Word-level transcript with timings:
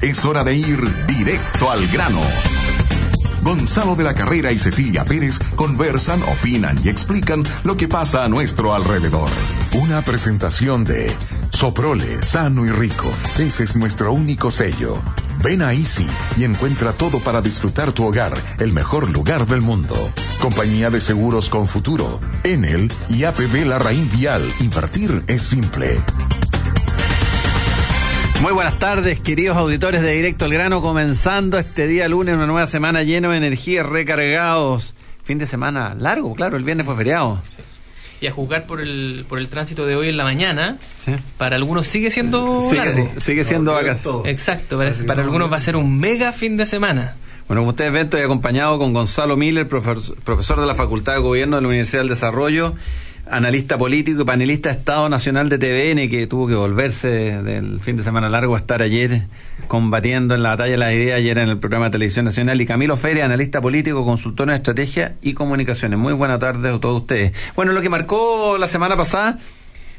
Es 0.00 0.24
hora 0.24 0.42
de 0.42 0.54
ir 0.54 1.06
directo 1.06 1.70
al 1.70 1.86
grano. 1.88 2.20
Gonzalo 3.42 3.94
de 3.94 4.04
la 4.04 4.14
Carrera 4.14 4.50
y 4.50 4.58
Cecilia 4.58 5.04
Pérez 5.04 5.38
conversan, 5.54 6.22
opinan 6.22 6.78
y 6.82 6.88
explican 6.88 7.44
lo 7.62 7.76
que 7.76 7.86
pasa 7.86 8.24
a 8.24 8.28
nuestro 8.28 8.74
alrededor. 8.74 9.28
Una 9.72 10.02
presentación 10.02 10.84
de 10.84 11.12
Soprole, 11.50 12.22
sano 12.22 12.64
y 12.64 12.70
rico. 12.70 13.12
Ese 13.38 13.64
es 13.64 13.76
nuestro 13.76 14.12
único 14.12 14.50
sello. 14.50 15.02
Ven 15.42 15.62
a 15.62 15.74
Easy 15.74 16.06
y 16.38 16.44
encuentra 16.44 16.92
todo 16.92 17.20
para 17.20 17.42
disfrutar 17.42 17.92
tu 17.92 18.04
hogar, 18.04 18.32
el 18.58 18.72
mejor 18.72 19.10
lugar 19.10 19.46
del 19.46 19.60
mundo. 19.60 19.94
Compañía 20.40 20.88
de 20.90 21.00
Seguros 21.00 21.50
con 21.50 21.66
Futuro, 21.66 22.18
Enel 22.44 22.90
y 23.10 23.24
APB 23.24 23.66
La 23.66 23.78
Raíz 23.78 24.10
Vial. 24.12 24.42
Invertir 24.60 25.22
es 25.26 25.42
simple. 25.42 26.00
Muy 28.42 28.52
buenas 28.52 28.78
tardes, 28.78 29.18
queridos 29.20 29.56
auditores 29.56 30.02
de 30.02 30.12
Directo 30.12 30.44
al 30.44 30.52
Grano, 30.52 30.82
comenzando 30.82 31.58
este 31.58 31.86
día 31.86 32.06
lunes, 32.06 32.34
una 32.34 32.46
nueva 32.46 32.66
semana 32.66 33.02
llena 33.02 33.28
de 33.30 33.38
energía, 33.38 33.82
recargados. 33.82 34.94
Fin 35.24 35.38
de 35.38 35.46
semana 35.46 35.94
largo, 35.98 36.34
claro, 36.34 36.56
el 36.56 36.62
viernes 36.62 36.84
fue 36.84 36.96
feriado. 36.96 37.40
Y 38.20 38.26
a 38.26 38.32
juzgar 38.32 38.66
por 38.66 38.80
el, 38.80 39.24
por 39.28 39.38
el 39.38 39.48
tránsito 39.48 39.86
de 39.86 39.96
hoy 39.96 40.10
en 40.10 40.18
la 40.18 40.24
mañana, 40.24 40.76
para 41.38 41.56
algunos 41.56 41.86
sigue 41.86 42.10
siendo 42.10 42.60
sigue, 42.60 42.76
largo. 42.76 43.10
Sigue 43.20 43.44
siendo 43.44 43.72
vacaciones. 43.72 44.26
Exacto, 44.26 44.76
para, 44.76 44.92
para 45.06 45.22
algunos 45.22 45.50
va 45.50 45.56
a 45.56 45.60
ser 45.62 45.76
un 45.76 45.98
mega 45.98 46.32
fin 46.32 46.58
de 46.58 46.66
semana. 46.66 47.16
Bueno, 47.48 47.62
como 47.62 47.70
ustedes 47.70 47.92
ven, 47.92 48.04
estoy 48.04 48.20
acompañado 48.20 48.78
con 48.78 48.92
Gonzalo 48.92 49.36
Miller, 49.36 49.66
profesor, 49.66 50.16
profesor 50.22 50.60
de 50.60 50.66
la 50.66 50.74
Facultad 50.74 51.14
de 51.14 51.20
Gobierno 51.20 51.56
de 51.56 51.62
la 51.62 51.68
Universidad 51.68 52.00
del 52.00 52.10
Desarrollo 52.10 52.74
analista 53.30 53.76
político 53.76 54.22
y 54.22 54.24
panelista 54.24 54.68
de 54.68 54.76
Estado 54.76 55.08
Nacional 55.08 55.48
de 55.48 55.58
TVN, 55.58 56.08
que 56.08 56.26
tuvo 56.26 56.46
que 56.46 56.54
volverse 56.54 57.08
del 57.08 57.80
fin 57.80 57.96
de 57.96 58.04
semana 58.04 58.28
largo 58.28 58.54
a 58.54 58.58
estar 58.58 58.82
ayer 58.82 59.22
combatiendo 59.66 60.34
en 60.34 60.42
la 60.42 60.50
batalla 60.50 60.72
de 60.72 60.76
las 60.76 60.92
ideas 60.92 61.18
ayer 61.18 61.38
en 61.38 61.48
el 61.48 61.58
programa 61.58 61.86
de 61.86 61.92
Televisión 61.92 62.24
Nacional, 62.24 62.60
y 62.60 62.66
Camilo 62.66 62.96
Feria, 62.96 63.24
analista 63.24 63.60
político, 63.60 64.04
consultor 64.04 64.48
en 64.48 64.54
estrategia 64.54 65.16
y 65.22 65.34
comunicaciones. 65.34 65.98
Muy 65.98 66.12
buenas 66.12 66.38
tardes 66.38 66.72
a 66.72 66.80
todos 66.80 67.02
ustedes. 67.02 67.32
Bueno, 67.56 67.72
lo 67.72 67.80
que 67.82 67.88
marcó 67.88 68.58
la 68.58 68.68
semana 68.68 68.96
pasada 68.96 69.38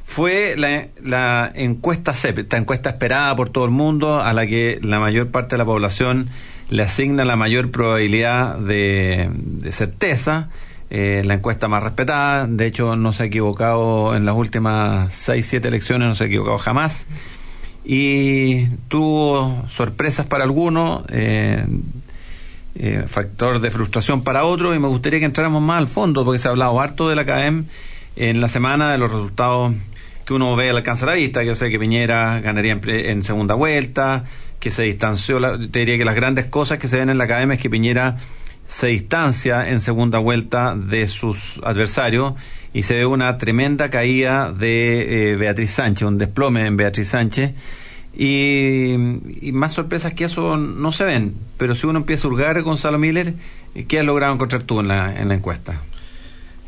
fue 0.05 0.55
la, 0.55 1.51
encuesta 1.53 2.13
CEP, 2.13 2.39
esta 2.39 2.57
encuesta 2.57 2.89
esperada 2.89 3.35
por 3.35 3.49
todo 3.49 3.65
el 3.65 3.71
mundo, 3.71 4.21
a 4.21 4.33
la 4.33 4.47
que 4.47 4.79
la 4.81 4.99
mayor 4.99 5.27
parte 5.29 5.55
de 5.55 5.57
la 5.57 5.65
población 5.65 6.29
le 6.69 6.83
asigna 6.83 7.25
la 7.25 7.35
mayor 7.35 7.71
probabilidad 7.71 8.57
de 8.57 9.29
certeza 9.71 10.49
eh, 10.89 11.21
la 11.25 11.33
encuesta 11.33 11.67
más 11.67 11.83
respetada. 11.83 12.47
De 12.47 12.65
hecho, 12.65 12.95
no 12.95 13.11
se 13.13 13.23
ha 13.23 13.25
equivocado 13.25 14.15
en 14.15 14.25
las 14.25 14.35
últimas 14.35 15.13
seis, 15.13 15.45
siete 15.47 15.67
elecciones, 15.67 16.07
no 16.07 16.15
se 16.15 16.25
ha 16.25 16.27
equivocado 16.27 16.57
jamás. 16.57 17.07
Y 17.83 18.67
tuvo 18.87 19.65
sorpresas 19.69 20.25
para 20.25 20.43
algunos, 20.43 21.03
eh, 21.09 21.65
eh, 22.75 23.03
factor 23.07 23.59
de 23.59 23.71
frustración 23.71 24.23
para 24.23 24.45
otros, 24.45 24.75
y 24.75 24.79
me 24.79 24.87
gustaría 24.87 25.19
que 25.19 25.25
entráramos 25.25 25.61
más 25.61 25.79
al 25.79 25.87
fondo, 25.87 26.23
porque 26.23 26.39
se 26.39 26.47
ha 26.47 26.51
hablado 26.51 26.79
harto 26.79 27.09
de 27.09 27.15
la 27.15 27.25
CAEM 27.25 27.65
en 28.15 28.41
la 28.41 28.49
semana 28.49 28.91
de 28.91 28.97
los 28.97 29.11
resultados 29.11 29.73
que 30.25 30.33
uno 30.33 30.55
ve 30.55 30.69
al 30.69 30.77
alcance 30.77 31.05
de 31.05 31.11
la 31.11 31.17
vista, 31.17 31.39
que 31.41 31.47
yo 31.47 31.55
sé 31.55 31.69
que 31.69 31.79
Piñera 31.79 32.41
ganaría 32.41 32.77
en, 32.83 33.23
segunda 33.23 33.55
vuelta, 33.55 34.25
que 34.59 34.71
se 34.71 34.83
distanció, 34.83 35.39
te 35.69 35.79
diría 35.79 35.97
que 35.97 36.03
las 36.03 36.15
grandes 36.15 36.45
cosas 36.45 36.79
que 36.79 36.89
se 36.89 36.97
ven 36.97 37.09
en 37.09 37.17
la 37.17 37.27
CAEM 37.27 37.53
es 37.53 37.59
que 37.59 37.69
Piñera 37.69 38.17
se 38.67 38.87
distancia 38.87 39.69
en 39.69 39.81
segunda 39.81 40.19
vuelta 40.19 40.75
de 40.75 41.07
sus 41.07 41.59
adversarios 41.63 42.33
y 42.73 42.83
se 42.83 42.95
ve 42.95 43.05
una 43.05 43.37
tremenda 43.37 43.89
caída 43.89 44.51
de 44.51 45.31
eh, 45.31 45.35
Beatriz 45.35 45.71
Sánchez, 45.71 46.07
un 46.07 46.17
desplome 46.17 46.65
en 46.65 46.77
Beatriz 46.77 47.09
Sánchez. 47.09 47.53
Y, 48.19 48.95
más 49.53 49.73
sorpresas 49.73 50.13
que 50.13 50.25
eso 50.25 50.57
no 50.57 50.91
se 50.91 51.03
ven. 51.03 51.35
Pero 51.57 51.75
si 51.75 51.85
uno 51.87 51.99
empieza 51.99 52.27
a 52.27 52.31
hurgar, 52.31 52.61
Gonzalo 52.63 52.97
Miller, 52.97 53.35
¿qué 53.87 53.99
has 53.99 54.05
logrado 54.05 54.33
encontrar 54.33 54.63
tú 54.63 54.79
en 54.79 54.87
la, 54.87 55.19
en 55.19 55.27
la 55.29 55.35
encuesta? 55.35 55.79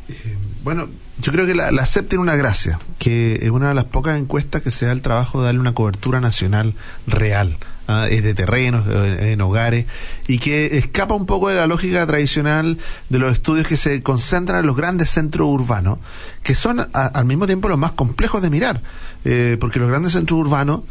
Eh, 0.08 0.36
bueno, 0.62 0.88
yo 1.20 1.32
creo 1.32 1.46
que 1.46 1.54
la, 1.54 1.70
la 1.72 1.86
CEP 1.86 2.08
tiene 2.08 2.22
una 2.22 2.36
gracia, 2.36 2.78
que 2.98 3.34
es 3.34 3.50
una 3.50 3.68
de 3.68 3.74
las 3.74 3.84
pocas 3.84 4.16
encuestas 4.16 4.62
que 4.62 4.70
se 4.70 4.86
da 4.86 4.92
el 4.92 5.02
trabajo 5.02 5.40
de 5.40 5.46
darle 5.46 5.60
una 5.60 5.74
cobertura 5.74 6.20
nacional 6.20 6.74
real 7.06 7.56
¿ah? 7.90 8.08
es 8.08 8.22
de 8.22 8.34
terrenos, 8.34 8.86
en 8.88 9.40
hogares, 9.40 9.86
y 10.26 10.38
que 10.38 10.78
escapa 10.78 11.14
un 11.14 11.26
poco 11.26 11.48
de 11.48 11.56
la 11.56 11.66
lógica 11.66 12.06
tradicional 12.06 12.78
de 13.08 13.18
los 13.18 13.32
estudios 13.32 13.66
que 13.66 13.76
se 13.76 14.02
concentran 14.02 14.60
en 14.60 14.66
los 14.66 14.76
grandes 14.76 15.10
centros 15.10 15.48
urbanos, 15.48 15.98
que 16.42 16.54
son 16.54 16.88
al 16.92 17.24
mismo 17.24 17.46
tiempo 17.46 17.68
los 17.68 17.78
más 17.78 17.92
complejos 17.92 18.42
de 18.42 18.50
mirar, 18.50 18.80
eh, 19.24 19.56
porque 19.60 19.78
los 19.78 19.88
grandes 19.88 20.12
centros 20.12 20.38
urbanos 20.38 20.82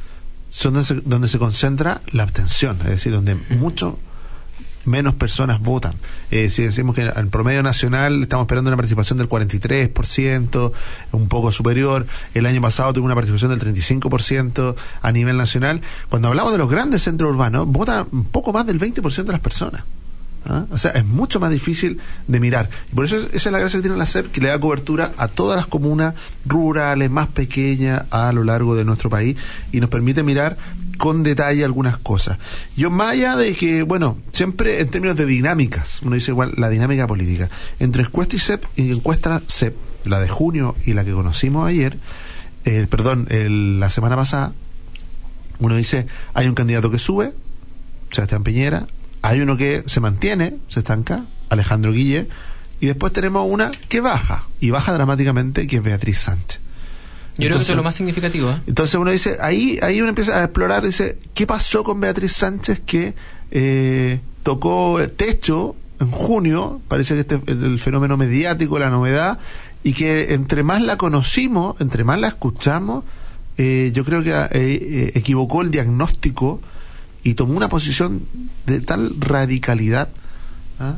son 0.50 0.74
donde 0.74 0.88
se, 0.88 0.96
donde 0.96 1.28
se 1.28 1.40
concentra 1.40 2.02
la 2.12 2.24
abstención, 2.24 2.80
es 2.82 2.90
decir, 2.90 3.12
donde 3.12 3.36
mucho 3.36 4.00
menos 4.86 5.16
personas 5.16 5.60
votan. 5.60 5.96
Eh, 6.32 6.50
si 6.50 6.64
decimos 6.64 6.96
que 6.96 7.04
en 7.04 7.30
promedio 7.30 7.64
nacional 7.64 8.24
estamos 8.24 8.44
esperando 8.44 8.70
una 8.70 8.78
participación 8.78 9.18
del 9.18 9.30
43%, 9.30 10.72
un 11.12 11.28
poco 11.28 11.52
superior. 11.52 12.08
El 12.34 12.46
año 12.46 12.62
pasado 12.62 12.94
tuvo 12.94 13.06
una 13.06 13.16
participación 13.16 13.52
del 13.52 13.76
35% 13.76 14.76
a 15.02 15.12
nivel 15.12 15.38
nacional. 15.38 15.82
Cuando 16.10 16.30
hablamos 16.30 16.52
de 16.52 16.58
los 16.58 16.70
grandes 16.70 17.04
centros 17.04 17.32
urbanos, 17.32 17.68
vota 17.68 18.06
un 18.12 18.26
poco 18.26 18.54
más 18.54 18.66
del 18.66 18.80
20% 18.80 19.24
de 19.24 19.32
las 19.32 19.42
personas. 19.42 19.84
¿Ah? 20.52 20.66
O 20.72 20.80
sea, 20.80 20.92
es 20.92 21.06
mucho 21.06 21.40
más 21.40 21.52
difícil 21.52 22.00
de 22.28 22.40
mirar. 22.40 22.72
Y 22.92 22.96
por 22.96 23.06
eso 23.06 23.18
esa 23.18 23.50
es 23.50 23.52
la 23.52 23.60
gracia 23.60 23.78
que 23.78 23.84
tiene 23.84 23.98
la 23.98 24.08
SEP, 24.08 24.32
que 24.32 24.42
le 24.42 24.48
da 24.48 24.60
cobertura 24.60 25.12
a 25.16 25.28
todas 25.28 25.56
las 25.56 25.68
comunas 25.68 26.16
rurales 26.44 27.12
más 27.12 27.28
pequeñas 27.28 28.06
a 28.10 28.34
lo 28.34 28.44
largo 28.44 28.76
de 28.76 28.84
nuestro 28.84 29.12
país 29.12 29.38
y 29.72 29.80
nos 29.80 29.92
permite 29.92 30.24
mirar 30.24 30.58
con 30.98 31.22
detalle 31.22 31.64
algunas 31.64 32.00
cosas. 32.00 32.40
Yo, 32.76 32.90
más 32.90 33.12
allá 33.12 33.36
de 33.36 33.54
que, 33.54 33.84
bueno, 33.84 34.18
siempre 34.32 34.82
en 34.82 34.90
términos 34.90 35.16
de 35.18 35.28
dinámicas, 35.28 36.02
uno 36.02 36.16
dice 36.16 36.32
igual 36.32 36.54
la 36.58 36.70
dinámica 36.70 37.06
política, 37.06 37.48
entre 37.80 38.02
encuesta 38.02 38.36
y 38.36 38.40
CEP, 38.40 38.66
y 38.76 38.92
encuesta 38.92 39.42
CEP, 39.48 39.76
la 40.06 40.20
de 40.20 40.30
junio 40.30 40.76
y 40.84 40.94
la 40.94 41.06
que 41.06 41.12
conocimos 41.12 41.68
ayer, 41.68 41.96
el 42.66 42.88
perdón, 42.88 43.28
la 43.30 43.90
semana 43.92 44.16
pasada, 44.16 44.54
uno 45.60 45.76
dice, 45.76 46.08
hay 46.34 46.48
un 46.48 46.56
candidato 46.56 46.90
que 46.90 46.98
sube, 46.98 47.34
Sebastián 48.12 48.44
Piñera, 48.44 48.88
hay 49.22 49.42
uno 49.42 49.58
que 49.58 49.84
se 49.86 50.00
mantiene, 50.00 50.56
se 50.68 50.80
estanca, 50.80 51.26
Alejandro 51.50 51.92
Guille, 51.92 52.28
y 52.80 52.88
después 52.88 53.12
tenemos 53.12 53.48
una 53.50 53.72
que 53.90 54.00
baja, 54.00 54.48
y 54.60 54.70
baja 54.70 54.94
dramáticamente, 54.94 55.68
que 55.68 55.78
es 55.78 55.84
Beatriz 55.84 56.20
Sánchez. 56.20 56.60
Yo 57.38 57.48
creo 57.48 57.58
que 57.58 57.64
eso 57.64 57.74
es 57.74 57.78
lo 57.78 57.84
más 57.84 57.96
significativo. 57.96 58.50
¿eh? 58.50 58.62
Entonces 58.68 58.96
uno 58.96 59.12
dice, 59.12 59.38
ahí, 59.40 59.80
ahí 59.82 60.02
uno 60.02 60.10
empieza 60.10 60.40
a 60.40 60.44
explorar, 60.44 60.86
dice, 60.86 61.18
¿qué 61.34 61.48
pasó 61.48 61.84
con 61.84 62.00
Beatriz 62.00 62.34
Sánchez 62.34 62.82
que 62.86 63.14
eh, 63.52 64.20
tocó 64.44 65.00
el 65.00 65.12
techo 65.12 65.76
en 66.00 66.12
junio? 66.12 66.82
Parece 66.88 67.14
que 67.14 67.22
este 67.22 67.36
es 67.36 67.42
el 67.48 67.80
fenómeno 67.80 68.18
mediático, 68.18 68.78
la 68.78 68.90
novedad, 68.90 69.40
y 69.84 69.94
que 69.94 70.34
entre 70.34 70.64
más 70.64 70.82
la 70.82 70.98
conocimos, 70.98 71.80
entre 71.80 72.04
más 72.04 72.20
la 72.20 72.28
escuchamos, 72.28 73.06
eh, 73.58 73.92
yo 73.94 74.06
creo 74.06 74.24
que 74.24 74.32
eh, 74.52 75.12
equivocó 75.16 75.62
el 75.62 75.72
diagnóstico 75.72 76.62
y 77.24 77.34
tomó 77.34 77.56
una 77.56 77.70
posición 77.70 78.24
de 78.66 78.82
tal 78.82 79.14
radicalidad. 79.20 80.10
¿ah? 80.80 80.98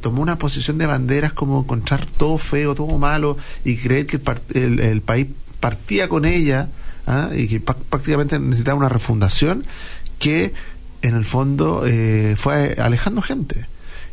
tomó 0.00 0.22
una 0.22 0.36
posición 0.36 0.78
de 0.78 0.86
banderas 0.86 1.32
como 1.32 1.60
encontrar 1.60 2.06
todo 2.06 2.38
feo, 2.38 2.74
todo 2.74 2.98
malo 2.98 3.36
y 3.64 3.76
creer 3.76 4.06
que 4.06 4.20
el, 4.52 4.78
el 4.78 5.00
país 5.00 5.26
partía 5.58 6.08
con 6.08 6.26
ella 6.26 6.68
¿ah? 7.06 7.30
y 7.34 7.48
que 7.48 7.60
prácticamente 7.60 8.38
necesitaba 8.38 8.78
una 8.78 8.88
refundación 8.88 9.64
que 10.18 10.52
en 11.02 11.14
el 11.14 11.24
fondo 11.24 11.82
eh, 11.86 12.34
fue 12.36 12.76
alejando 12.78 13.22
gente. 13.22 13.66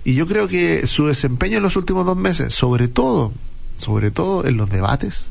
Y 0.03 0.15
yo 0.15 0.27
creo 0.27 0.47
que 0.47 0.87
su 0.87 1.07
desempeño 1.07 1.57
en 1.57 1.63
los 1.63 1.75
últimos 1.75 2.05
dos 2.05 2.17
meses, 2.17 2.53
sobre 2.53 2.87
todo, 2.87 3.33
sobre 3.75 4.11
todo 4.11 4.45
en 4.45 4.57
los 4.57 4.69
debates, 4.69 5.27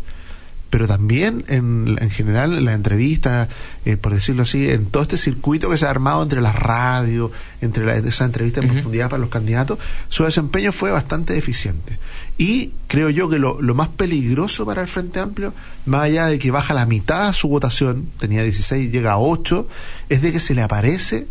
pero 0.70 0.86
también 0.86 1.44
en, 1.48 1.98
en 2.00 2.10
general 2.10 2.56
en 2.56 2.64
la 2.64 2.72
entrevista, 2.72 3.48
eh, 3.84 3.96
por 3.96 4.14
decirlo 4.14 4.44
así, 4.44 4.70
en 4.70 4.86
todo 4.86 5.02
este 5.02 5.18
circuito 5.18 5.68
que 5.68 5.76
se 5.76 5.84
ha 5.84 5.90
armado 5.90 6.22
entre 6.22 6.40
las 6.40 6.54
radios, 6.54 7.32
entre 7.60 7.84
la, 7.84 7.96
esa 7.96 8.24
entrevista 8.24 8.60
en 8.60 8.68
profundidad 8.68 9.10
para 9.10 9.20
los 9.20 9.30
candidatos, 9.30 9.78
su 10.08 10.24
desempeño 10.24 10.70
fue 10.70 10.92
bastante 10.92 11.36
eficiente. 11.36 11.98
Y 12.38 12.72
creo 12.86 13.10
yo 13.10 13.28
que 13.28 13.38
lo, 13.38 13.60
lo, 13.60 13.74
más 13.74 13.88
peligroso 13.88 14.64
para 14.64 14.80
el 14.82 14.88
Frente 14.88 15.18
Amplio, 15.18 15.52
más 15.86 16.02
allá 16.02 16.26
de 16.26 16.38
que 16.38 16.50
baja 16.50 16.72
la 16.72 16.86
mitad 16.86 17.32
su 17.32 17.48
votación, 17.48 18.08
tenía 18.18 18.42
16, 18.44 18.92
llega 18.92 19.12
a 19.12 19.18
8, 19.18 19.68
es 20.08 20.22
de 20.22 20.32
que 20.32 20.40
se 20.40 20.54
le 20.54 20.62
aparece 20.62 21.26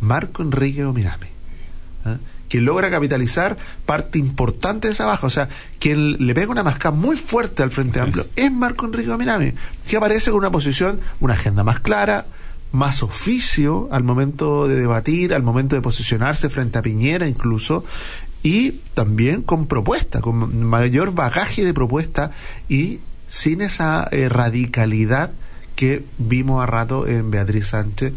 Marco 0.00 0.42
Enrique 0.42 0.84
Omirame. 0.84 1.39
Quien 2.50 2.64
logra 2.64 2.90
capitalizar 2.90 3.56
parte 3.86 4.18
importante 4.18 4.88
de 4.88 4.92
esa 4.92 5.06
baja. 5.06 5.26
O 5.26 5.30
sea, 5.30 5.48
quien 5.78 6.26
le 6.26 6.34
pega 6.34 6.50
una 6.50 6.64
masca 6.64 6.90
muy 6.90 7.16
fuerte 7.16 7.62
al 7.62 7.70
Frente 7.70 8.00
Amplio 8.00 8.26
es 8.34 8.50
Marco 8.50 8.86
Enrique 8.86 9.16
Minami, 9.16 9.54
que 9.88 9.96
aparece 9.96 10.30
con 10.30 10.40
una 10.40 10.50
posición, 10.50 11.00
una 11.20 11.34
agenda 11.34 11.62
más 11.62 11.78
clara, 11.78 12.26
más 12.72 13.04
oficio 13.04 13.88
al 13.92 14.02
momento 14.02 14.66
de 14.66 14.74
debatir, 14.74 15.32
al 15.32 15.44
momento 15.44 15.76
de 15.76 15.80
posicionarse 15.80 16.50
frente 16.50 16.78
a 16.78 16.82
Piñera 16.82 17.28
incluso, 17.28 17.84
y 18.42 18.72
también 18.94 19.42
con 19.42 19.66
propuesta, 19.66 20.20
con 20.20 20.64
mayor 20.64 21.14
bagaje 21.14 21.64
de 21.64 21.72
propuesta 21.72 22.32
y 22.68 22.98
sin 23.28 23.60
esa 23.60 24.08
eh, 24.10 24.28
radicalidad 24.28 25.30
que 25.76 26.04
vimos 26.18 26.62
a 26.62 26.66
rato 26.66 27.06
en 27.06 27.30
Beatriz 27.30 27.68
Sánchez 27.68 28.12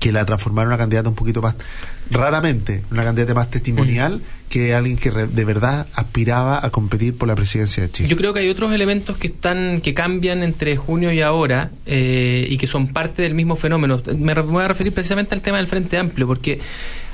que 0.00 0.12
la 0.12 0.24
transformaron 0.24 0.70
en 0.70 0.74
una 0.74 0.78
candidata 0.78 1.10
un 1.10 1.14
poquito 1.14 1.42
más, 1.42 1.54
raramente, 2.10 2.82
una 2.90 3.04
candidata 3.04 3.34
más 3.34 3.50
testimonial 3.50 4.16
mm. 4.16 4.48
que 4.48 4.74
alguien 4.74 4.96
que 4.96 5.10
de 5.10 5.44
verdad 5.44 5.86
aspiraba 5.94 6.64
a 6.64 6.70
competir 6.70 7.16
por 7.16 7.28
la 7.28 7.36
presidencia 7.36 7.82
de 7.82 7.90
Chile. 7.90 8.08
Yo 8.08 8.16
creo 8.16 8.32
que 8.32 8.40
hay 8.40 8.48
otros 8.48 8.72
elementos 8.72 9.18
que 9.18 9.28
están 9.28 9.82
que 9.82 9.92
cambian 9.92 10.42
entre 10.42 10.74
junio 10.76 11.12
y 11.12 11.20
ahora 11.20 11.70
eh, 11.84 12.46
y 12.48 12.56
que 12.56 12.66
son 12.66 12.88
parte 12.88 13.22
del 13.22 13.34
mismo 13.34 13.56
fenómeno. 13.56 14.02
Me 14.16 14.34
voy 14.34 14.64
a 14.64 14.68
referir 14.68 14.94
precisamente 14.94 15.34
al 15.34 15.42
tema 15.42 15.58
del 15.58 15.66
Frente 15.66 15.98
Amplio, 15.98 16.26
porque 16.26 16.60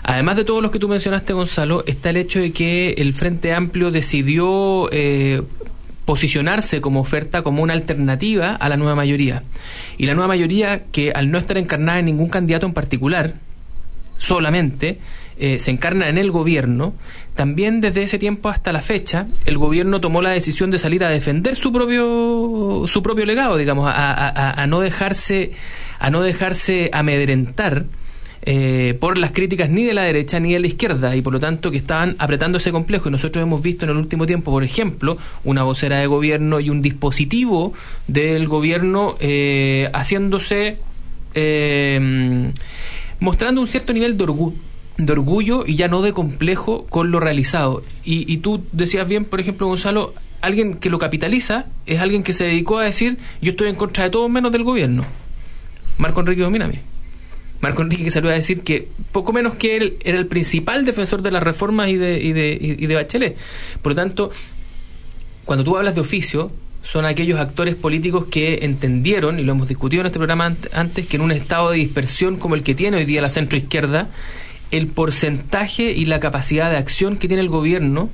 además 0.05 0.37
de 0.37 0.45
todos 0.45 0.63
los 0.63 0.71
que 0.71 0.79
tú 0.79 0.89
mencionaste, 0.89 1.33
Gonzalo, 1.33 1.85
está 1.87 2.11
el 2.11 2.19
hecho 2.19 2.39
de 2.39 2.53
que 2.53 2.93
el 2.93 3.15
Frente 3.15 3.53
Amplio 3.53 3.91
decidió 3.91 4.89
eh, 4.93 5.43
posicionarse 6.07 6.81
como 6.81 7.01
oferta 7.01 7.43
como 7.43 7.63
una 7.63 7.75
alternativa 7.75 8.55
a 8.55 8.69
la 8.71 8.79
nueva 8.79 8.95
mayoría. 8.95 9.43
Y 9.99 10.07
la 10.07 10.15
nueva 10.15 10.29
mayoría, 10.29 10.85
que 10.85 11.13
al 11.13 11.31
no 11.31 11.37
estar 11.37 11.59
encarnada 11.59 11.99
en 11.99 12.07
ningún 12.07 12.31
candidato 12.31 12.65
en 12.65 12.73
particular, 12.73 13.35
solamente 14.17 14.99
eh, 15.39 15.59
se 15.59 15.73
encarna 15.73 16.09
en 16.09 16.17
el 16.17 16.31
gobierno, 16.31 16.95
también 17.35 17.83
desde 17.83 18.05
ese 18.05 18.19
tiempo 18.19 18.49
hasta 18.49 18.73
la 18.73 18.81
fecha, 18.81 19.27
el 19.45 19.59
gobierno 19.59 20.01
tomó 20.01 20.23
la 20.23 20.31
decisión 20.31 20.71
de 20.71 20.79
salir 20.79 21.05
a 21.05 21.11
defender 21.11 21.57
su 21.57 21.73
propio, 21.73 22.85
su 22.87 23.03
propio 23.03 23.27
legado, 23.27 23.57
digamos, 23.59 23.91
a, 23.93 24.63
a 24.63 24.67
no 24.67 24.81
dejarse, 24.81 25.53
a 25.99 26.09
no 26.09 26.23
dejarse 26.23 26.89
amedrentar 26.93 27.85
eh, 28.49 28.97
por 29.01 29.19
las 29.19 29.33
críticas 29.33 29.71
ni 29.71 29.83
de 29.83 29.93
la 29.93 30.03
derecha 30.03 30.39
ni 30.39 30.53
de 30.53 30.61
la 30.61 30.69
izquierda 30.69 31.17
y 31.17 31.21
por 31.21 31.33
lo 31.33 31.41
tanto 31.41 31.73
que 31.73 31.77
estaban 31.77 32.15
apretando 32.21 32.59
ese 32.59 32.71
complejo 32.71 33.09
y 33.09 33.13
nosotros 33.13 33.43
hemos 33.43 33.61
visto 33.61 33.85
en 33.85 33.91
el 33.91 33.97
último 33.97 34.25
tiempo, 34.25 34.53
por 34.53 34.63
ejemplo, 34.63 35.19
una 35.43 35.65
vocera 35.65 35.99
de 35.99 36.07
gobierno 36.07 36.61
y 36.61 36.71
un 36.71 36.81
dispositivo 36.81 37.75
del 38.07 38.47
gobierno 38.47 39.17
eh, 39.19 39.91
haciéndose, 39.93 40.79
eh, 41.35 42.53
mostrando 43.19 43.61
un 43.61 43.67
cierto 43.67 43.93
nivel 43.93 44.17
de 44.17 44.25
orgullo 44.25 44.57
de 44.97 45.13
orgullo 45.13 45.65
y 45.67 45.75
ya 45.75 45.89
no 45.89 46.01
de 46.01 46.13
complejo 46.13 46.87
con 46.89 47.11
lo 47.11 47.21
realizado. 47.21 47.83
Y, 48.03 48.33
y 48.33 48.39
tú 48.39 48.65
decías 48.73 49.07
bien, 49.07 49.27
por 49.27 49.41
ejemplo, 49.41 49.67
Gonzalo, 49.67 50.15
alguien 50.41 50.77
que 50.77 50.89
lo 50.89 50.99
capitaliza 50.99 51.67
es 51.85 52.01
alguien 52.01 52.23
que 52.23 52.33
se 52.33 52.45
dedicó 52.45 52.79
a 52.79 52.85
decir 52.85 53.19
yo 53.43 53.51
estoy 53.51 53.69
en 53.69 53.75
contra 53.75 54.05
de 54.05 54.11
todo 54.11 54.29
menos 54.29 54.53
del 54.53 54.63
gobierno. 54.63 55.05
Marco 55.99 56.21
Enrique 56.21 56.43
Dominami. 56.43 56.77
Marco 57.61 57.83
Enrique 57.83 58.05
que 58.05 58.11
salió 58.11 58.31
a 58.31 58.35
decir 58.35 58.63
que 58.63 58.89
poco 59.13 59.33
menos 59.33 59.55
que 59.55 59.77
él 59.77 59.97
era 60.05 60.19
el 60.19 60.27
principal 60.27 60.85
defensor 60.85 61.23
de 61.23 61.31
las 61.31 61.43
reformas 61.43 61.89
y 61.89 61.97
de, 61.97 62.23
y 62.23 62.33
de, 62.33 62.59
y 62.61 62.87
de 62.87 62.95
Bachelet. 62.95 63.37
Por 63.83 63.93
lo 63.93 63.97
tanto, 63.97 64.31
cuando 65.45 65.65
tú 65.65 65.77
hablas 65.77 65.95
de 65.95 66.01
oficio, 66.01 66.51
son 66.87 67.05
aquellos 67.05 67.41
actores 67.41 67.75
políticos 67.75 68.27
que 68.31 68.61
entendieron, 68.63 69.41
y 69.41 69.43
lo 69.43 69.53
hemos 69.53 69.69
discutido 69.69 70.03
en 70.03 70.07
este 70.07 70.19
programa 70.19 70.55
antes, 70.73 71.07
que 71.07 71.17
en 71.17 71.23
un 71.23 71.33
estado 71.33 71.71
de 71.71 71.79
dispersión 71.79 72.37
como 72.37 72.55
el 72.55 72.63
que 72.63 72.75
tiene 72.75 72.99
hoy 72.99 73.05
día 73.05 73.21
la 73.21 73.31
centroizquierda, 73.31 74.09
el 74.71 74.87
porcentaje 74.87 75.93
y 75.93 76.05
la 76.05 76.21
capacidad 76.21 76.71
de 76.71 76.77
acción 76.77 77.17
que 77.17 77.29
tiene 77.29 77.43
el 77.43 77.49
gobierno 77.49 78.09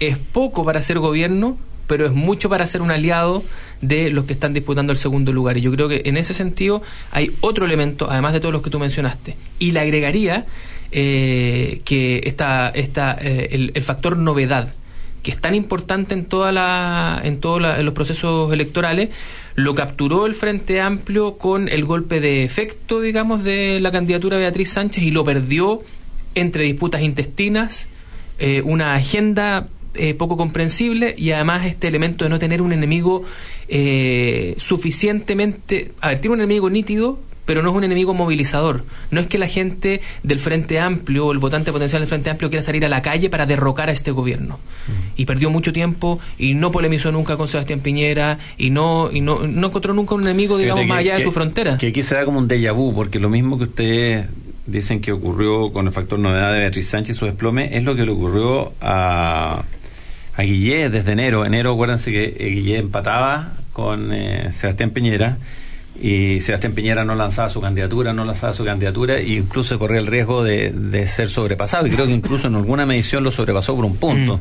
es 0.00 0.18
poco 0.18 0.64
para 0.64 0.82
ser 0.82 0.98
gobierno, 0.98 1.58
pero 1.90 2.06
es 2.06 2.12
mucho 2.12 2.48
para 2.48 2.68
ser 2.68 2.82
un 2.82 2.92
aliado 2.92 3.42
de 3.80 4.10
los 4.10 4.24
que 4.24 4.32
están 4.32 4.54
disputando 4.54 4.92
el 4.92 4.98
segundo 4.98 5.32
lugar. 5.32 5.58
Y 5.58 5.60
yo 5.62 5.72
creo 5.72 5.88
que 5.88 6.02
en 6.04 6.16
ese 6.16 6.34
sentido 6.34 6.82
hay 7.10 7.32
otro 7.40 7.66
elemento, 7.66 8.08
además 8.08 8.32
de 8.32 8.38
todos 8.38 8.52
los 8.52 8.62
que 8.62 8.70
tú 8.70 8.78
mencionaste. 8.78 9.34
Y 9.58 9.72
le 9.72 9.80
agregaría 9.80 10.46
eh, 10.92 11.80
que 11.84 12.20
está, 12.24 12.68
está 12.68 13.18
eh, 13.20 13.70
el, 13.74 13.82
factor 13.82 14.16
novedad 14.16 14.72
que 15.24 15.32
es 15.32 15.38
tan 15.38 15.56
importante 15.56 16.14
en 16.14 16.26
toda 16.26 16.52
la 16.52 17.20
en 17.24 17.40
todos 17.40 17.60
los 17.60 17.92
procesos 17.92 18.52
electorales 18.52 19.10
lo 19.54 19.74
capturó 19.74 20.26
el 20.26 20.34
Frente 20.34 20.80
Amplio 20.80 21.36
con 21.36 21.68
el 21.68 21.84
golpe 21.84 22.20
de 22.20 22.44
efecto 22.44 23.00
digamos 23.00 23.44
de 23.44 23.80
la 23.80 23.90
candidatura 23.90 24.36
de 24.36 24.44
Beatriz 24.44 24.70
Sánchez 24.70 25.02
y 25.02 25.10
lo 25.10 25.22
perdió 25.24 25.82
entre 26.34 26.64
disputas 26.64 27.02
intestinas 27.02 27.88
eh, 28.38 28.62
una 28.64 28.94
agenda 28.94 29.68
eh, 29.94 30.14
poco 30.14 30.36
comprensible 30.36 31.14
y 31.16 31.32
además 31.32 31.66
este 31.66 31.88
elemento 31.88 32.24
de 32.24 32.30
no 32.30 32.38
tener 32.38 32.62
un 32.62 32.72
enemigo 32.72 33.24
eh, 33.68 34.54
suficientemente... 34.58 35.92
A 36.00 36.08
ver, 36.08 36.20
tiene 36.20 36.34
un 36.34 36.40
enemigo 36.40 36.70
nítido, 36.70 37.18
pero 37.44 37.62
no 37.62 37.70
es 37.70 37.76
un 37.76 37.82
enemigo 37.82 38.14
movilizador. 38.14 38.84
No 39.10 39.20
es 39.20 39.26
que 39.26 39.36
la 39.36 39.48
gente 39.48 40.00
del 40.22 40.38
Frente 40.38 40.78
Amplio 40.78 41.26
o 41.26 41.32
el 41.32 41.38
votante 41.38 41.72
potencial 41.72 42.00
del 42.00 42.08
Frente 42.08 42.30
Amplio 42.30 42.48
quiera 42.48 42.62
salir 42.62 42.84
a 42.84 42.88
la 42.88 43.02
calle 43.02 43.28
para 43.28 43.46
derrocar 43.46 43.88
a 43.88 43.92
este 43.92 44.12
gobierno. 44.12 44.60
Y 45.16 45.24
perdió 45.24 45.50
mucho 45.50 45.72
tiempo 45.72 46.20
y 46.38 46.54
no 46.54 46.70
polemizó 46.70 47.10
nunca 47.10 47.36
con 47.36 47.48
Sebastián 47.48 47.80
Piñera 47.80 48.38
y 48.56 48.70
no 48.70 49.10
y 49.12 49.20
no, 49.20 49.46
no 49.48 49.66
encontró 49.66 49.94
nunca 49.94 50.14
un 50.14 50.22
enemigo, 50.22 50.58
digamos, 50.58 50.86
más 50.86 50.98
allá 50.98 51.16
de 51.16 51.24
su 51.24 51.32
frontera. 51.32 51.76
Que 51.78 51.88
aquí 51.88 52.04
se 52.04 52.14
da 52.14 52.24
como 52.24 52.38
un 52.38 52.48
déjà 52.48 52.72
vu, 52.72 52.94
porque 52.94 53.18
lo 53.18 53.28
mismo 53.28 53.58
que 53.58 53.64
ustedes 53.64 54.26
dicen 54.66 55.00
que 55.00 55.10
ocurrió 55.10 55.72
con 55.72 55.86
el 55.86 55.92
factor 55.92 56.18
novedad 56.18 56.52
de 56.52 56.60
Beatriz 56.60 56.86
Sánchez 56.86 57.16
y 57.16 57.18
su 57.18 57.24
desplome 57.24 57.76
es 57.76 57.82
lo 57.82 57.96
que 57.96 58.04
le 58.04 58.12
ocurrió 58.12 58.72
a 58.80 59.64
a 60.40 60.42
Guillé 60.42 60.88
desde 60.88 61.12
enero. 61.12 61.44
Enero, 61.44 61.72
acuérdense 61.72 62.10
que 62.10 62.36
eh, 62.38 62.48
Guillé 62.48 62.78
empataba 62.78 63.52
con 63.74 64.10
eh, 64.12 64.50
Sebastián 64.52 64.90
Piñera 64.90 65.36
y 66.00 66.40
Sebastián 66.40 66.72
Piñera 66.72 67.04
no 67.04 67.14
lanzaba 67.14 67.50
su 67.50 67.60
candidatura, 67.60 68.14
no 68.14 68.24
lanzaba 68.24 68.54
su 68.54 68.64
candidatura 68.64 69.18
e 69.18 69.34
incluso 69.34 69.78
corría 69.78 70.00
el 70.00 70.06
riesgo 70.06 70.42
de, 70.42 70.72
de, 70.72 71.08
ser 71.08 71.28
sobrepasado 71.28 71.86
y 71.86 71.90
creo 71.90 72.06
que 72.06 72.12
incluso 72.12 72.46
en 72.46 72.54
alguna 72.54 72.86
medición 72.86 73.22
lo 73.22 73.30
sobrepasó 73.30 73.76
por 73.76 73.84
un 73.84 73.96
punto. 73.96 74.38
Mm. 74.38 74.40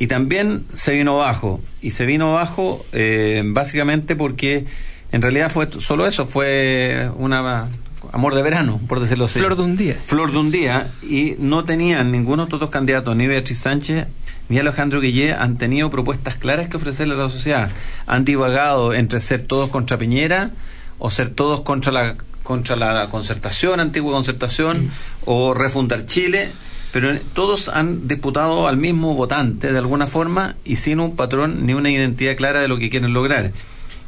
Y 0.00 0.06
también 0.08 0.64
se 0.74 0.92
vino 0.92 1.18
bajo 1.18 1.60
y 1.80 1.92
se 1.92 2.04
vino 2.04 2.32
bajo 2.32 2.84
eh, 2.92 3.42
básicamente 3.44 4.16
porque 4.16 4.64
en 5.12 5.22
realidad 5.22 5.52
fue 5.52 5.68
solo 5.78 6.08
eso, 6.08 6.26
fue 6.26 7.08
una 7.16 7.68
amor 8.10 8.34
de 8.34 8.42
verano, 8.42 8.80
por 8.88 8.98
decirlo 8.98 9.26
así. 9.26 9.38
Flor 9.38 9.54
de 9.54 9.62
un 9.62 9.76
día. 9.76 9.96
Flor 10.04 10.32
de 10.32 10.38
un 10.38 10.50
día 10.50 10.90
y 11.08 11.36
no 11.38 11.64
tenían 11.64 12.10
ninguno 12.10 12.42
de 12.42 12.46
estos 12.48 12.58
dos 12.58 12.70
candidatos, 12.70 13.14
ni 13.14 13.28
Beatriz 13.28 13.60
Sánchez 13.60 14.08
ni 14.48 14.58
Alejandro 14.58 15.00
Guillé 15.00 15.32
han 15.32 15.56
tenido 15.56 15.90
propuestas 15.90 16.36
claras 16.36 16.68
que 16.68 16.76
ofrecerle 16.76 17.14
a 17.14 17.18
la 17.18 17.28
sociedad. 17.28 17.70
Han 18.06 18.24
divagado 18.24 18.94
entre 18.94 19.20
ser 19.20 19.42
todos 19.46 19.70
contra 19.70 19.98
Piñera 19.98 20.50
o 20.98 21.10
ser 21.10 21.30
todos 21.30 21.62
contra 21.62 21.92
la 21.92 22.16
contra 22.42 22.76
la 22.76 23.08
concertación, 23.08 23.80
antigua 23.80 24.12
concertación, 24.12 24.90
o 25.24 25.54
refundar 25.54 26.06
Chile, 26.06 26.50
pero 26.92 27.16
todos 27.34 27.68
han 27.68 28.08
disputado 28.08 28.68
al 28.68 28.76
mismo 28.76 29.14
votante 29.14 29.72
de 29.72 29.78
alguna 29.78 30.06
forma 30.06 30.56
y 30.64 30.76
sin 30.76 31.00
un 31.00 31.16
patrón 31.16 31.64
ni 31.66 31.74
una 31.74 31.90
identidad 31.90 32.36
clara 32.36 32.60
de 32.60 32.68
lo 32.68 32.78
que 32.78 32.90
quieren 32.90 33.12
lograr. 33.12 33.52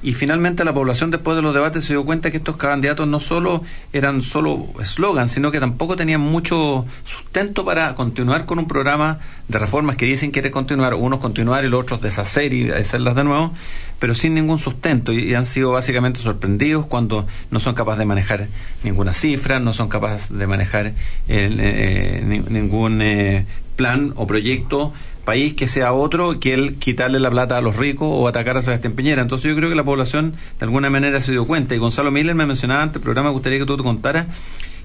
Y 0.04 0.12
finalmente 0.12 0.66
la 0.66 0.75
población 0.75 1.11
después 1.11 1.34
de 1.34 1.40
los 1.40 1.54
debates 1.54 1.87
se 1.87 1.94
dio 1.94 2.04
cuenta 2.04 2.30
que 2.30 2.37
estos 2.37 2.58
candidatos 2.58 3.08
no 3.08 3.20
solo 3.20 3.64
eran 3.90 4.20
solo 4.20 4.68
eslogans, 4.78 5.30
sino 5.30 5.50
que 5.50 5.61
tampoco 5.61 5.96
tenían 5.96 6.20
mucho 6.20 6.84
sustento 7.06 7.64
para 7.64 7.94
continuar 7.94 8.44
con 8.44 8.58
un 8.58 8.68
programa 8.68 9.18
de 9.49 9.58
reformas 9.58 9.96
que 9.96 10.04
dicen 10.04 10.30
quiere 10.30 10.50
continuar, 10.50 10.92
unos 10.92 11.20
continuar 11.20 11.64
y 11.64 11.68
los 11.68 11.80
otros 11.80 12.02
deshacer 12.02 12.52
y 12.52 12.70
hacerlas 12.70 13.16
de 13.16 13.25
nuevo, 13.25 13.54
pero 13.99 14.14
sin 14.14 14.34
ningún 14.34 14.58
sustento. 14.58 15.11
Y, 15.11 15.32
han 15.32 15.46
sido 15.46 15.73
básicamente 15.73 16.20
sorprendidos 16.20 16.84
cuando 16.84 17.26
no 17.50 17.58
son 17.58 17.75
capaces 17.75 18.00
de 18.00 18.04
manejar 18.04 18.49
ninguna 18.82 19.14
cifra, 19.14 19.58
no 19.58 19.73
son 19.73 19.88
capaces 19.88 20.37
de 20.37 20.46
manejar 20.46 20.88
eh, 20.88 20.94
eh, 21.28 22.42
ningún 22.50 23.00
eh, 23.00 23.46
plan 23.75 24.12
o 24.16 24.26
proyecto 24.26 24.92
país 25.24 25.54
que 25.54 25.68
sea 25.68 25.92
otro 25.92 26.38
que 26.38 26.54
el 26.54 26.76
quitarle 26.76 27.18
la 27.20 27.30
plata 27.30 27.56
a 27.56 27.60
los 27.60 27.76
ricos 27.76 28.08
o 28.10 28.28
atacar 28.28 28.56
a 28.56 28.62
Sebastián 28.62 28.94
Piñera. 28.94 29.22
Entonces 29.22 29.48
yo 29.50 29.56
creo 29.56 29.68
que 29.68 29.76
la 29.76 29.84
población 29.84 30.34
de 30.58 30.64
alguna 30.64 30.90
manera 30.90 31.20
se 31.20 31.32
dio 31.32 31.46
cuenta. 31.46 31.74
Y 31.74 31.78
Gonzalo 31.78 32.10
Miller 32.10 32.34
me 32.34 32.46
mencionaba 32.46 32.82
antes 32.82 32.96
el 32.96 33.02
programa, 33.02 33.30
me 33.30 33.34
gustaría 33.34 33.58
que 33.58 33.66
tú 33.66 33.76
te 33.76 33.82
contaras 33.82 34.26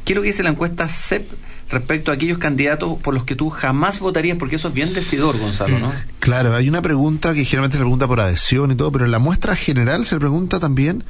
qué 0.06 0.14
es 0.14 0.16
lo 0.16 0.22
que 0.22 0.30
dice 0.30 0.44
la 0.44 0.50
encuesta 0.50 0.88
CEP 0.88 1.30
respecto 1.70 2.10
a 2.10 2.16
aquellos 2.16 2.40
candidatos 2.40 2.98
por 3.00 3.14
los 3.14 3.26
que 3.26 3.36
tú 3.36 3.50
jamás 3.50 4.00
votarías, 4.00 4.38
porque 4.38 4.56
eso 4.56 4.70
es 4.70 4.74
bien 4.74 4.94
decidor, 4.94 5.38
Gonzalo, 5.38 5.78
¿no? 5.78 5.92
Claro, 6.20 6.56
hay 6.56 6.68
una 6.68 6.82
pregunta 6.82 7.34
que 7.34 7.46
generalmente 7.46 7.78
se 7.78 7.84
pregunta 7.84 8.08
por 8.08 8.20
adhesión 8.20 8.72
y 8.72 8.76
todo, 8.76 8.92
pero 8.92 9.06
en 9.06 9.12
la 9.12 9.20
muestra 9.20 9.56
general 9.56 10.06
se 10.06 10.18
pregunta 10.18 10.60
también 10.60 11.04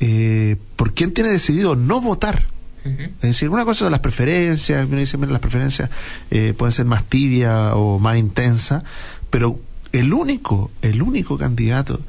eh, 0.00 0.56
por 0.76 0.94
quién 0.94 1.12
tiene 1.12 1.30
decidido 1.30 1.74
no 1.74 2.00
votar. 2.00 2.46
Es 2.84 3.22
decir, 3.22 3.48
una 3.48 3.64
cosa 3.64 3.80
son 3.80 3.92
las 3.92 4.00
preferencias, 4.00 4.86
uno 4.86 4.98
dice, 4.98 5.16
las 5.16 5.40
preferencias 5.40 5.88
eh, 6.30 6.52
pueden 6.56 6.72
ser 6.72 6.84
más 6.84 7.04
tibias 7.04 7.72
o 7.74 7.98
más 7.98 8.18
intensas, 8.18 8.82
pero 9.30 9.58
el 9.92 10.12
único, 10.12 10.70
el 10.82 11.02
único 11.02 11.38
candidato 11.38 12.00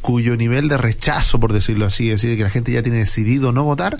cuyo 0.00 0.36
nivel 0.36 0.68
de 0.68 0.76
rechazo, 0.76 1.40
por 1.40 1.52
decirlo 1.52 1.86
así, 1.86 2.10
es 2.10 2.20
decir, 2.20 2.36
que 2.36 2.44
la 2.44 2.50
gente 2.50 2.70
ya 2.70 2.82
tiene 2.82 2.98
decidido 2.98 3.52
no 3.52 3.64
votar, 3.64 3.98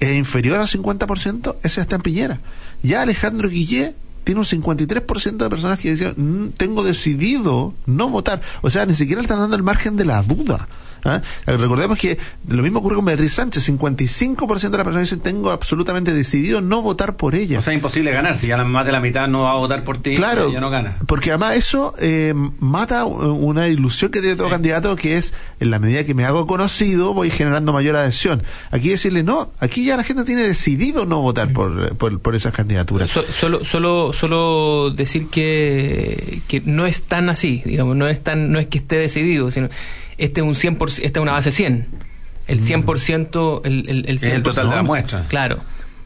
es 0.00 0.16
inferior 0.16 0.58
al 0.58 0.66
50%, 0.66 1.56
ese 1.62 1.80
está 1.80 1.96
en 1.96 2.02
Piñera. 2.02 2.40
Ya 2.82 3.02
Alejandro 3.02 3.48
Guillé 3.48 3.94
tiene 4.24 4.40
un 4.40 4.46
53% 4.46 5.36
de 5.36 5.50
personas 5.50 5.78
que 5.78 5.92
dicen, 5.92 6.14
mm, 6.16 6.48
tengo 6.56 6.82
decidido 6.82 7.74
no 7.86 8.08
votar. 8.08 8.40
O 8.62 8.70
sea, 8.70 8.84
ni 8.84 8.94
siquiera 8.94 9.22
están 9.22 9.38
dando 9.38 9.56
el 9.56 9.62
margen 9.62 9.96
de 9.96 10.04
la 10.04 10.22
duda. 10.22 10.66
¿Ah? 11.04 11.22
Recordemos 11.46 11.98
que 11.98 12.18
lo 12.48 12.62
mismo 12.62 12.80
ocurre 12.80 12.96
con 12.96 13.04
Beatriz 13.04 13.32
Sánchez, 13.32 13.68
55% 13.68 14.70
de 14.70 14.76
las 14.76 14.84
personas 14.84 15.02
dicen 15.02 15.20
tengo 15.20 15.50
absolutamente 15.50 16.12
decidido 16.12 16.60
no 16.60 16.82
votar 16.82 17.16
por 17.16 17.34
ella. 17.34 17.58
O 17.58 17.62
sea, 17.62 17.72
imposible 17.72 18.12
ganar, 18.12 18.36
si 18.36 18.48
ya 18.48 18.62
más 18.64 18.86
de 18.86 18.92
la 18.92 19.00
mitad 19.00 19.28
no 19.28 19.42
va 19.42 19.52
a 19.52 19.56
votar 19.56 19.82
por 19.84 20.00
ti, 20.00 20.14
claro, 20.14 20.50
ya 20.50 20.60
no 20.60 20.70
gana. 20.70 20.96
Porque 21.06 21.30
además 21.30 21.56
eso 21.56 21.94
eh, 21.98 22.34
mata 22.60 23.04
una 23.04 23.68
ilusión 23.68 24.10
que 24.10 24.20
tiene 24.20 24.36
todo 24.36 24.48
candidato, 24.48 24.94
que 24.96 25.16
es 25.16 25.34
en 25.60 25.70
la 25.70 25.78
medida 25.78 26.04
que 26.04 26.14
me 26.14 26.24
hago 26.24 26.46
conocido 26.46 27.14
voy 27.14 27.30
generando 27.30 27.72
mayor 27.72 27.96
adhesión. 27.96 28.42
Aquí 28.70 28.90
decirle 28.90 29.22
no, 29.22 29.52
aquí 29.58 29.84
ya 29.84 29.96
la 29.96 30.04
gente 30.04 30.24
tiene 30.24 30.42
decidido 30.42 31.06
no 31.06 31.20
votar 31.20 31.52
por, 31.52 31.96
por, 31.96 32.34
esas 32.34 32.52
candidaturas. 32.52 33.10
solo, 33.10 33.64
solo, 33.64 34.12
solo 34.12 34.90
decir 34.90 35.28
que, 35.28 36.40
que 36.48 36.62
no 36.64 36.86
es 36.86 37.02
tan 37.02 37.28
así, 37.28 37.62
digamos, 37.64 37.96
no 37.96 38.08
es 38.08 38.22
tan, 38.22 38.50
no 38.50 38.58
es 38.58 38.66
que 38.66 38.78
esté 38.78 38.96
decidido, 38.96 39.50
sino 39.50 39.68
este 40.18 40.40
es 40.40 40.46
un 40.46 40.54
100%, 40.54 41.00
esta 41.02 41.20
es 41.20 41.22
una 41.22 41.32
base 41.32 41.50
100. 41.50 41.86
El 42.46 42.60
100%, 42.60 43.62
mm. 43.62 43.66
el, 43.66 43.88
el, 43.88 44.08
el, 44.08 44.20
100%, 44.20 44.32
el 44.32 44.42
total 44.42 44.70
de 44.70 44.76
la 44.76 44.82
muestra. 44.82 45.24
Claro. 45.28 45.60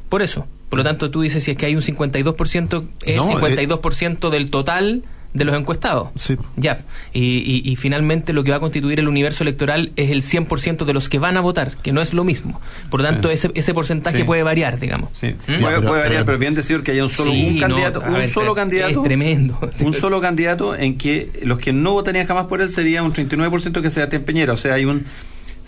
Por 0.09 0.23
eso. 0.23 0.47
Por 0.69 0.79
lo 0.79 0.85
tanto, 0.85 1.11
tú 1.11 1.23
dices 1.23 1.45
si 1.45 1.53
es 1.53 1.57
que 1.57 1.67
hay 1.67 1.75
un 1.75 1.83
52%, 1.83 2.89
es 3.05 3.21
52% 3.21 4.31
del 4.31 4.51
total 4.51 5.03
de 5.35 5.45
los 5.45 5.57
encuestados. 5.57 6.09
Sí. 6.17 6.37
Ya. 6.57 6.85
Y, 7.13 7.63
y, 7.65 7.77
finalmente 7.77 8.33
lo 8.33 8.45
que 8.45 8.51
va 8.51 8.57
a 8.57 8.61
constituir 8.61 8.99
el 8.99 9.09
universo 9.09 9.45
electoral 9.45 9.93
es 9.97 10.11
el 10.11 10.23
100% 10.23 10.85
de 10.85 10.93
los 10.93 11.09
que 11.09 11.19
van 11.19 11.37
a 11.37 11.41
votar, 11.41 11.77
que 11.77 11.93
no 11.93 12.01
es 12.01 12.15
lo 12.15 12.25
mismo. 12.25 12.61
Por 12.91 13.01
lo 13.01 13.07
tanto, 13.07 13.31
ese, 13.31 13.51
ese 13.55 13.75
porcentaje 13.75 14.25
puede 14.25 14.43
variar, 14.43 14.81
digamos. 14.81 15.11
Sí. 15.21 15.29
¿Mm? 15.47 15.61
Puede, 15.61 15.81
variar, 15.81 16.25
pero 16.25 16.39
bien 16.39 16.55
decir 16.55 16.83
que 16.83 16.93
haya 16.93 17.05
un 17.05 17.11
solo 17.11 17.31
un 17.31 17.59
candidato, 17.59 18.01
un 18.01 18.29
solo 18.29 18.55
candidato. 18.55 19.01
Es 19.01 19.03
tremendo. 19.03 19.59
Un 19.81 19.95
solo 19.95 20.21
candidato 20.21 20.75
en 20.75 20.97
que 20.97 21.31
los 21.43 21.59
que 21.59 21.73
no 21.73 21.93
votarían 21.93 22.27
jamás 22.27 22.47
por 22.47 22.61
él 22.61 22.71
sería 22.71 23.03
un 23.03 23.13
39% 23.13 23.83
que 23.83 23.91
sea 23.91 24.09
Peñera. 24.09 24.55
O 24.55 24.57
sea, 24.57 24.75
hay 24.75 24.85
un 24.85 25.05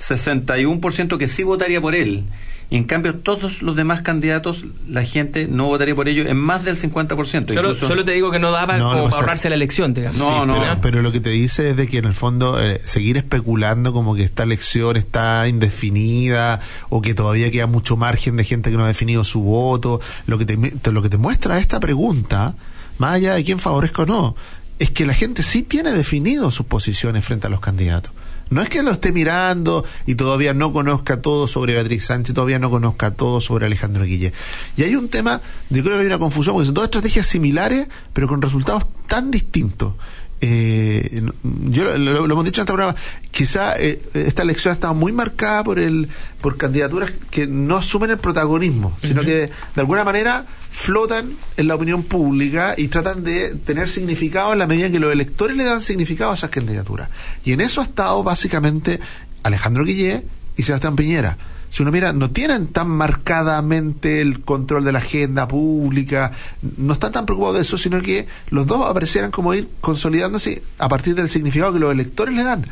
61% 0.01 1.19
que 1.19 1.29
sí 1.29 1.43
votaría 1.43 1.81
por 1.81 1.95
él. 1.95 2.25
Y 2.71 2.77
en 2.77 2.85
cambio, 2.85 3.17
todos 3.17 3.63
los 3.63 3.75
demás 3.75 4.03
candidatos, 4.03 4.65
la 4.89 5.05
gente 5.05 5.49
no 5.49 5.67
votaría 5.67 5.93
por 5.97 6.07
ellos 6.07 6.29
en 6.29 6.37
más 6.37 6.65
del 6.65 6.79
50%. 6.79 7.53
Solo, 7.53 7.75
solo 7.75 8.05
te 8.05 8.13
digo 8.13 8.31
que 8.31 8.39
no 8.39 8.53
daba 8.53 8.79
como 8.79 9.05
para 9.05 9.17
ahorrarse 9.17 9.49
la 9.49 9.57
elección. 9.57 9.93
No, 10.17 10.47
no. 10.47 10.81
Pero, 10.81 11.03
lo 11.03 11.11
que 11.11 11.19
te 11.19 11.31
dice 11.31 11.71
es 11.71 11.77
de 11.77 11.89
que 11.89 11.99
en 11.99 12.05
el 12.05 12.15
fondo 12.15 12.63
eh, 12.63 12.81
seguir 12.85 13.17
especulando 13.17 13.93
como 13.93 14.15
que 14.15 14.23
esta 14.23 14.45
elección 14.45 14.97
está 14.97 15.49
indefinida 15.49 16.61
o 16.91 17.03
que 17.03 17.13
todavía 17.13 17.51
queda 17.51 17.67
mucho 17.67 17.97
margen 17.97 18.37
de 18.37 18.45
gente 18.45 18.71
que 18.71 18.77
no 18.77 18.85
ha 18.85 18.89
definido 18.89 19.25
su 19.25 19.41
voto. 19.41 20.01
Lo 20.27 20.39
que 20.39 20.45
te, 20.45 20.57
lo 20.93 21.03
que 21.03 21.09
te 21.09 21.17
muestra 21.17 21.59
esta 21.59 21.81
pregunta, 21.81 22.55
más 22.99 23.15
allá 23.15 23.35
de 23.35 23.43
quién 23.43 23.59
favorezca 23.59 24.03
o 24.03 24.07
no, 24.07 24.37
es 24.79 24.93
que 24.93 25.07
la 25.07 25.15
gente 25.15 25.43
sí 25.43 25.63
tiene 25.63 25.91
definido 25.91 26.53
sus 26.53 26.67
posiciones 26.67 27.25
frente 27.25 27.49
a 27.49 27.51
los 27.51 27.61
candidatos. 27.61 28.13
No 28.51 28.63
es 28.63 28.69
que 28.69 28.83
lo 28.83 28.91
esté 28.91 29.13
mirando 29.13 29.85
y 30.07 30.17
todavía 30.17 30.53
no 30.53 30.73
conozca 30.73 31.23
todo 31.23 31.47
sobre 31.47 31.75
Beatriz 31.75 32.07
Sánchez, 32.07 32.35
todavía 32.35 32.59
no 32.59 32.69
conozca 32.69 33.13
todo 33.13 33.41
sobre 33.41 33.67
Alejandro 33.67 34.05
Guille. 34.05 34.33
Y 34.77 34.83
hay 34.83 34.97
un 34.97 35.09
tema, 35.09 35.41
yo 35.71 35.83
creo 35.83 35.95
que 35.95 36.01
hay 36.01 36.07
una 36.07 36.19
confusión, 36.19 36.55
porque 36.55 36.67
son 36.67 36.75
todas 36.75 36.89
estrategias 36.89 37.27
similares, 37.27 37.87
pero 38.13 38.27
con 38.27 38.43
resultados 38.43 38.87
tan 39.07 39.31
distintos 39.31 39.95
eh, 40.43 41.23
yo 41.43 41.99
lo, 41.99 42.25
hemos 42.25 42.45
dicho 42.45 42.61
en 42.61 42.65
este 42.65 42.73
programa, 42.73 42.97
quizá 43.31 43.79
eh, 43.79 44.01
esta 44.15 44.43
elección 44.43 44.73
ha 44.73 44.75
estado 44.75 44.95
muy 44.95 45.13
marcada 45.13 45.63
por 45.65 45.79
el 45.79 46.09
por 46.41 46.57
candidaturas 46.57 47.13
que 47.31 47.47
no 47.47 47.77
asumen 47.77 48.11
el 48.11 48.19
protagonismo, 48.19 48.97
sino 49.01 49.23
que 49.23 49.51
de 49.75 49.81
alguna 49.81 50.05
manera 50.05 50.47
flotan 50.71 51.33
en 51.59 51.69
la 51.69 51.75
opinión 51.75 52.03
pública 52.03 52.75
y 52.79 52.89
tratan 52.89 53.23
de 53.23 53.55
tener 53.55 53.91
significado 53.91 54.55
en 54.55 54.59
la 54.59 54.67
medida 54.67 54.87
en 54.87 54.93
que 54.93 55.01
los 55.01 55.13
electores 55.13 55.57
le 55.57 55.65
dan 55.65 55.83
significado 55.83 56.31
a 56.31 56.35
esas 56.35 56.49
candidaturas. 56.49 57.11
Y 57.45 57.53
en 57.53 57.61
eso 57.61 57.83
ha 57.83 57.85
estado 57.85 58.23
básicamente 58.23 59.01
Alejandro 59.43 59.85
Guillé 59.85 60.25
y 60.57 60.63
Sebastián 60.63 60.97
Piñera 60.97 61.37
si 61.71 61.83
uno 61.83 61.93
mira, 61.93 62.13
no 62.13 62.31
tienen 62.31 62.67
tan 62.67 62.89
marcadamente 62.89 64.21
el 64.21 64.41
control 64.41 64.85
de 64.85 64.93
la 64.93 64.99
agenda 64.99 65.47
pública, 65.47 66.33
no 66.77 66.93
están 66.93 67.13
tan 67.13 67.27
preocupados 67.27 67.57
de 67.57 67.63
eso, 67.63 67.79
sino 67.79 68.03
que 68.03 68.27
los 68.51 68.67
dos 68.67 68.89
aparecieran 68.89 69.31
como 69.31 69.55
ir 69.55 69.69
consolidándose 69.81 70.63
a 70.79 70.89
partir 70.89 71.15
del 71.15 71.31
significado 71.31 71.73
que 71.73 71.79
los 71.79 71.93
electores 71.93 72.35
le 72.35 72.43
dan. 72.43 72.67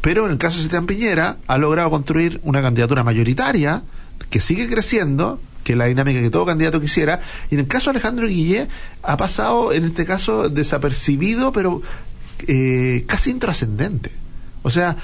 Pero 0.00 0.26
en 0.26 0.32
el 0.32 0.38
caso 0.38 0.56
de 0.56 0.62
Sebastián 0.62 0.86
Piñera, 0.86 1.36
ha 1.46 1.58
logrado 1.58 1.90
construir 1.90 2.40
una 2.42 2.60
candidatura 2.60 3.04
mayoritaria 3.04 3.84
que 4.30 4.40
sigue 4.40 4.68
creciendo, 4.68 5.40
que 5.62 5.72
es 5.72 5.78
la 5.78 5.86
dinámica 5.86 6.20
que 6.20 6.30
todo 6.30 6.46
candidato 6.46 6.80
quisiera. 6.80 7.20
Y 7.50 7.54
en 7.54 7.60
el 7.60 7.66
caso 7.68 7.90
de 7.90 7.98
Alejandro 7.98 8.26
Guillé, 8.26 8.66
ha 9.02 9.16
pasado, 9.16 9.72
en 9.72 9.84
este 9.84 10.06
caso, 10.06 10.48
desapercibido, 10.48 11.52
pero 11.52 11.82
eh, 12.48 13.04
casi 13.06 13.30
intrascendente. 13.30 14.10
O 14.62 14.70
sea, 14.70 14.96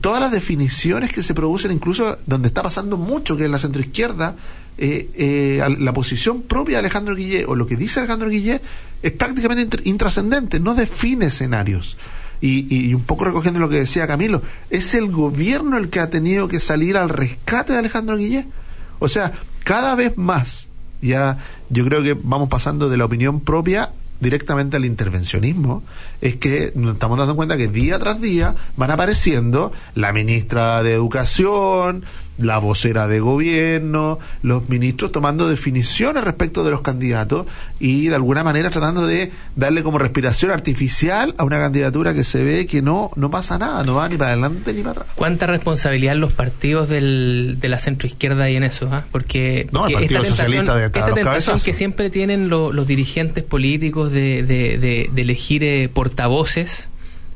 todas 0.00 0.20
las 0.20 0.30
definiciones 0.30 1.12
que 1.12 1.22
se 1.22 1.34
producen, 1.34 1.72
incluso 1.72 2.18
donde 2.26 2.48
está 2.48 2.62
pasando 2.62 2.96
mucho, 2.96 3.36
que 3.36 3.44
en 3.44 3.50
la 3.50 3.58
centroizquierda, 3.58 4.36
eh, 4.78 5.10
eh, 5.14 5.76
la 5.78 5.92
posición 5.92 6.42
propia 6.42 6.76
de 6.76 6.80
Alejandro 6.80 7.14
Guillé, 7.14 7.44
o 7.46 7.56
lo 7.56 7.66
que 7.66 7.76
dice 7.76 8.00
Alejandro 8.00 8.28
Guillé, 8.28 8.60
es 9.02 9.12
prácticamente 9.12 9.78
intrascendente, 9.84 10.60
no 10.60 10.74
define 10.74 11.26
escenarios. 11.26 11.96
Y, 12.40 12.88
y, 12.88 12.92
un 12.94 13.02
poco 13.02 13.24
recogiendo 13.24 13.60
lo 13.60 13.68
que 13.68 13.76
decía 13.76 14.08
Camilo, 14.08 14.42
es 14.68 14.94
el 14.94 15.12
gobierno 15.12 15.76
el 15.78 15.90
que 15.90 16.00
ha 16.00 16.10
tenido 16.10 16.48
que 16.48 16.58
salir 16.58 16.96
al 16.96 17.08
rescate 17.08 17.72
de 17.72 17.78
Alejandro 17.78 18.16
Guillé. 18.16 18.46
O 18.98 19.08
sea, 19.08 19.32
cada 19.62 19.94
vez 19.94 20.18
más, 20.18 20.68
ya 21.00 21.38
yo 21.68 21.84
creo 21.84 22.02
que 22.02 22.14
vamos 22.14 22.48
pasando 22.48 22.88
de 22.88 22.96
la 22.96 23.04
opinión 23.04 23.38
propia 23.38 23.92
directamente 24.22 24.76
al 24.76 24.84
intervencionismo, 24.84 25.82
es 26.20 26.36
que 26.36 26.72
nos 26.76 26.94
estamos 26.94 27.18
dando 27.18 27.34
cuenta 27.34 27.56
que 27.56 27.66
día 27.66 27.98
tras 27.98 28.20
día 28.20 28.54
van 28.76 28.92
apareciendo 28.92 29.72
la 29.96 30.12
ministra 30.12 30.82
de 30.84 30.94
Educación, 30.94 32.04
la 32.38 32.58
vocera 32.58 33.06
de 33.08 33.20
gobierno, 33.20 34.18
los 34.42 34.68
ministros 34.68 35.12
tomando 35.12 35.48
definiciones 35.48 36.24
respecto 36.24 36.64
de 36.64 36.70
los 36.70 36.80
candidatos 36.80 37.46
y 37.78 38.08
de 38.08 38.14
alguna 38.14 38.42
manera 38.42 38.70
tratando 38.70 39.06
de 39.06 39.30
darle 39.56 39.82
como 39.82 39.98
respiración 39.98 40.50
artificial 40.50 41.34
a 41.38 41.44
una 41.44 41.58
candidatura 41.58 42.14
que 42.14 42.24
se 42.24 42.42
ve 42.42 42.66
que 42.66 42.82
no, 42.82 43.10
no 43.16 43.30
pasa 43.30 43.58
nada, 43.58 43.84
no 43.84 43.94
va 43.94 44.08
ni 44.08 44.16
para 44.16 44.32
adelante 44.32 44.72
ni 44.72 44.80
para 44.80 45.02
atrás. 45.02 45.08
¿Cuánta 45.14 45.46
responsabilidad 45.46 46.16
los 46.16 46.32
partidos 46.32 46.88
del, 46.88 47.58
de 47.60 47.68
la 47.68 47.78
centroizquierda 47.78 48.44
hay 48.44 48.56
en 48.56 48.64
eso? 48.64 48.88
Ah? 48.90 49.04
Porque, 49.12 49.68
no, 49.72 49.86
el 49.86 49.94
Partido 49.94 50.24
Socialista 50.24 50.74
de 50.74 50.86
esta 50.86 51.12
tentación 51.12 51.60
que 51.60 51.72
siempre 51.72 52.10
tienen 52.10 52.48
los 52.48 52.86
dirigentes 52.86 53.44
políticos 53.44 54.10
de, 54.10 54.42
de, 54.42 55.08
de, 55.12 55.22
elegir 55.22 55.64
eh, 55.64 55.88
portavoces 55.92 56.88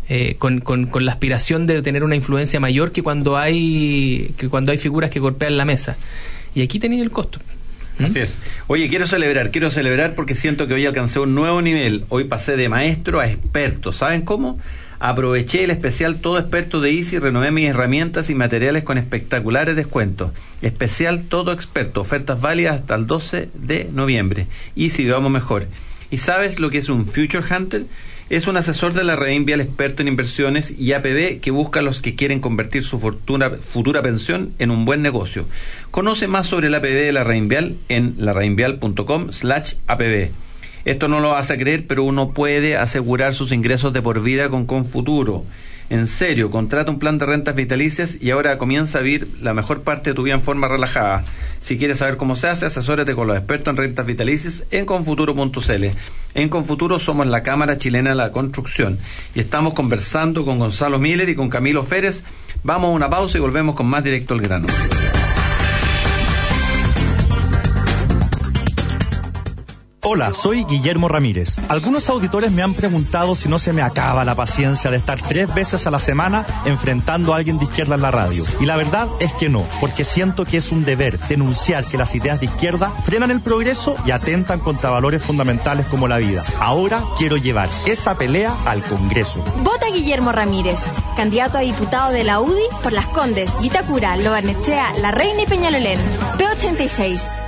eh, 0.08 0.36
con, 0.38 0.60
con, 0.60 1.04
la 1.04 1.12
aspiración 1.12 1.66
de 1.66 1.82
tener 1.82 2.04
una 2.04 2.16
influencia 2.16 2.60
mayor 2.60 2.92
que 2.92 3.02
cuando 3.02 3.36
hay 3.36 4.32
que 4.36 4.48
cuando 4.48 4.72
hay 4.72 4.78
figuras 4.78 5.10
que 5.10 5.20
golpean 5.20 5.56
la 5.56 5.64
mesa. 5.64 5.96
Y 6.54 6.62
aquí 6.62 6.78
tenía 6.78 7.02
el 7.02 7.10
costo. 7.10 7.40
¿Mm? 7.98 8.04
Así 8.04 8.18
es. 8.20 8.34
Oye, 8.66 8.88
quiero 8.88 9.06
celebrar, 9.06 9.50
quiero 9.50 9.70
celebrar 9.70 10.14
porque 10.14 10.34
siento 10.34 10.66
que 10.66 10.74
hoy 10.74 10.86
alcancé 10.86 11.18
un 11.18 11.34
nuevo 11.34 11.60
nivel. 11.62 12.04
Hoy 12.08 12.24
pasé 12.24 12.56
de 12.56 12.68
maestro 12.68 13.20
a 13.20 13.28
experto. 13.28 13.92
¿Saben 13.92 14.22
cómo? 14.22 14.58
Aproveché 14.98 15.64
el 15.64 15.70
especial 15.70 16.20
Todo 16.20 16.38
Experto 16.38 16.80
de 16.80 16.90
Easy, 16.90 17.18
renové 17.18 17.50
mis 17.50 17.68
herramientas 17.68 18.30
y 18.30 18.34
materiales 18.34 18.82
con 18.82 18.96
espectaculares 18.96 19.76
descuentos. 19.76 20.32
Especial 20.62 21.24
Todo 21.24 21.52
Experto, 21.52 22.00
ofertas 22.00 22.40
válidas 22.40 22.76
hasta 22.76 22.94
el 22.94 23.06
12 23.06 23.50
de 23.52 23.90
noviembre. 23.92 24.46
Easy, 24.74 25.06
vamos 25.06 25.30
mejor. 25.30 25.66
¿Y 26.10 26.18
sabes 26.18 26.58
lo 26.58 26.70
que 26.70 26.78
es 26.78 26.88
un 26.88 27.04
Future 27.04 27.44
Hunter? 27.54 27.84
Es 28.28 28.48
un 28.48 28.56
asesor 28.56 28.92
de 28.92 29.04
la 29.04 29.14
red 29.14 29.30
Invial 29.34 29.60
experto 29.60 30.02
en 30.02 30.08
inversiones 30.08 30.74
y 30.76 30.94
APB 30.94 31.38
que 31.40 31.52
busca 31.52 31.78
a 31.78 31.82
los 31.84 32.00
que 32.00 32.16
quieren 32.16 32.40
convertir 32.40 32.82
su 32.82 32.98
fortuna, 32.98 33.50
futura 33.50 34.02
pensión 34.02 34.52
en 34.58 34.72
un 34.72 34.84
buen 34.84 35.00
negocio. 35.00 35.46
Conoce 35.92 36.26
más 36.26 36.48
sobre 36.48 36.66
el 36.66 36.74
APB 36.74 37.04
de 37.04 37.12
la 37.12 37.22
red 37.22 37.36
Invial 37.36 37.76
en 37.88 38.16
lareinvial.com 38.18 39.30
slash 39.30 39.74
APB. 39.86 40.30
Esto 40.84 41.06
no 41.06 41.20
lo 41.20 41.30
vas 41.30 41.52
a 41.52 41.56
creer, 41.56 41.86
pero 41.86 42.02
uno 42.02 42.32
puede 42.32 42.76
asegurar 42.76 43.32
sus 43.32 43.52
ingresos 43.52 43.92
de 43.92 44.02
por 44.02 44.20
vida 44.20 44.48
con 44.48 44.66
Confuturo. 44.66 45.44
En 45.88 46.08
serio, 46.08 46.50
contrata 46.50 46.90
un 46.90 46.98
plan 46.98 47.18
de 47.18 47.26
rentas 47.26 47.54
vitalicias 47.54 48.18
y 48.20 48.30
ahora 48.30 48.58
comienza 48.58 48.98
a 48.98 49.02
vivir 49.02 49.28
la 49.40 49.54
mejor 49.54 49.82
parte 49.82 50.10
de 50.10 50.14
tu 50.14 50.24
vida 50.24 50.34
en 50.34 50.42
forma 50.42 50.66
relajada. 50.66 51.24
Si 51.60 51.78
quieres 51.78 51.98
saber 51.98 52.16
cómo 52.16 52.34
se 52.34 52.48
hace, 52.48 52.66
asesórate 52.66 53.14
con 53.14 53.28
los 53.28 53.36
expertos 53.36 53.70
en 53.72 53.76
rentas 53.76 54.06
vitalicias 54.06 54.64
en 54.70 54.84
confuturo.cl. 54.84 55.84
En 56.34 56.48
Confuturo 56.48 56.98
somos 56.98 57.26
la 57.26 57.42
Cámara 57.42 57.78
Chilena 57.78 58.10
de 58.10 58.16
la 58.16 58.32
Construcción 58.32 58.98
y 59.34 59.40
estamos 59.40 59.74
conversando 59.74 60.44
con 60.44 60.58
Gonzalo 60.58 60.98
Miller 60.98 61.28
y 61.28 61.34
con 61.34 61.48
Camilo 61.48 61.82
Férez. 61.82 62.24
Vamos 62.62 62.88
a 62.88 62.92
una 62.92 63.08
pausa 63.08 63.38
y 63.38 63.40
volvemos 63.40 63.74
con 63.74 63.86
más 63.86 64.04
directo 64.04 64.34
al 64.34 64.40
grano. 64.40 64.66
Hola, 70.08 70.32
soy 70.34 70.62
Guillermo 70.62 71.08
Ramírez. 71.08 71.56
Algunos 71.68 72.08
auditores 72.08 72.52
me 72.52 72.62
han 72.62 72.74
preguntado 72.74 73.34
si 73.34 73.48
no 73.48 73.58
se 73.58 73.72
me 73.72 73.82
acaba 73.82 74.24
la 74.24 74.36
paciencia 74.36 74.88
de 74.88 74.98
estar 74.98 75.20
tres 75.20 75.52
veces 75.52 75.84
a 75.84 75.90
la 75.90 75.98
semana 75.98 76.46
enfrentando 76.64 77.34
a 77.34 77.38
alguien 77.38 77.58
de 77.58 77.64
izquierda 77.64 77.96
en 77.96 78.02
la 78.02 78.12
radio. 78.12 78.44
Y 78.60 78.66
la 78.66 78.76
verdad 78.76 79.08
es 79.18 79.32
que 79.32 79.48
no, 79.48 79.66
porque 79.80 80.04
siento 80.04 80.44
que 80.44 80.58
es 80.58 80.70
un 80.70 80.84
deber 80.84 81.18
denunciar 81.26 81.84
que 81.84 81.98
las 81.98 82.14
ideas 82.14 82.38
de 82.38 82.46
izquierda 82.46 82.90
frenan 83.04 83.32
el 83.32 83.40
progreso 83.40 83.96
y 84.06 84.12
atentan 84.12 84.60
contra 84.60 84.90
valores 84.90 85.24
fundamentales 85.24 85.86
como 85.86 86.06
la 86.06 86.18
vida. 86.18 86.44
Ahora 86.60 87.02
quiero 87.18 87.36
llevar 87.36 87.68
esa 87.84 88.16
pelea 88.16 88.54
al 88.64 88.84
Congreso. 88.84 89.44
Vota 89.64 89.86
Guillermo 89.88 90.30
Ramírez, 90.30 90.78
candidato 91.16 91.58
a 91.58 91.62
diputado 91.62 92.12
de 92.12 92.22
la 92.22 92.38
UDI 92.38 92.62
por 92.80 92.92
Las 92.92 93.08
Condes, 93.08 93.50
Vitacura, 93.60 94.16
Lobarnechea, 94.16 94.98
La 95.00 95.10
Reina 95.10 95.42
y 95.42 95.46
Peñalolén. 95.46 95.98
P86. 96.38 97.45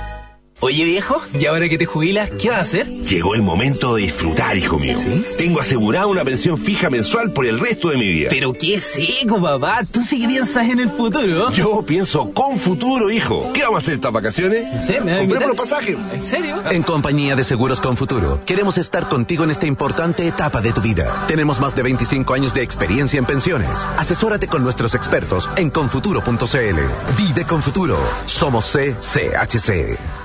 Oye 0.61 0.83
viejo, 0.83 1.21
¿y 1.39 1.45
ahora 1.45 1.69
que 1.69 1.77
te 1.77 1.85
jubilas, 1.85 2.31
qué 2.31 2.49
vas 2.49 2.57
a 2.57 2.61
hacer? 2.61 2.89
Llegó 2.89 3.33
el 3.33 3.41
momento 3.41 3.95
de 3.95 4.01
disfrutar, 4.01 4.57
hijo 4.57 4.77
mío. 4.77 4.97
Tengo 5.37 5.61
asegurada 5.61 6.07
una 6.07 6.25
pensión 6.25 6.57
fija 6.57 6.89
mensual 6.89 7.31
por 7.31 7.45
el 7.45 7.61
resto 7.61 7.87
de 7.87 7.97
mi 7.97 8.11
vida. 8.11 8.27
Pero 8.29 8.51
qué 8.51 8.77
seco, 8.77 9.41
papá. 9.41 9.79
Tú 9.89 10.03
sí 10.03 10.19
que 10.19 10.27
piensas 10.27 10.69
en 10.69 10.81
el 10.81 10.89
futuro. 10.89 11.49
Yo 11.51 11.81
pienso 11.83 12.33
con 12.33 12.59
futuro, 12.59 13.09
hijo. 13.09 13.53
¿Qué 13.53 13.61
vamos 13.61 13.77
a 13.77 13.79
hacer 13.79 13.93
estas 13.93 14.11
vacaciones? 14.11 14.85
Sí, 14.85 14.95
me 15.01 15.19
Compremos 15.19 15.47
los 15.47 15.57
pasajes. 15.57 15.97
¿En 16.13 16.23
serio? 16.23 16.61
En 16.69 16.83
compañía 16.83 17.37
de 17.37 17.45
Seguros 17.45 17.79
con 17.79 17.95
Futuro, 17.95 18.41
queremos 18.45 18.77
estar 18.77 19.07
contigo 19.07 19.45
en 19.45 19.51
esta 19.51 19.65
importante 19.65 20.27
etapa 20.27 20.59
de 20.59 20.73
tu 20.73 20.81
vida. 20.81 21.25
Tenemos 21.29 21.61
más 21.61 21.73
de 21.73 21.83
25 21.83 22.33
años 22.33 22.53
de 22.53 22.63
experiencia 22.63 23.17
en 23.17 23.25
pensiones. 23.25 23.69
Asesórate 23.95 24.49
con 24.49 24.61
nuestros 24.63 24.93
expertos 24.93 25.49
en 25.55 25.69
confuturo.cl. 25.69 27.17
Vive 27.17 27.45
con 27.47 27.63
Futuro. 27.63 27.97
Somos 28.25 28.65
CCHC. 28.75 30.18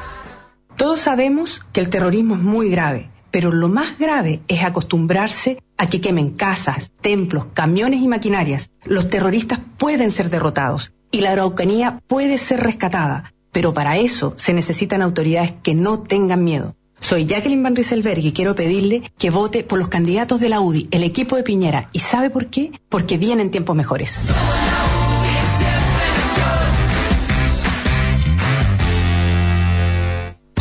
Todos 0.76 1.00
sabemos 1.00 1.62
que 1.72 1.80
el 1.80 1.88
terrorismo 1.88 2.34
es 2.34 2.42
muy 2.42 2.68
grave, 2.68 3.08
pero 3.30 3.52
lo 3.52 3.68
más 3.68 3.96
grave 3.98 4.40
es 4.48 4.64
acostumbrarse 4.64 5.62
a 5.76 5.86
que 5.86 6.00
quemen 6.00 6.30
casas, 6.30 6.92
templos, 7.00 7.46
camiones 7.54 8.00
y 8.02 8.08
maquinarias. 8.08 8.72
Los 8.84 9.08
terroristas 9.08 9.60
pueden 9.78 10.10
ser 10.10 10.30
derrotados 10.30 10.92
y 11.12 11.20
la 11.20 11.30
Araucanía 11.30 12.00
puede 12.08 12.38
ser 12.38 12.60
rescatada, 12.60 13.32
pero 13.52 13.72
para 13.72 13.98
eso 13.98 14.34
se 14.36 14.52
necesitan 14.52 15.00
autoridades 15.00 15.54
que 15.62 15.74
no 15.74 16.00
tengan 16.00 16.42
miedo. 16.42 16.74
Soy 16.98 17.26
Jacqueline 17.26 17.62
Van 17.62 17.76
Rieselberg 17.76 18.24
y 18.24 18.32
quiero 18.32 18.54
pedirle 18.54 19.02
que 19.18 19.30
vote 19.30 19.62
por 19.62 19.78
los 19.78 19.88
candidatos 19.88 20.40
de 20.40 20.48
la 20.48 20.60
UDI, 20.60 20.88
el 20.90 21.04
equipo 21.04 21.36
de 21.36 21.42
Piñera. 21.42 21.88
¿Y 21.92 22.00
sabe 22.00 22.30
por 22.30 22.46
qué? 22.46 22.72
Porque 22.88 23.16
vienen 23.18 23.50
tiempos 23.50 23.76
mejores. 23.76 24.20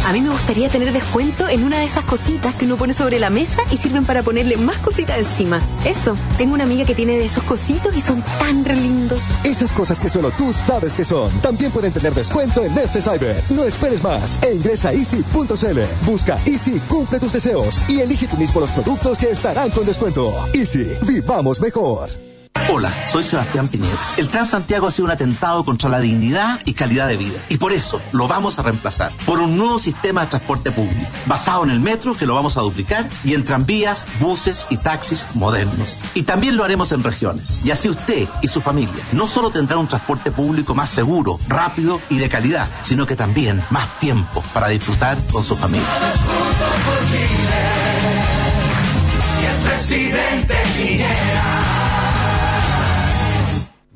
A 0.05 0.11
mí 0.11 0.19
me 0.19 0.29
gustaría 0.29 0.67
tener 0.67 0.91
descuento 0.91 1.47
en 1.47 1.63
una 1.63 1.79
de 1.79 1.85
esas 1.85 2.03
cositas 2.03 2.53
que 2.55 2.65
uno 2.65 2.75
pone 2.75 2.93
sobre 2.93 3.19
la 3.19 3.29
mesa 3.29 3.61
y 3.71 3.77
sirven 3.77 4.05
para 4.05 4.21
ponerle 4.21 4.57
más 4.57 4.77
cositas 4.79 5.17
encima. 5.17 5.61
Eso, 5.85 6.17
tengo 6.37 6.53
una 6.53 6.65
amiga 6.65 6.83
que 6.85 6.93
tiene 6.93 7.13
de 7.17 7.25
esos 7.25 7.43
cositos 7.43 7.95
y 7.95 8.01
son 8.01 8.21
tan 8.37 8.65
re 8.65 8.75
lindos. 8.75 9.23
Esas 9.45 9.71
cosas 9.71 10.01
que 10.01 10.09
solo 10.09 10.31
tú 10.31 10.51
sabes 10.51 10.93
que 10.93 11.05
son. 11.05 11.31
También 11.41 11.71
pueden 11.71 11.93
tener 11.93 12.13
descuento 12.13 12.65
en 12.65 12.77
este 12.77 13.01
cyber. 13.01 13.41
No 13.49 13.63
esperes 13.63 14.03
más 14.03 14.43
e 14.43 14.53
ingresa 14.53 14.89
a 14.89 14.93
easy.cl. 14.93 15.79
Busca 16.05 16.37
Easy, 16.45 16.81
cumple 16.89 17.19
tus 17.19 17.31
deseos 17.31 17.81
y 17.87 18.01
elige 18.01 18.27
tú 18.27 18.35
mismo 18.35 18.59
los 18.59 18.71
productos 18.71 19.17
que 19.17 19.29
estarán 19.29 19.69
con 19.69 19.85
descuento. 19.85 20.33
Easy, 20.53 20.97
vivamos 21.03 21.61
mejor. 21.61 22.32
Hola, 22.69 22.91
soy 23.05 23.23
Sebastián 23.23 23.67
Piñera. 23.67 23.97
El 24.17 24.29
Transantiago 24.29 24.87
ha 24.87 24.91
sido 24.91 25.05
un 25.05 25.11
atentado 25.11 25.63
contra 25.63 25.89
la 25.89 25.99
dignidad 25.99 26.59
y 26.65 26.73
calidad 26.73 27.07
de 27.07 27.17
vida. 27.17 27.39
Y 27.49 27.57
por 27.57 27.73
eso 27.73 28.01
lo 28.11 28.27
vamos 28.27 28.57
a 28.57 28.63
reemplazar 28.63 29.11
por 29.25 29.39
un 29.39 29.57
nuevo 29.57 29.79
sistema 29.79 30.21
de 30.21 30.27
transporte 30.27 30.71
público, 30.71 31.05
basado 31.25 31.63
en 31.63 31.71
el 31.71 31.79
metro, 31.79 32.15
que 32.15 32.25
lo 32.25 32.35
vamos 32.35 32.57
a 32.57 32.61
duplicar, 32.61 33.07
y 33.23 33.33
en 33.33 33.43
tranvías, 33.43 34.07
buses 34.19 34.67
y 34.69 34.77
taxis 34.77 35.27
modernos. 35.35 35.97
Y 36.13 36.23
también 36.23 36.57
lo 36.57 36.63
haremos 36.63 36.91
en 36.91 37.03
regiones. 37.03 37.53
Y 37.63 37.71
así 37.71 37.89
usted 37.89 38.27
y 38.41 38.47
su 38.47 38.61
familia 38.61 39.03
no 39.11 39.27
solo 39.27 39.51
tendrán 39.51 39.79
un 39.79 39.87
transporte 39.87 40.31
público 40.31 40.73
más 40.73 40.89
seguro, 40.89 41.39
rápido 41.47 41.99
y 42.09 42.17
de 42.17 42.29
calidad, 42.29 42.69
sino 42.81 43.05
que 43.05 43.15
también 43.15 43.63
más 43.69 43.99
tiempo 43.99 44.43
para 44.53 44.69
disfrutar 44.69 45.17
con 45.31 45.43
su 45.43 45.55
familia. 45.55 45.87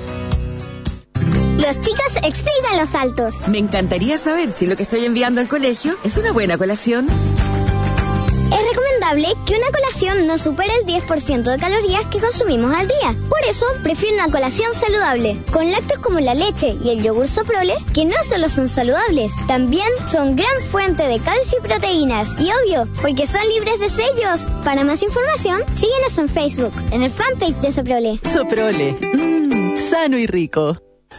Los 1.57 1.81
chicos 1.81 2.15
explican 2.23 2.77
los 2.79 2.89
saltos. 2.89 3.47
Me 3.49 3.57
encantaría 3.57 4.17
saber 4.17 4.55
si 4.55 4.65
lo 4.65 4.77
que 4.77 4.83
estoy 4.83 5.03
enviando 5.05 5.41
al 5.41 5.49
colegio 5.49 5.97
es 6.05 6.15
una 6.17 6.31
buena 6.31 6.57
colación. 6.57 7.07
Es 7.07 8.69
recomendable 8.69 8.92
que 9.45 9.55
una 9.57 9.69
colación 9.71 10.27
no 10.27 10.37
supere 10.37 10.71
el 10.79 10.87
10% 10.87 11.43
de 11.43 11.57
calorías 11.57 12.05
que 12.05 12.19
consumimos 12.19 12.73
al 12.73 12.87
día. 12.87 13.13
Por 13.27 13.43
eso, 13.47 13.65
prefiero 13.83 14.15
una 14.15 14.31
colación 14.31 14.73
saludable, 14.73 15.37
con 15.51 15.69
lácteos 15.69 15.99
como 15.99 16.21
la 16.21 16.33
leche 16.33 16.77
y 16.81 16.89
el 16.89 17.03
yogur 17.03 17.27
soprole, 17.27 17.75
que 17.93 18.05
no 18.05 18.15
solo 18.27 18.47
son 18.47 18.69
saludables, 18.69 19.33
también 19.45 19.87
son 20.07 20.37
gran 20.37 20.61
fuente 20.71 21.03
de 21.03 21.19
calcio 21.19 21.59
y 21.59 21.67
proteínas. 21.67 22.39
Y 22.39 22.49
obvio, 22.51 22.87
porque 23.01 23.27
son 23.27 23.41
libres 23.49 23.79
de 23.81 23.89
sellos. 23.89 24.41
Para 24.63 24.85
más 24.85 25.03
información, 25.03 25.59
síguenos 25.73 26.17
en 26.17 26.29
Facebook, 26.29 26.73
en 26.91 27.03
el 27.03 27.11
fanpage 27.11 27.57
de 27.57 27.73
Soprole. 27.73 28.19
Soprole, 28.23 28.93
mmm, 28.93 29.75
sano 29.75 30.17
y 30.17 30.27
rico. 30.27 30.82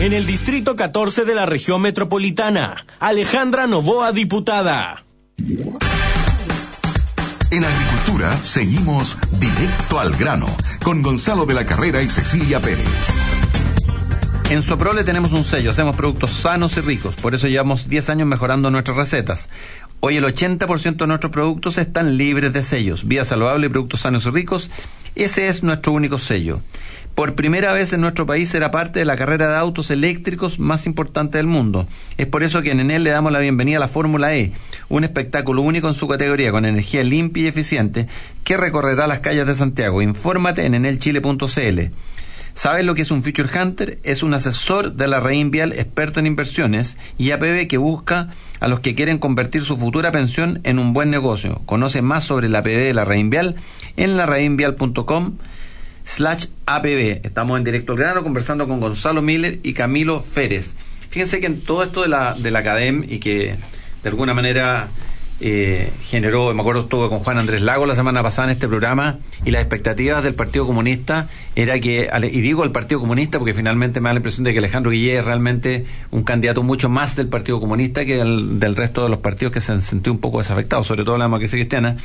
En 0.00 0.12
el 0.12 0.26
distrito 0.26 0.74
14 0.74 1.24
de 1.24 1.34
la 1.36 1.46
región 1.46 1.80
metropolitana, 1.80 2.84
Alejandra 2.98 3.68
Novoa, 3.68 4.10
diputada. 4.10 5.04
En 7.50 7.64
agricultura 7.64 8.36
seguimos 8.42 9.16
directo 9.38 10.00
al 10.00 10.16
grano 10.16 10.48
con 10.82 11.00
Gonzalo 11.00 11.46
de 11.46 11.54
la 11.54 11.64
Carrera 11.64 12.02
y 12.02 12.10
Cecilia 12.10 12.60
Pérez. 12.60 12.84
En 14.50 14.62
Soprole 14.62 15.04
tenemos 15.04 15.30
un 15.32 15.44
sello, 15.44 15.70
hacemos 15.70 15.94
productos 15.94 16.30
sanos 16.30 16.76
y 16.76 16.80
ricos, 16.80 17.14
por 17.14 17.34
eso 17.34 17.46
llevamos 17.46 17.88
10 17.88 18.10
años 18.10 18.26
mejorando 18.26 18.70
nuestras 18.70 18.96
recetas. 18.96 19.48
Hoy 20.00 20.16
el 20.16 20.24
80% 20.24 20.96
de 20.96 21.06
nuestros 21.06 21.32
productos 21.32 21.78
están 21.78 22.18
libres 22.18 22.52
de 22.52 22.64
sellos, 22.64 23.06
vía 23.06 23.24
saludable 23.24 23.68
y 23.68 23.70
productos 23.70 24.00
sanos 24.00 24.26
y 24.26 24.30
ricos. 24.30 24.70
Ese 25.14 25.46
es 25.46 25.62
nuestro 25.62 25.92
único 25.92 26.18
sello. 26.18 26.60
Por 27.14 27.36
primera 27.36 27.72
vez 27.72 27.92
en 27.92 28.00
nuestro 28.00 28.26
país 28.26 28.48
será 28.48 28.72
parte 28.72 28.98
de 28.98 29.04
la 29.04 29.14
carrera 29.14 29.48
de 29.48 29.56
autos 29.56 29.92
eléctricos 29.92 30.58
más 30.58 30.84
importante 30.84 31.38
del 31.38 31.46
mundo. 31.46 31.86
Es 32.18 32.26
por 32.26 32.42
eso 32.42 32.60
que 32.60 32.72
en 32.72 32.80
Enel 32.80 33.04
le 33.04 33.10
damos 33.10 33.30
la 33.30 33.38
bienvenida 33.38 33.76
a 33.76 33.80
la 33.80 33.88
Fórmula 33.88 34.34
E, 34.34 34.50
un 34.88 35.04
espectáculo 35.04 35.62
único 35.62 35.86
en 35.88 35.94
su 35.94 36.08
categoría 36.08 36.50
con 36.50 36.64
energía 36.64 37.04
limpia 37.04 37.44
y 37.44 37.46
eficiente 37.46 38.08
que 38.42 38.56
recorrerá 38.56 39.06
las 39.06 39.20
calles 39.20 39.46
de 39.46 39.54
Santiago. 39.54 40.02
Infórmate 40.02 40.66
en 40.66 40.74
enelchile.cl. 40.74 41.80
¿Sabes 42.56 42.84
lo 42.84 42.96
que 42.96 43.02
es 43.02 43.10
un 43.12 43.22
Future 43.22 43.48
Hunter? 43.60 43.98
Es 44.02 44.24
un 44.24 44.34
asesor 44.34 44.94
de 44.94 45.06
la 45.06 45.20
Reinvial 45.20 45.72
experto 45.72 46.18
en 46.18 46.26
inversiones 46.26 46.96
y 47.16 47.30
APB 47.30 47.68
que 47.68 47.78
busca 47.78 48.30
a 48.58 48.66
los 48.66 48.80
que 48.80 48.96
quieren 48.96 49.18
convertir 49.18 49.64
su 49.64 49.76
futura 49.76 50.10
pensión 50.10 50.60
en 50.64 50.80
un 50.80 50.92
buen 50.92 51.10
negocio. 51.10 51.62
Conoce 51.66 52.02
más 52.02 52.24
sobre 52.24 52.48
la 52.48 52.58
APB 52.58 52.86
de 52.86 52.94
la 52.94 53.04
Reinvial 53.04 53.54
en 53.96 54.16
la 54.16 54.26
rainvial.com 54.26 55.36
slash 56.04 56.46
APB. 56.66 57.24
Estamos 57.24 57.58
en 57.58 57.64
directo 57.64 57.92
al 57.92 57.98
grano 57.98 58.22
conversando 58.22 58.68
con 58.68 58.80
Gonzalo 58.80 59.22
Miller 59.22 59.58
y 59.62 59.72
Camilo 59.72 60.20
Férez. 60.20 60.76
Fíjense 61.10 61.40
que 61.40 61.46
en 61.46 61.60
todo 61.60 61.82
esto 61.82 62.02
de 62.02 62.08
la, 62.08 62.34
de 62.34 62.50
la 62.50 62.60
academia 62.60 63.06
y 63.12 63.18
que 63.18 63.56
de 64.02 64.08
alguna 64.08 64.34
manera 64.34 64.88
eh, 65.40 65.90
generó, 66.02 66.54
me 66.54 66.60
acuerdo 66.60 66.82
estuve 66.82 67.08
con 67.08 67.18
Juan 67.18 67.38
Andrés 67.38 67.60
Lago 67.62 67.86
la 67.86 67.96
semana 67.96 68.22
pasada 68.22 68.48
en 68.48 68.52
este 68.52 68.68
programa 68.68 69.18
y 69.44 69.50
las 69.50 69.62
expectativas 69.62 70.22
del 70.22 70.34
Partido 70.34 70.64
Comunista 70.64 71.28
era 71.56 71.80
que, 71.80 72.08
y 72.30 72.40
digo 72.40 72.62
el 72.62 72.70
Partido 72.70 73.00
Comunista 73.00 73.38
porque 73.38 73.52
finalmente 73.52 74.00
me 74.00 74.08
da 74.08 74.14
la 74.14 74.18
impresión 74.18 74.44
de 74.44 74.52
que 74.52 74.58
Alejandro 74.58 74.92
Guillé 74.92 75.18
es 75.18 75.24
realmente 75.24 75.86
un 76.12 76.22
candidato 76.22 76.62
mucho 76.62 76.88
más 76.88 77.16
del 77.16 77.26
Partido 77.28 77.58
Comunista 77.58 78.04
que 78.04 78.16
del, 78.16 78.60
del 78.60 78.76
resto 78.76 79.02
de 79.02 79.08
los 79.08 79.18
partidos 79.18 79.52
que 79.52 79.60
se 79.60 79.72
han 79.72 79.82
sentido 79.82 80.12
un 80.12 80.20
poco 80.20 80.38
desafectados, 80.38 80.86
sobre 80.86 81.04
todo 81.04 81.18
la 81.18 81.24
democracia 81.24 81.58
cristiana 81.58 81.96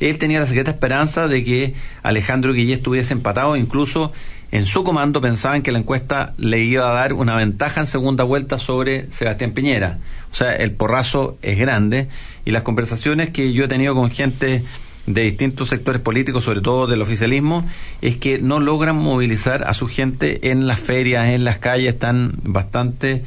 él 0.00 0.18
tenía 0.18 0.40
la 0.40 0.46
secreta 0.46 0.70
esperanza 0.70 1.28
de 1.28 1.44
que 1.44 1.74
Alejandro 2.02 2.52
Guillé 2.52 2.74
estuviese 2.74 3.12
empatado, 3.12 3.56
incluso 3.56 4.12
en 4.52 4.66
su 4.66 4.82
comando 4.82 5.20
pensaban 5.20 5.62
que 5.62 5.70
la 5.70 5.78
encuesta 5.78 6.34
le 6.36 6.60
iba 6.60 6.90
a 6.90 6.94
dar 6.94 7.12
una 7.12 7.36
ventaja 7.36 7.80
en 7.80 7.86
segunda 7.86 8.24
vuelta 8.24 8.58
sobre 8.58 9.06
Sebastián 9.12 9.52
Piñera. 9.52 9.98
O 10.32 10.34
sea, 10.34 10.54
el 10.56 10.72
porrazo 10.72 11.38
es 11.42 11.56
grande 11.56 12.08
y 12.44 12.50
las 12.50 12.62
conversaciones 12.62 13.30
que 13.30 13.52
yo 13.52 13.64
he 13.64 13.68
tenido 13.68 13.94
con 13.94 14.10
gente 14.10 14.64
de 15.06 15.22
distintos 15.22 15.68
sectores 15.68 16.00
políticos, 16.00 16.44
sobre 16.44 16.60
todo 16.60 16.86
del 16.86 17.02
oficialismo, 17.02 17.68
es 18.02 18.16
que 18.16 18.38
no 18.38 18.60
logran 18.60 18.96
movilizar 18.96 19.64
a 19.64 19.74
su 19.74 19.86
gente 19.86 20.50
en 20.50 20.66
las 20.66 20.80
ferias, 20.80 21.28
en 21.28 21.44
las 21.44 21.58
calles, 21.58 21.94
están 21.94 22.34
bastante 22.42 23.22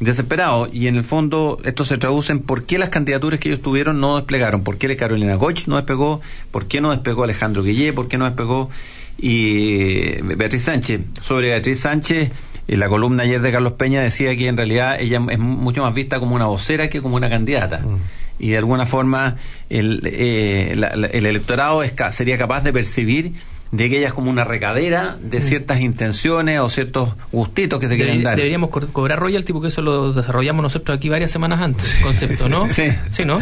desesperado 0.00 0.68
y 0.72 0.86
en 0.86 0.96
el 0.96 1.02
fondo 1.02 1.58
esto 1.64 1.84
se 1.84 1.98
traduce 1.98 2.32
en 2.32 2.40
por 2.40 2.64
qué 2.64 2.78
las 2.78 2.88
candidaturas 2.90 3.40
que 3.40 3.48
ellos 3.48 3.62
tuvieron 3.62 4.00
no 4.00 4.16
desplegaron, 4.16 4.62
por 4.62 4.78
qué 4.78 4.96
Carolina 4.96 5.34
Goch 5.34 5.66
no 5.66 5.76
despegó, 5.76 6.20
por 6.50 6.66
qué 6.66 6.80
no 6.80 6.90
despegó 6.90 7.24
Alejandro 7.24 7.62
Guillé, 7.62 7.92
por 7.92 8.08
qué 8.08 8.18
no 8.18 8.24
despegó 8.24 8.70
y 9.18 10.20
Beatriz 10.22 10.64
Sánchez. 10.64 11.00
Sobre 11.22 11.48
Beatriz 11.48 11.80
Sánchez, 11.80 12.30
en 12.68 12.80
la 12.80 12.88
columna 12.88 13.24
ayer 13.24 13.40
de 13.40 13.50
Carlos 13.50 13.72
Peña 13.72 14.00
decía 14.00 14.36
que 14.36 14.46
en 14.46 14.56
realidad 14.56 15.00
ella 15.00 15.20
es 15.30 15.38
mucho 15.38 15.82
más 15.82 15.94
vista 15.94 16.20
como 16.20 16.36
una 16.36 16.46
vocera 16.46 16.88
que 16.88 17.02
como 17.02 17.16
una 17.16 17.28
candidata. 17.28 17.78
Mm. 17.78 17.98
Y 18.40 18.50
de 18.50 18.58
alguna 18.58 18.86
forma 18.86 19.36
el, 19.68 20.00
eh, 20.04 20.76
el 21.12 21.26
electorado 21.26 21.82
es, 21.82 21.92
sería 22.12 22.38
capaz 22.38 22.62
de 22.62 22.72
percibir 22.72 23.32
de 23.70 23.90
que 23.90 23.98
ella 23.98 24.08
es 24.08 24.14
como 24.14 24.30
una 24.30 24.44
recadera 24.44 25.16
de 25.20 25.40
mm. 25.40 25.42
ciertas 25.42 25.80
intenciones 25.80 26.60
o 26.60 26.70
ciertos 26.70 27.14
gustitos 27.32 27.78
que 27.78 27.88
se 27.88 27.96
quieren 27.96 28.22
dar. 28.22 28.36
Deberíamos 28.36 28.70
cobrar 28.70 29.18
royalty 29.18 29.52
porque 29.52 29.68
eso 29.68 29.82
lo 29.82 30.12
desarrollamos 30.12 30.62
nosotros 30.62 30.96
aquí 30.96 31.08
varias 31.08 31.30
semanas 31.30 31.60
antes, 31.60 31.98
concepto, 32.02 32.48
¿no? 32.48 32.68
Sí. 32.68 32.84
Sí, 33.10 33.24
¿no? 33.24 33.38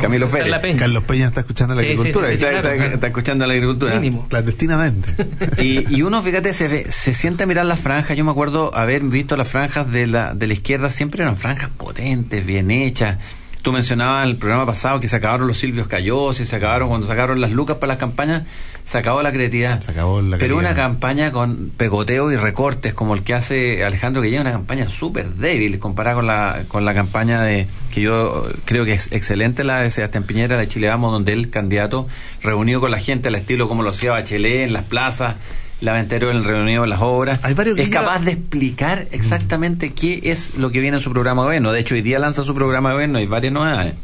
Camilo 0.00 0.28
Pérez. 0.28 0.76
Carlos 0.78 1.04
Peña 1.04 1.28
está 1.28 1.40
escuchando 1.40 1.74
la 1.74 1.80
agricultura. 1.80 2.28
está, 2.28 3.06
escuchando 3.06 3.46
la 3.46 3.54
agricultura. 3.54 3.94
Mínimo. 3.94 4.26
Clandestinamente. 4.28 5.14
Y, 5.58 5.94
y 5.94 6.02
uno, 6.02 6.22
fíjate, 6.22 6.52
se, 6.52 6.90
se 6.90 7.14
siente 7.14 7.44
a 7.44 7.46
mirar 7.46 7.66
las 7.66 7.80
franjas. 7.80 8.16
Yo 8.16 8.24
me 8.24 8.30
acuerdo 8.30 8.76
haber 8.76 9.02
visto 9.02 9.36
las 9.36 9.48
franjas 9.48 9.90
de 9.90 10.06
la, 10.06 10.34
de 10.34 10.46
la 10.46 10.52
izquierda, 10.52 10.90
siempre 10.90 11.22
eran 11.22 11.36
franjas 11.36 11.70
potentes, 11.76 12.44
bien 12.44 12.70
hechas 12.70 13.18
Tú 13.64 13.72
mencionabas 13.72 14.24
en 14.24 14.28
el 14.32 14.36
programa 14.36 14.66
pasado 14.66 15.00
que 15.00 15.08
se 15.08 15.16
acabaron 15.16 15.46
los 15.46 15.56
Silvios 15.56 15.88
Cayos 15.88 16.38
y 16.38 16.44
se 16.44 16.54
acabaron 16.54 16.90
cuando 16.90 17.06
sacaron 17.06 17.40
las 17.40 17.50
lucas 17.50 17.78
para 17.78 17.94
las 17.94 17.98
campañas, 17.98 18.42
se 18.84 18.98
acabó 18.98 19.22
la 19.22 19.32
creatividad. 19.32 19.80
Se 19.80 19.90
acabó 19.90 20.20
la 20.20 20.36
Pero 20.36 20.58
una 20.58 20.74
campaña 20.74 21.32
con 21.32 21.72
pegoteo 21.74 22.30
y 22.30 22.36
recortes 22.36 22.92
como 22.92 23.14
el 23.14 23.24
que 23.24 23.32
hace 23.32 23.82
Alejandro, 23.82 24.20
que 24.20 24.28
lleva 24.28 24.42
una 24.42 24.52
campaña 24.52 24.90
súper 24.90 25.30
débil 25.30 25.78
comparada 25.78 26.16
con 26.16 26.26
la, 26.26 26.64
con 26.68 26.84
la 26.84 26.92
campaña 26.92 27.40
de 27.40 27.66
que 27.90 28.02
yo 28.02 28.46
creo 28.66 28.84
que 28.84 28.92
es 28.92 29.10
excelente 29.12 29.64
la 29.64 29.80
de 29.80 29.90
Sebastián 29.90 30.24
Piñera 30.24 30.58
de 30.58 30.68
Chile 30.68 30.88
Vamos, 30.88 31.10
donde 31.12 31.32
el 31.32 31.48
candidato 31.48 32.06
reunido 32.42 32.80
con 32.80 32.90
la 32.90 32.98
gente 32.98 33.28
al 33.28 33.34
estilo 33.34 33.66
como 33.66 33.82
lo 33.82 33.90
hacía 33.90 34.10
Bachelet 34.10 34.66
en 34.66 34.74
las 34.74 34.84
plazas 34.84 35.36
la 35.84 36.00
en 36.00 36.12
el 36.12 36.44
reunido 36.44 36.82
de 36.82 36.88
las 36.88 37.00
obras, 37.00 37.40
es 37.44 37.88
capaz 37.90 38.20
de 38.20 38.32
explicar 38.32 39.06
exactamente 39.10 39.92
qué 39.92 40.20
es 40.24 40.56
lo 40.56 40.70
que 40.70 40.80
viene 40.80 40.96
en 40.96 41.02
su 41.02 41.10
programa 41.10 41.42
de 41.42 41.46
gobierno. 41.46 41.72
De 41.72 41.80
hecho, 41.80 41.94
hoy 41.94 42.02
día 42.02 42.18
lanza 42.18 42.42
su 42.42 42.54
programa 42.54 42.88
de 42.88 42.94
gobierno 42.94 43.20
y 43.20 43.26
varias 43.26 43.52
novedades. 43.52 43.94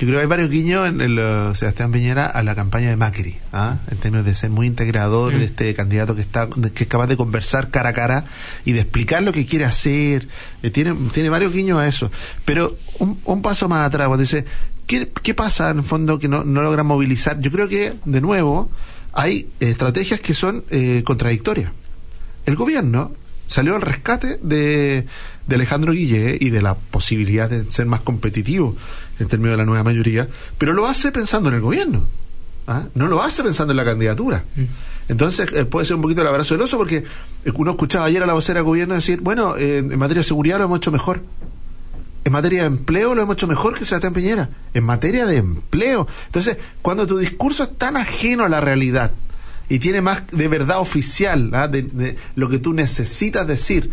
Yo 0.00 0.06
creo 0.06 0.18
que 0.18 0.22
hay 0.22 0.26
varios 0.26 0.50
guiños 0.50 0.88
en 0.88 1.00
el 1.00 1.18
uh, 1.18 1.54
Sebastián 1.54 1.92
Piñera 1.92 2.26
a 2.26 2.42
la 2.42 2.54
campaña 2.54 2.88
de 2.88 2.96
Macri, 2.96 3.36
¿ah? 3.52 3.76
en 3.90 3.98
términos 3.98 4.26
de 4.26 4.34
ser 4.34 4.50
muy 4.50 4.66
integrador 4.66 5.34
de 5.34 5.40
mm. 5.40 5.42
este 5.42 5.74
candidato 5.74 6.14
que 6.14 6.22
está 6.22 6.48
que 6.48 6.84
es 6.84 6.88
capaz 6.88 7.06
de 7.06 7.16
conversar 7.16 7.70
cara 7.70 7.90
a 7.90 7.92
cara 7.92 8.24
y 8.64 8.72
de 8.72 8.80
explicar 8.80 9.22
lo 9.22 9.32
que 9.32 9.46
quiere 9.46 9.66
hacer. 9.66 10.26
Eh, 10.62 10.70
tiene, 10.70 10.94
tiene 11.12 11.28
varios 11.28 11.52
guiños 11.52 11.78
a 11.78 11.86
eso. 11.86 12.10
Pero 12.44 12.76
un, 12.98 13.42
paso 13.42 13.68
más 13.68 13.86
atrás, 13.86 14.08
cuando 14.08 14.22
dice, 14.22 14.46
¿qué, 14.86 15.10
¿qué 15.22 15.34
pasa 15.34 15.70
en 15.70 15.78
el 15.78 15.84
fondo 15.84 16.18
que 16.18 16.28
no, 16.28 16.44
no 16.44 16.62
logran 16.62 16.86
movilizar? 16.86 17.40
Yo 17.40 17.50
creo 17.50 17.68
que, 17.68 17.92
de 18.04 18.20
nuevo, 18.20 18.70
hay 19.12 19.48
estrategias 19.60 20.20
que 20.20 20.34
son 20.34 20.64
eh, 20.70 21.02
contradictorias. 21.04 21.72
El 22.46 22.56
gobierno 22.56 23.12
salió 23.46 23.74
al 23.74 23.82
rescate 23.82 24.38
de, 24.42 25.06
de 25.46 25.54
Alejandro 25.54 25.92
Guille 25.92 26.38
y 26.40 26.50
de 26.50 26.62
la 26.62 26.74
posibilidad 26.74 27.50
de 27.50 27.70
ser 27.70 27.86
más 27.86 28.00
competitivo 28.00 28.76
en 29.18 29.28
términos 29.28 29.52
de 29.52 29.56
la 29.58 29.64
nueva 29.64 29.84
mayoría, 29.84 30.28
pero 30.56 30.72
lo 30.72 30.86
hace 30.86 31.12
pensando 31.12 31.48
en 31.48 31.56
el 31.56 31.60
gobierno, 31.60 32.06
¿ah? 32.66 32.84
no 32.94 33.08
lo 33.08 33.22
hace 33.22 33.42
pensando 33.42 33.72
en 33.72 33.76
la 33.76 33.84
candidatura. 33.84 34.44
Mm. 34.54 34.64
Entonces 35.08 35.48
eh, 35.52 35.64
puede 35.64 35.86
ser 35.86 35.96
un 35.96 36.02
poquito 36.02 36.20
el 36.20 36.28
abrazo 36.28 36.54
del 36.54 36.62
oso 36.62 36.78
porque 36.78 37.04
uno 37.54 37.72
escuchaba 37.72 38.04
ayer 38.04 38.22
a 38.22 38.26
la 38.26 38.34
vocera 38.34 38.60
del 38.60 38.66
gobierno 38.66 38.94
decir, 38.94 39.20
bueno, 39.20 39.56
en 39.56 39.98
materia 39.98 40.20
de 40.20 40.24
seguridad 40.24 40.58
lo 40.58 40.64
hemos 40.64 40.78
hecho 40.78 40.92
mejor. 40.92 41.20
En 42.24 42.32
materia 42.32 42.62
de 42.62 42.66
empleo 42.66 43.14
lo 43.14 43.22
hemos 43.22 43.36
hecho 43.36 43.46
mejor 43.46 43.78
que 43.78 43.84
Sebastián 43.84 44.12
Piñera. 44.12 44.50
En 44.74 44.84
materia 44.84 45.26
de 45.26 45.36
empleo. 45.36 46.06
Entonces, 46.26 46.58
cuando 46.82 47.06
tu 47.06 47.18
discurso 47.18 47.62
es 47.62 47.76
tan 47.78 47.96
ajeno 47.96 48.44
a 48.44 48.48
la 48.48 48.60
realidad 48.60 49.12
y 49.68 49.78
tiene 49.78 50.00
más 50.00 50.22
de 50.32 50.48
verdad 50.48 50.80
oficial 50.80 51.50
¿ah? 51.54 51.68
de, 51.68 52.16
lo 52.34 52.48
que 52.50 52.58
tú 52.58 52.72
necesitas 52.72 53.46
decir, 53.46 53.90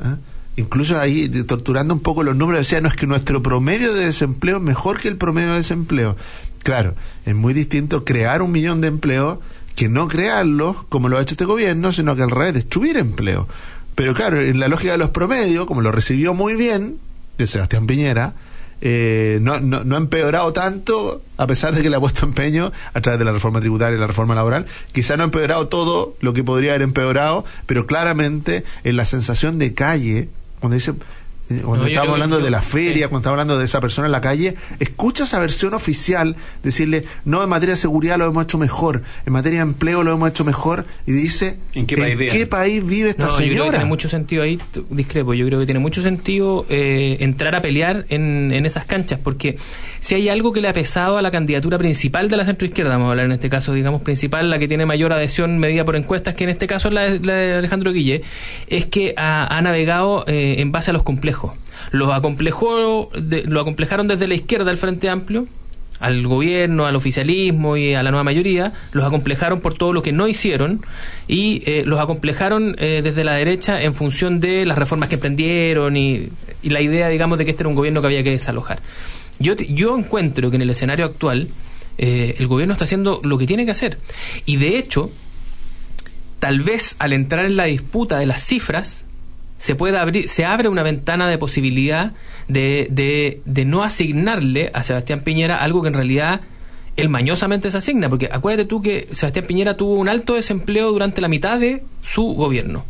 ¿ah? 0.00 0.16
incluso 0.56 0.98
ahí 0.98 1.28
torturando 1.44 1.94
un 1.94 2.00
poco 2.00 2.22
los 2.22 2.36
números, 2.36 2.60
decía, 2.60 2.80
no 2.80 2.88
es 2.88 2.94
que 2.94 3.06
nuestro 3.06 3.42
promedio 3.42 3.94
de 3.94 4.06
desempleo 4.06 4.58
es 4.58 4.62
mejor 4.62 5.00
que 5.00 5.08
el 5.08 5.16
promedio 5.16 5.50
de 5.50 5.56
desempleo. 5.56 6.16
Claro, 6.62 6.94
es 7.24 7.34
muy 7.34 7.54
distinto 7.54 8.04
crear 8.04 8.42
un 8.42 8.52
millón 8.52 8.82
de 8.82 8.88
empleos 8.88 9.38
que 9.74 9.88
no 9.88 10.08
crearlos 10.08 10.84
como 10.90 11.08
lo 11.08 11.16
ha 11.16 11.22
hecho 11.22 11.34
este 11.34 11.46
gobierno, 11.46 11.92
sino 11.92 12.14
que 12.14 12.22
al 12.22 12.30
revés, 12.30 12.52
destruir 12.52 12.98
empleo. 12.98 13.48
Pero 13.94 14.14
claro, 14.14 14.40
en 14.40 14.60
la 14.60 14.68
lógica 14.68 14.92
de 14.92 14.98
los 14.98 15.10
promedios, 15.10 15.66
como 15.66 15.80
lo 15.80 15.92
recibió 15.92 16.34
muy 16.34 16.54
bien, 16.56 16.98
de 17.44 17.46
Sebastián 17.48 17.86
Piñera, 17.86 18.34
eh, 18.82 19.38
no, 19.42 19.60
no, 19.60 19.84
no, 19.84 19.94
ha 19.94 19.98
empeorado 19.98 20.52
tanto, 20.52 21.22
a 21.36 21.46
pesar 21.46 21.74
de 21.74 21.82
que 21.82 21.90
le 21.90 21.96
ha 21.96 22.00
puesto 22.00 22.24
empeño 22.24 22.72
a 22.94 23.00
través 23.00 23.18
de 23.18 23.24
la 23.24 23.32
reforma 23.32 23.60
tributaria 23.60 23.96
y 23.96 24.00
la 24.00 24.06
reforma 24.06 24.34
laboral. 24.34 24.66
Quizá 24.92 25.16
no 25.16 25.22
ha 25.22 25.26
empeorado 25.26 25.68
todo 25.68 26.16
lo 26.20 26.32
que 26.32 26.44
podría 26.44 26.70
haber 26.70 26.82
empeorado, 26.82 27.44
pero 27.66 27.86
claramente 27.86 28.64
en 28.84 28.96
la 28.96 29.04
sensación 29.04 29.58
de 29.58 29.74
calle, 29.74 30.28
cuando 30.60 30.76
dice 30.76 30.94
cuando 31.64 31.86
estamos 31.86 32.12
hablando 32.12 32.40
de 32.40 32.50
la 32.50 32.62
feria, 32.62 33.08
cuando 33.08 33.20
estamos 33.20 33.34
hablando 33.34 33.58
de 33.58 33.64
esa 33.64 33.80
persona 33.80 34.06
en 34.06 34.12
la 34.12 34.20
calle, 34.20 34.54
escucha 34.78 35.24
esa 35.24 35.38
versión 35.38 35.74
oficial, 35.74 36.36
decirle, 36.62 37.04
no, 37.24 37.42
en 37.42 37.48
materia 37.48 37.74
de 37.74 37.80
seguridad 37.80 38.18
lo 38.18 38.26
hemos 38.26 38.44
hecho 38.44 38.58
mejor, 38.58 39.02
en 39.26 39.32
materia 39.32 39.60
de 39.60 39.70
empleo 39.70 40.02
lo 40.02 40.12
hemos 40.12 40.28
hecho 40.30 40.44
mejor, 40.44 40.86
y 41.06 41.12
dice, 41.12 41.58
¿en 41.74 41.86
qué 41.86 42.46
país, 42.46 42.84
vive 42.84 43.10
esta 43.10 43.30
señora? 43.30 43.46
Yo 43.46 43.52
creo 43.52 43.64
que 43.64 43.70
tiene 43.70 43.84
mucho 43.86 44.08
sentido 44.08 44.42
ahí, 44.42 44.60
discrepo, 44.90 45.34
yo 45.34 45.46
creo 45.46 45.58
que 45.60 45.66
tiene 45.66 45.80
mucho 45.80 46.02
sentido 46.02 46.66
eh, 46.68 47.18
entrar 47.20 47.54
a 47.54 47.62
pelear 47.62 48.06
en, 48.08 48.52
en 48.52 48.66
esas 48.66 48.84
canchas, 48.84 49.18
porque 49.22 49.56
si 50.00 50.14
hay 50.14 50.28
algo 50.28 50.52
que 50.52 50.60
le 50.60 50.68
ha 50.68 50.72
pesado 50.72 51.18
a 51.18 51.22
la 51.22 51.30
candidatura 51.30 51.78
principal 51.78 52.28
de 52.28 52.36
la 52.36 52.44
centroizquierda, 52.44 52.92
vamos 52.92 53.08
a 53.08 53.10
hablar 53.10 53.26
en 53.26 53.32
este 53.32 53.50
caso, 53.50 53.72
digamos, 53.72 54.02
principal, 54.02 54.50
la 54.50 54.58
que 54.58 54.68
tiene 54.68 54.86
mayor 54.86 55.12
adhesión 55.12 55.58
medida 55.58 55.84
por 55.84 55.96
encuestas, 55.96 56.34
que 56.34 56.44
en 56.44 56.50
este 56.50 56.66
caso 56.66 56.88
es 56.88 56.94
la 56.94 57.02
de, 57.02 57.54
Alejandro 57.54 57.92
Guille, 57.92 58.22
es 58.68 58.86
que 58.86 59.14
ha, 59.16 59.60
navegado 59.62 60.24
eh, 60.26 60.56
en 60.58 60.72
base 60.72 60.90
a 60.90 60.92
los 60.92 61.02
complejos. 61.02 61.39
Los 61.90 62.10
acomplejó, 62.10 63.10
lo 63.12 63.60
acomplejaron 63.60 64.08
desde 64.08 64.26
la 64.28 64.34
izquierda 64.34 64.66
del 64.66 64.78
Frente 64.78 65.08
Amplio, 65.08 65.46
al 66.00 66.26
gobierno, 66.26 66.86
al 66.86 66.96
oficialismo 66.96 67.76
y 67.76 67.94
a 67.94 68.02
la 68.02 68.10
nueva 68.10 68.24
mayoría, 68.24 68.72
los 68.92 69.04
acomplejaron 69.04 69.60
por 69.60 69.74
todo 69.74 69.92
lo 69.92 70.02
que 70.02 70.12
no 70.12 70.28
hicieron 70.28 70.82
y 71.28 71.62
eh, 71.66 71.82
los 71.84 72.00
acomplejaron 72.00 72.74
eh, 72.78 73.02
desde 73.04 73.22
la 73.22 73.34
derecha 73.34 73.82
en 73.82 73.94
función 73.94 74.40
de 74.40 74.64
las 74.64 74.78
reformas 74.78 75.10
que 75.10 75.16
emprendieron 75.16 75.98
y, 75.98 76.30
y, 76.62 76.70
la 76.70 76.80
idea, 76.80 77.08
digamos, 77.08 77.36
de 77.36 77.44
que 77.44 77.50
este 77.50 77.64
era 77.64 77.68
un 77.68 77.74
gobierno 77.74 78.00
que 78.00 78.06
había 78.06 78.22
que 78.22 78.30
desalojar. 78.30 78.80
Yo, 79.38 79.54
yo 79.56 79.96
encuentro 79.96 80.48
que 80.50 80.56
en 80.56 80.62
el 80.62 80.70
escenario 80.70 81.04
actual 81.04 81.48
eh, 82.02 82.36
el 82.38 82.46
gobierno 82.46 82.72
está 82.72 82.84
haciendo 82.84 83.20
lo 83.22 83.36
que 83.36 83.46
tiene 83.46 83.66
que 83.66 83.72
hacer. 83.72 83.98
Y 84.46 84.56
de 84.56 84.78
hecho, 84.78 85.10
tal 86.38 86.60
vez 86.60 86.96
al 86.98 87.12
entrar 87.12 87.44
en 87.44 87.56
la 87.56 87.64
disputa 87.64 88.18
de 88.18 88.24
las 88.24 88.42
cifras, 88.42 89.04
se 89.60 89.74
puede 89.74 89.98
abrir, 89.98 90.26
se 90.30 90.46
abre 90.46 90.70
una 90.70 90.82
ventana 90.82 91.28
de 91.28 91.36
posibilidad 91.36 92.14
de, 92.48 92.88
de, 92.90 93.42
de 93.44 93.64
no 93.66 93.82
asignarle 93.82 94.70
a 94.72 94.82
Sebastián 94.82 95.20
Piñera 95.20 95.62
algo 95.62 95.82
que 95.82 95.88
en 95.88 95.94
realidad 95.94 96.40
él 96.96 97.10
mañosamente 97.10 97.70
se 97.70 97.76
asigna, 97.76 98.08
porque 98.08 98.30
acuérdate 98.32 98.66
tú 98.66 98.80
que 98.80 99.08
Sebastián 99.12 99.44
Piñera 99.46 99.76
tuvo 99.76 99.96
un 99.96 100.08
alto 100.08 100.34
desempleo 100.34 100.90
durante 100.90 101.20
la 101.20 101.28
mitad 101.28 101.60
de 101.60 101.84
su 102.02 102.24
gobierno. 102.34 102.86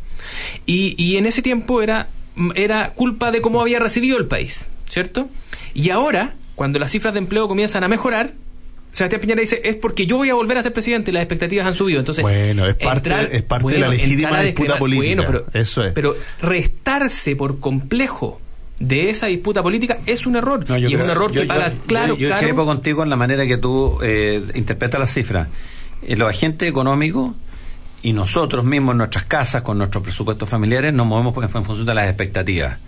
Y, 0.64 0.94
y 0.96 1.16
en 1.16 1.26
ese 1.26 1.42
tiempo 1.42 1.82
era, 1.82 2.06
era 2.54 2.90
culpa 2.90 3.32
de 3.32 3.40
cómo 3.40 3.60
había 3.60 3.80
recibido 3.80 4.16
el 4.16 4.26
país, 4.26 4.68
¿cierto? 4.88 5.28
Y 5.74 5.90
ahora 5.90 6.34
cuando 6.54 6.78
las 6.78 6.92
cifras 6.92 7.14
de 7.14 7.18
empleo 7.18 7.48
comienzan 7.48 7.82
a 7.82 7.88
mejorar, 7.88 8.30
Sebastián 8.92 9.20
Piñera 9.20 9.40
dice 9.40 9.60
es 9.64 9.76
porque 9.76 10.04
yo 10.06 10.16
voy 10.16 10.30
a 10.30 10.34
volver 10.34 10.58
a 10.58 10.62
ser 10.62 10.72
presidente 10.72 11.10
y 11.10 11.14
las 11.14 11.22
expectativas 11.22 11.66
han 11.66 11.74
subido. 11.74 12.00
Entonces, 12.00 12.22
bueno, 12.22 12.66
es 12.66 12.74
parte, 12.74 13.08
entrar- 13.10 13.28
es 13.32 13.42
parte 13.42 13.62
bueno, 13.62 13.76
de 13.76 13.80
la 13.82 13.88
legítima 13.88 14.40
disputa 14.42 14.78
política. 14.78 15.22
bueno, 15.22 15.44
pero, 15.50 15.60
Eso 15.62 15.84
es. 15.84 15.92
pero 15.92 16.16
restarse 16.40 17.36
por 17.36 17.60
complejo 17.60 18.40
de 18.78 19.10
esa 19.10 19.26
disputa 19.26 19.62
política 19.62 19.98
es 20.06 20.26
un 20.26 20.36
error. 20.36 20.64
No, 20.68 20.76
y 20.76 20.92
es 20.92 21.02
un 21.02 21.08
error 21.10 21.30
yo- 21.32 21.42
que 21.42 21.46
yo- 21.46 21.52
paga 21.54 21.72
yo- 21.72 21.78
claro, 21.86 22.16
Yo, 22.16 22.28
discrepo 22.28 22.64
contigo 22.64 23.02
en 23.02 23.10
la 23.10 23.16
manera 23.16 23.46
que 23.46 23.58
tú 23.58 23.98
eh, 24.02 24.42
interpretas 24.54 24.98
las 25.00 25.12
cifras. 25.12 25.48
Eh, 26.02 26.16
los 26.16 26.28
agentes 26.28 26.68
económicos 26.68 27.32
y 28.02 28.12
nosotros 28.14 28.64
mismos 28.64 28.94
en 28.94 28.98
nuestras 28.98 29.24
casas, 29.26 29.62
con 29.62 29.76
nuestros 29.78 30.02
presupuestos 30.02 30.48
familiares, 30.48 30.92
nos 30.94 31.06
movemos 31.06 31.34
en 31.54 31.64
función 31.64 31.84
de 31.86 31.94
las 31.94 32.08
expectativas. 32.08 32.78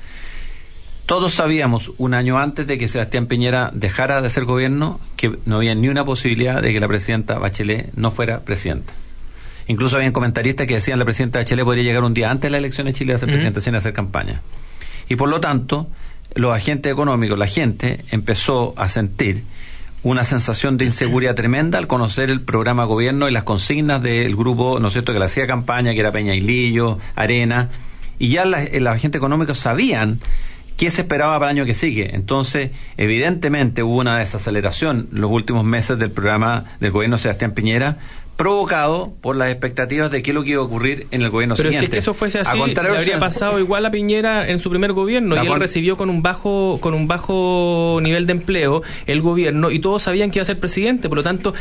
Todos 1.06 1.34
sabíamos 1.34 1.92
un 1.98 2.14
año 2.14 2.38
antes 2.38 2.66
de 2.66 2.78
que 2.78 2.88
Sebastián 2.88 3.26
Piñera 3.26 3.70
dejara 3.74 4.22
de 4.22 4.30
ser 4.30 4.44
gobierno 4.44 5.00
que 5.16 5.36
no 5.44 5.56
había 5.56 5.74
ni 5.74 5.88
una 5.88 6.04
posibilidad 6.04 6.62
de 6.62 6.72
que 6.72 6.80
la 6.80 6.88
presidenta 6.88 7.38
Bachelet 7.38 7.92
no 7.94 8.10
fuera 8.12 8.40
presidenta. 8.40 8.92
Incluso 9.66 9.96
habían 9.96 10.12
comentaristas 10.12 10.66
que 10.66 10.74
decían 10.74 10.98
la 10.98 11.04
presidenta 11.04 11.38
Bachelet 11.40 11.64
podría 11.64 11.84
llegar 11.84 12.04
un 12.04 12.14
día 12.14 12.30
antes 12.30 12.42
de 12.48 12.50
la 12.50 12.58
elección 12.58 12.86
de 12.86 12.92
Chile 12.94 13.14
a 13.14 13.18
ser 13.18 13.28
Ujú. 13.28 13.34
presidenta 13.34 13.60
sin 13.60 13.74
hacer 13.74 13.92
campaña. 13.92 14.40
Y 15.08 15.16
por 15.16 15.28
lo 15.28 15.40
tanto, 15.40 15.88
los 16.34 16.54
agentes 16.54 16.90
económicos, 16.92 17.38
la 17.38 17.46
gente, 17.46 18.04
empezó 18.10 18.72
a 18.76 18.88
sentir 18.88 19.42
una 20.04 20.24
sensación 20.24 20.78
de 20.78 20.86
inseguridad 20.86 21.34
tremenda 21.34 21.78
al 21.78 21.86
conocer 21.86 22.30
el 22.30 22.40
programa 22.40 22.84
gobierno 22.84 23.28
y 23.28 23.32
las 23.32 23.42
consignas 23.44 24.02
del 24.02 24.34
grupo, 24.34 24.80
¿no 24.80 24.86
es 24.88 24.94
cierto?, 24.94 25.12
que 25.12 25.18
le 25.18 25.26
hacía 25.26 25.46
campaña, 25.46 25.92
que 25.92 26.00
era 26.00 26.10
Peña 26.10 26.34
y 26.34 26.40
Lillo, 26.40 26.98
Arena, 27.14 27.68
y 28.18 28.28
ya 28.30 28.44
la- 28.44 28.64
eh, 28.64 28.80
los 28.80 28.94
agentes 28.94 29.18
económicos 29.20 29.58
sabían 29.58 30.20
qué 30.76 30.90
se 30.90 31.02
esperaba 31.02 31.38
para 31.38 31.50
el 31.50 31.58
año 31.58 31.66
que 31.66 31.74
sigue. 31.74 32.14
Entonces, 32.14 32.70
evidentemente 32.96 33.82
hubo 33.82 33.98
una 33.98 34.18
desaceleración 34.18 35.08
los 35.12 35.30
últimos 35.30 35.64
meses 35.64 35.98
del 35.98 36.11
programa 36.11 36.64
del 36.80 36.90
gobierno 36.90 37.18
Sebastián 37.18 37.52
Piñera, 37.52 37.98
provocado 38.37 39.12
por 39.20 39.37
las 39.37 39.50
expectativas 39.50 40.11
de 40.11 40.22
qué 40.22 40.30
es 40.30 40.35
lo 40.35 40.42
que 40.42 40.50
iba 40.50 40.62
a 40.62 40.64
ocurrir 40.64 41.06
en 41.11 41.22
el 41.22 41.30
gobierno 41.30 41.54
Pero 41.54 41.68
si 41.68 41.74
siguiente. 41.74 41.98
es 41.98 42.04
que 42.04 42.11
eso 42.11 42.14
fuese 42.14 42.40
así, 42.40 42.58
le 42.58 42.88
habría 42.88 43.20
pasado 43.20 43.61
igual 43.61 43.85
a 43.87 43.90
Piñera 43.90 44.48
en 44.48 44.58
su 44.58 44.70
primer 44.70 44.92
gobierno 44.94 45.37
A 45.37 45.44
y 45.44 45.46
él 45.46 45.61
recibió 45.61 45.96
con 45.96 46.11
un 46.11 46.22
bajo 46.22 46.78
con 46.80 46.94
un 46.94 47.06
bajo 47.06 48.00
nivel 48.02 48.26
de 48.26 48.32
empleo 48.32 48.82
el 49.06 49.20
gobierno 49.20 49.70
y 49.70 49.78
todos 49.78 50.02
sabían 50.02 50.30
que 50.30 50.38
iba 50.38 50.42
a 50.42 50.46
ser 50.46 50.58
presidente. 50.58 51.08
Por 51.08 51.18
lo 51.18 51.22
tanto, 51.22 51.54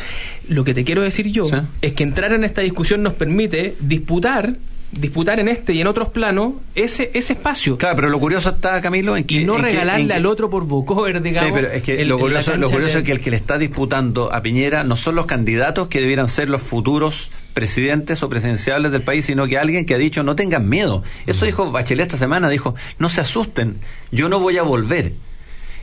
lo 0.47 0.63
que 0.63 0.74
te 0.74 0.84
quiero 0.84 1.02
decir 1.02 1.28
yo 1.28 1.47
es 1.82 1.93
que 1.93 2.04
entrar 2.04 2.34
en 2.34 2.43
esta 2.43 2.62
discusión 2.62 3.04
nos 3.04 3.13
permite 3.13 3.76
disputar 3.80 4.56
disputar 4.91 5.39
en 5.39 5.47
este 5.47 5.73
y 5.73 5.82
en 5.82 5.88
otros 5.88 6.10
planos 6.10 6.54
ese 6.75 7.12
ese 7.13 7.34
espacio. 7.34 7.77
Claro, 7.77 7.95
pero 7.95 8.10
lo 8.10 8.19
curioso 8.19 8.49
está, 8.49 8.82
Camilo, 8.82 9.15
en 9.15 9.23
que... 9.25 9.36
y 9.36 9.45
no 9.45 9.56
en 9.58 9.63
regalarle 9.63 10.08
que- 10.08 10.13
al 10.13 10.25
otro 10.25 10.49
por 10.49 10.65
bocover, 10.65 11.21
digamos. 11.21 11.47
Sí, 11.49 11.54
pero 11.56 11.71
es 11.71 11.82
que 11.82 12.01
el- 12.01 12.10
lo 12.10 12.19
curioso, 12.19 12.56
lo 12.58 12.69
curioso 12.69 12.93
de- 12.95 12.99
es 12.99 13.06
que 13.06 13.12
el 13.13 13.21
que 13.21 13.32
le 13.32 13.38
está 13.38 13.58
disputando 13.58 14.34
a 14.34 14.41
Piñera 14.41 14.84
no 14.84 14.97
son 14.97 15.15
los 15.15 15.25
candidatos 15.25 15.88
que 15.88 16.01
debieran 16.01 16.27
ser 16.27 16.49
los 16.49 16.62
futuros 16.62 17.32
presidentes 17.54 18.21
o 18.23 18.30
presidenciales 18.30 18.91
del 18.91 19.01
país, 19.01 19.25
sino 19.25 19.47
que 19.47 19.58
alguien 19.58 19.86
que 19.86 19.93
ha 19.93 19.97
dicho 19.97 20.23
no 20.23 20.36
tengan 20.36 20.67
miedo. 20.69 21.04
Eso 21.27 21.45
dijo 21.45 21.71
Bachelet 21.71 22.08
esta 22.08 22.17
semana, 22.17 22.49
dijo, 22.49 22.75
no 22.99 23.10
se 23.10 23.21
asusten, 23.21 23.77
yo 24.12 24.30
no 24.30 24.39
voy 24.39 24.58
a 24.58 24.63
volver. 24.63 25.13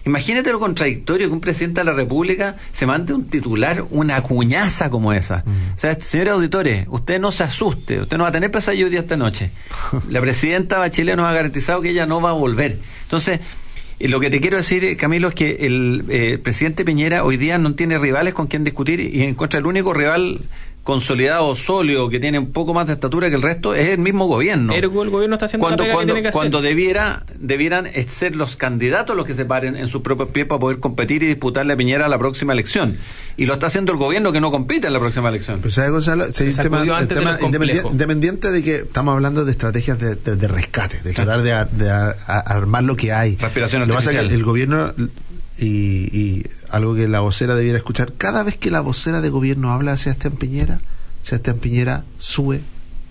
Imagínate 0.04 0.52
lo 0.52 0.60
contradictorio 0.60 1.28
que 1.28 1.32
un 1.32 1.40
presidente 1.40 1.80
de 1.80 1.84
la 1.84 1.92
República 1.92 2.56
se 2.72 2.86
mande 2.86 3.12
un 3.12 3.28
titular, 3.28 3.84
una 3.90 4.20
cuñaza 4.22 4.90
como 4.90 5.12
esa. 5.12 5.44
O 5.74 5.78
sea, 5.78 6.00
señores 6.00 6.32
auditores, 6.32 6.86
usted 6.88 7.20
no 7.20 7.32
se 7.32 7.44
asuste, 7.44 8.00
usted 8.00 8.16
no 8.16 8.22
va 8.24 8.30
a 8.30 8.32
tener 8.32 8.50
día 8.90 9.00
esta 9.00 9.16
noche. 9.16 9.50
La 10.08 10.20
presidenta 10.20 10.78
Bachelet 10.78 11.16
nos 11.16 11.26
ha 11.26 11.32
garantizado 11.32 11.80
que 11.80 11.90
ella 11.90 12.06
no 12.06 12.20
va 12.20 12.30
a 12.30 12.34
volver. 12.34 12.78
Entonces, 13.02 13.40
eh, 13.98 14.08
lo 14.08 14.20
que 14.20 14.30
te 14.30 14.40
quiero 14.40 14.56
decir, 14.56 14.96
Camilo, 14.96 15.28
es 15.28 15.34
que 15.34 15.66
el 15.66 16.04
eh, 16.08 16.38
presidente 16.42 16.84
Piñera 16.84 17.24
hoy 17.24 17.36
día 17.36 17.58
no 17.58 17.74
tiene 17.74 17.98
rivales 17.98 18.34
con 18.34 18.46
quien 18.46 18.64
discutir 18.64 19.00
y 19.00 19.22
encuentra 19.22 19.58
el 19.58 19.66
único 19.66 19.92
rival 19.92 20.40
consolidado, 20.82 21.54
sólido, 21.54 22.08
que 22.08 22.18
tiene 22.18 22.38
un 22.38 22.50
poco 22.52 22.72
más 22.72 22.86
de 22.86 22.94
estatura 22.94 23.28
que 23.28 23.36
el 23.36 23.42
resto, 23.42 23.74
es 23.74 23.88
el 23.90 23.98
mismo 23.98 24.26
gobierno 24.26 24.72
Ergo, 24.72 25.02
el 25.02 25.10
gobierno 25.10 25.34
está 25.36 25.44
haciendo 25.46 25.66
cuando, 25.66 25.82
la 25.82 25.88
pega 25.88 25.94
cuando, 25.94 26.14
que 26.14 26.14
tiene 26.14 26.22
que 26.22 26.28
hacer. 26.28 26.38
cuando 26.38 26.62
debiera, 26.62 27.24
debieran 27.38 27.86
ser 28.08 28.34
los 28.36 28.56
candidatos 28.56 29.14
los 29.14 29.26
que 29.26 29.34
se 29.34 29.44
paren 29.44 29.76
en 29.76 29.86
sus 29.88 30.00
propios 30.00 30.30
pies 30.30 30.46
para 30.46 30.58
poder 30.58 30.78
competir 30.80 31.22
y 31.22 31.26
disputarle 31.26 31.74
a 31.74 31.76
Piñera 31.76 32.06
a 32.06 32.08
la 32.08 32.18
próxima 32.18 32.54
elección. 32.54 32.96
Y 33.36 33.44
lo 33.46 33.54
está 33.54 33.66
haciendo 33.66 33.92
el 33.92 33.98
gobierno 33.98 34.32
que 34.32 34.40
no 34.40 34.50
compite 34.50 34.86
en 34.86 34.92
la 34.94 34.98
próxima 34.98 35.28
elección. 35.28 35.60
Pues, 35.60 35.74
¿sabe, 35.74 35.90
Gonzalo? 35.90 36.24
Sí, 36.32 36.44
el 36.44 36.56
tema, 36.56 36.80
el 36.82 37.06
de 37.08 37.14
tema 37.14 37.38
independiente, 37.42 37.88
independiente 37.88 38.50
de 38.50 38.62
que 38.64 38.76
estamos 38.76 39.12
hablando 39.14 39.44
de 39.44 39.50
estrategias 39.52 39.98
de, 40.00 40.14
de- 40.16 40.36
de 40.36 40.48
rescate, 40.48 41.00
de 41.02 41.12
tratar 41.12 41.42
de, 41.42 41.52
a- 41.52 41.64
de 41.66 41.90
a- 41.90 42.14
a- 42.26 42.38
armar 42.40 42.84
lo 42.84 42.96
que 42.96 43.12
hay. 43.12 43.36
Respiración 43.36 43.82
Lo 43.82 43.86
que 43.88 43.92
pasa 43.92 44.10
es 44.10 44.14
que 44.16 44.18
artificial. 44.20 44.40
el 44.40 44.44
gobierno, 44.44 44.94
y, 45.58 46.16
y 46.16 46.46
algo 46.70 46.94
que 46.94 47.08
la 47.08 47.20
vocera 47.20 47.54
debiera 47.54 47.78
escuchar, 47.78 48.12
cada 48.14 48.42
vez 48.42 48.56
que 48.56 48.70
la 48.70 48.80
vocera 48.80 49.20
de 49.20 49.28
gobierno 49.28 49.72
habla 49.72 49.92
de 49.92 49.98
Sebastián 49.98 50.34
Piñera, 50.34 50.80
Sebastián 51.22 51.58
Piñera 51.58 52.04
sube 52.18 52.62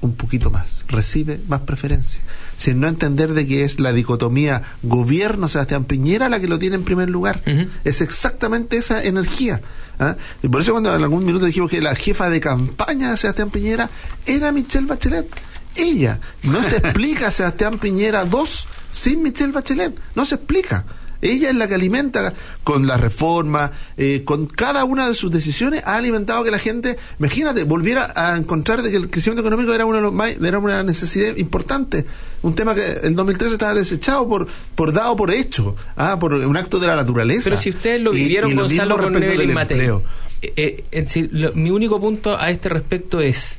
un 0.01 0.13
poquito 0.13 0.51
más, 0.51 0.85
recibe 0.87 1.39
más 1.47 1.61
preferencia, 1.61 2.21
sin 2.55 2.79
no 2.79 2.87
entender 2.87 3.33
de 3.33 3.47
que 3.47 3.63
es 3.63 3.79
la 3.79 3.93
dicotomía 3.93 4.61
gobierno 4.83 5.47
Sebastián 5.47 5.85
Piñera 5.85 6.29
la 6.29 6.39
que 6.39 6.47
lo 6.47 6.59
tiene 6.59 6.75
en 6.75 6.83
primer 6.83 7.09
lugar. 7.09 7.41
Es 7.83 8.01
exactamente 8.01 8.77
esa 8.77 9.03
energía. 9.03 9.61
¿ah? 9.99 10.15
Y 10.43 10.47
por 10.49 10.61
eso 10.61 10.71
cuando 10.71 10.95
en 10.95 11.01
algún 11.01 11.25
minuto 11.25 11.45
dijimos 11.45 11.71
que 11.71 11.81
la 11.81 11.95
jefa 11.95 12.29
de 12.29 12.39
campaña 12.39 13.11
de 13.11 13.17
Sebastián 13.17 13.49
Piñera 13.49 13.89
era 14.25 14.51
Michelle 14.51 14.87
Bachelet. 14.87 15.27
Ella. 15.75 16.19
No 16.43 16.63
se 16.63 16.77
explica 16.77 17.31
Sebastián 17.31 17.79
Piñera 17.79 18.25
2 18.25 18.67
sin 18.91 19.23
Michelle 19.23 19.51
Bachelet. 19.51 19.97
No 20.15 20.25
se 20.25 20.35
explica. 20.35 20.85
Ella 21.21 21.49
es 21.49 21.55
la 21.55 21.67
que 21.67 21.75
alimenta 21.75 22.33
con 22.63 22.87
la 22.87 22.97
reforma, 22.97 23.71
eh, 23.97 24.23
con 24.25 24.45
cada 24.47 24.83
una 24.85 25.07
de 25.07 25.13
sus 25.15 25.31
decisiones, 25.31 25.83
ha 25.85 25.95
alimentado 25.97 26.43
que 26.43 26.51
la 26.51 26.59
gente, 26.59 26.97
imagínate, 27.19 27.63
volviera 27.63 28.11
a 28.15 28.37
encontrar 28.37 28.81
de 28.81 28.91
que 28.91 28.97
el 28.97 29.09
crecimiento 29.09 29.41
económico 29.41 29.73
era, 29.73 29.85
uno 29.85 29.95
de 29.97 30.01
los 30.03 30.13
más- 30.13 30.37
era 30.41 30.59
una 30.59 30.83
necesidad 30.83 31.35
importante. 31.37 32.05
Un 32.43 32.53
tema 32.53 32.75
que 32.75 32.99
el 33.03 33.15
2013 33.15 33.53
estaba 33.53 33.73
desechado 33.73 34.27
por, 34.27 34.47
por 34.75 34.93
dado 34.93 35.15
por 35.15 35.31
hecho, 35.31 35.75
ah, 35.95 36.19
por 36.19 36.33
un 36.33 36.55
acto 36.57 36.77
de 36.79 36.87
la 36.87 36.95
naturaleza. 36.95 37.49
Pero 37.49 37.61
si 37.61 37.69
ustedes 37.71 38.01
lo 38.01 38.13
Y- 38.13 38.17
vivieron, 38.17 38.51
y 38.51 38.53
lo 38.53 38.61
Gonzalo, 38.63 38.97
mismo 38.97 39.11
con 39.13 39.23
Evelyn 39.23 39.57
empleo. 39.57 40.03
Eh, 40.41 40.83
eh, 40.91 41.29
lo- 41.31 41.53
mi 41.53 41.71
único 41.71 41.99
punto 41.99 42.37
a 42.39 42.51
este 42.51 42.69
respecto 42.69 43.19
es 43.21 43.57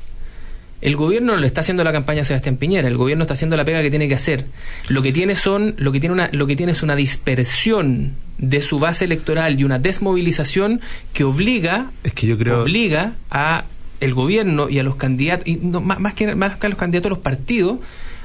el 0.80 0.96
gobierno 0.96 1.34
no 1.34 1.40
le 1.40 1.46
está 1.46 1.62
haciendo 1.62 1.82
la 1.82 1.92
campaña 1.92 2.22
a 2.22 2.24
Sebastián 2.24 2.56
Piñera, 2.56 2.86
el 2.86 2.96
gobierno 2.96 3.24
está 3.24 3.34
haciendo 3.34 3.56
la 3.56 3.64
pega 3.64 3.82
que 3.82 3.90
tiene 3.90 4.08
que 4.08 4.14
hacer. 4.14 4.46
Lo 4.88 5.02
que 5.02 5.12
tiene 5.12 5.34
son, 5.34 5.74
lo 5.78 5.90
que 5.92 6.00
tiene 6.00 6.12
una, 6.12 6.28
lo 6.32 6.46
que 6.46 6.56
tiene 6.56 6.72
es 6.72 6.82
una 6.82 6.94
dispersión 6.94 8.14
de 8.38 8.62
su 8.62 8.78
base 8.78 9.04
electoral 9.04 9.58
y 9.58 9.64
una 9.64 9.78
desmovilización 9.78 10.80
que 11.12 11.24
obliga, 11.24 11.90
es 12.04 12.12
que 12.12 12.26
yo 12.26 12.38
creo 12.38 12.62
obliga 12.62 13.14
a 13.30 13.64
el 14.00 14.14
gobierno 14.14 14.68
y 14.68 14.78
a 14.78 14.84
los 14.84 14.94
candidatos, 14.94 15.48
y 15.48 15.56
no, 15.56 15.80
más, 15.80 15.98
más 15.98 16.14
que 16.14 16.34
más 16.36 16.56
que 16.56 16.66
a 16.66 16.70
los 16.70 16.78
candidatos, 16.78 17.06
a 17.06 17.14
los 17.14 17.18
partidos, 17.18 17.78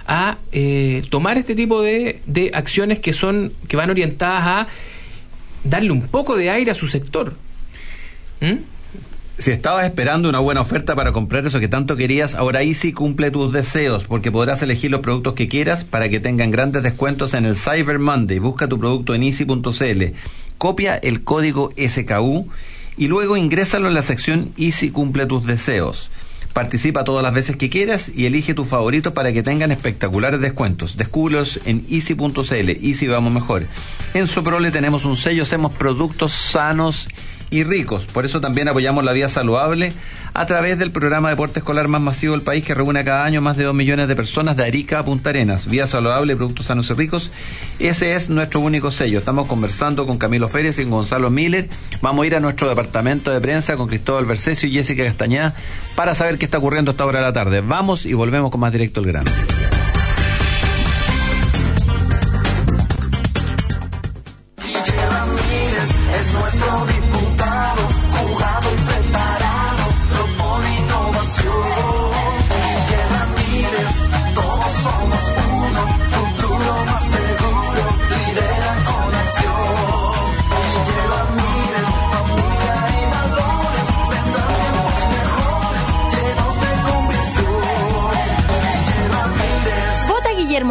a 0.06 0.38
eh, 0.52 1.04
tomar 1.10 1.39
este 1.39 1.56
tipo 1.56 1.82
de, 1.82 2.20
de 2.28 2.52
acciones 2.54 3.00
que 3.00 3.13
son, 3.13 3.54
que 3.68 3.76
van 3.76 3.89
orientadas 3.89 4.44
a 4.44 4.68
darle 5.63 5.92
un 5.92 6.04
poco 6.04 6.36
de 6.36 6.52
aire 6.52 6.70
a 6.70 6.76
su 6.76 6.88
sector. 6.88 7.34
¿Mm? 8.42 8.73
Si 9.38 9.50
estabas 9.50 9.86
esperando 9.86 10.30
una 10.30 10.39
buena 10.39 10.62
oferta 10.62 10.96
para 10.96 11.12
comprar 11.12 11.46
eso 11.46 11.60
que 11.60 11.67
tanto 11.67 11.96
querías, 11.96 12.36
ahora 12.36 12.62
Easy 12.62 12.93
cumple 12.93 13.32
tus 13.32 13.52
deseos 13.52 14.04
porque 14.04 14.32
podrás 14.32 14.62
elegir 14.62 14.91
los 14.91 15.02
productos 15.02 15.34
que 15.34 15.48
quieras 15.48 15.84
para 15.84 16.08
que 16.08 16.19
tengan 16.19 16.52
grandes 16.52 16.84
descuentos 16.84 17.34
en 17.34 17.46
el 17.46 17.58
Cyber 17.58 17.98
Monday. 17.98 18.38
Busca 18.38 18.67
tu 18.67 18.80
producto 18.80 19.15
en 19.15 19.24
easy.cl, 19.24 20.04
copia 20.60 20.96
el 20.96 21.24
código 21.24 21.72
SKU 21.76 22.48
y 22.96 23.08
luego 23.08 23.36
ingrésalo 23.36 23.88
en 23.88 23.96
la 23.96 24.04
sección 24.04 24.54
Easy 24.56 24.91
cumple 24.91 25.26
tus 25.26 25.46
deseos. 25.46 26.12
Participa 26.54 27.04
todas 27.04 27.24
las 27.24 27.34
veces 27.34 27.56
que 27.56 27.72
quieras 27.72 28.12
y 28.15 28.28
elige 28.28 28.54
tu 28.54 28.65
favorito 28.65 29.15
para 29.15 29.34
que 29.34 29.41
tengan 29.41 29.72
espectaculares 29.72 30.39
descuentos. 30.39 30.96
Descúbrelos 30.96 31.60
en 31.65 31.84
easy.cl. 31.89 32.69
Easy 32.69 33.08
vamos 33.08 33.34
mejor. 33.34 33.65
En 34.13 34.28
Soprole 34.28 34.69
tenemos 34.69 35.04
un 35.04 35.17
sello, 35.17 35.41
hacemos 35.41 35.74
productos 35.74 36.32
sanos 36.32 37.08
ricos. 37.62 38.08
Por 38.08 38.26
eso 38.26 38.42
también 38.42 38.68
apoyamos 38.68 39.04
la 39.04 39.12
vida 39.12 39.30
saludable 39.30 39.94
a 40.34 40.48
través 40.48 40.80
del 40.80 40.92
programa 40.92 41.30
de 41.30 41.34
deporte 41.34 41.60
escolar 41.60 41.88
más 41.88 42.02
masivo 42.02 42.34
del 42.34 42.42
país 42.42 42.66
que 42.66 42.74
reúne 42.74 43.06
cada 43.06 43.24
año 43.24 43.42
más 43.42 43.56
de 43.58 43.66
2 43.66 43.76
millones 43.76 44.08
de 44.08 44.16
personas 44.16 44.58
de 44.58 44.63
Arica 44.63 45.00
a 45.00 45.06
Punta 45.06 45.30
Arenas. 45.30 45.68
Vía 45.68 45.86
saludable, 45.86 46.36
productos 46.36 46.66
sanos 46.66 46.89
y 46.89 46.94
ricos. 46.94 47.32
Ese 47.80 48.16
es 48.16 48.30
nuestro 48.30 48.60
único 48.60 48.89
sello. 48.89 49.20
Estamos 49.20 49.48
conversando 49.48 50.08
con 50.08 50.18
Camilo 50.18 50.48
Férez 50.48 50.80
y 50.80 50.84
con 50.84 50.92
Gonzalo 50.92 51.30
Miller. 51.30 51.70
Vamos 52.02 52.24
a 52.24 52.28
ir 52.28 52.36
a 52.36 52.39
nuestro 52.39 52.68
departamento 52.68 53.30
de 53.30 53.39
prensa 53.39 53.78
con 53.78 53.88
Cristóbal 53.88 54.26
Bercesio 54.26 54.68
y 54.68 54.74
Jessica 54.74 55.04
Castañeda 55.04 55.54
para 55.96 56.16
saber 56.16 56.39
qué 56.39 56.46
está 56.46 56.58
ocurriendo 56.58 56.89
a 56.89 56.94
esta 56.94 57.06
hora 57.06 57.20
de 57.20 57.26
la 57.26 57.34
tarde. 57.34 57.62
Vamos 57.62 58.08
y 58.08 58.13
volvemos 58.13 58.50
con 58.50 58.62
más 58.62 58.72
directo 58.72 59.00
al 59.02 59.06
grano. 59.06 59.32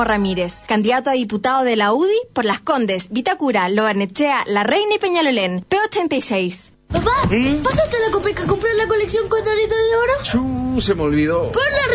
Guillermo 0.03 0.05
Ramírez, 0.05 0.62
candidato 0.67 1.11
a 1.11 1.15
diputado 1.15 1.65
de 1.65 1.77
la 1.77 1.93
UDI 1.93 2.19
por 2.33 2.45
Las 2.45 2.61
Condes, 2.61 3.11
Vitacura, 3.11 3.69
Lobarnechea, 3.69 4.45
La 4.47 4.65
Reina 4.65 4.97
y 4.97 4.99
Peñalolén, 4.99 5.65
P86. 5.69 6.73
Papá, 6.88 7.29
¿pasaste 7.62 7.97
a 7.97 8.01
la 8.07 8.11
Copeca 8.11 8.43
a 8.43 8.47
comprar 8.47 8.75
la 8.75 8.87
colección 8.87 9.29
Condorito 9.29 9.75
de 9.75 9.97
Oro? 9.97 10.12
Chu, 10.23 10.81
se 10.81 10.95
me 10.95 11.03
olvidó. 11.03 11.53
¡Por 11.53 11.62
la 11.62 11.87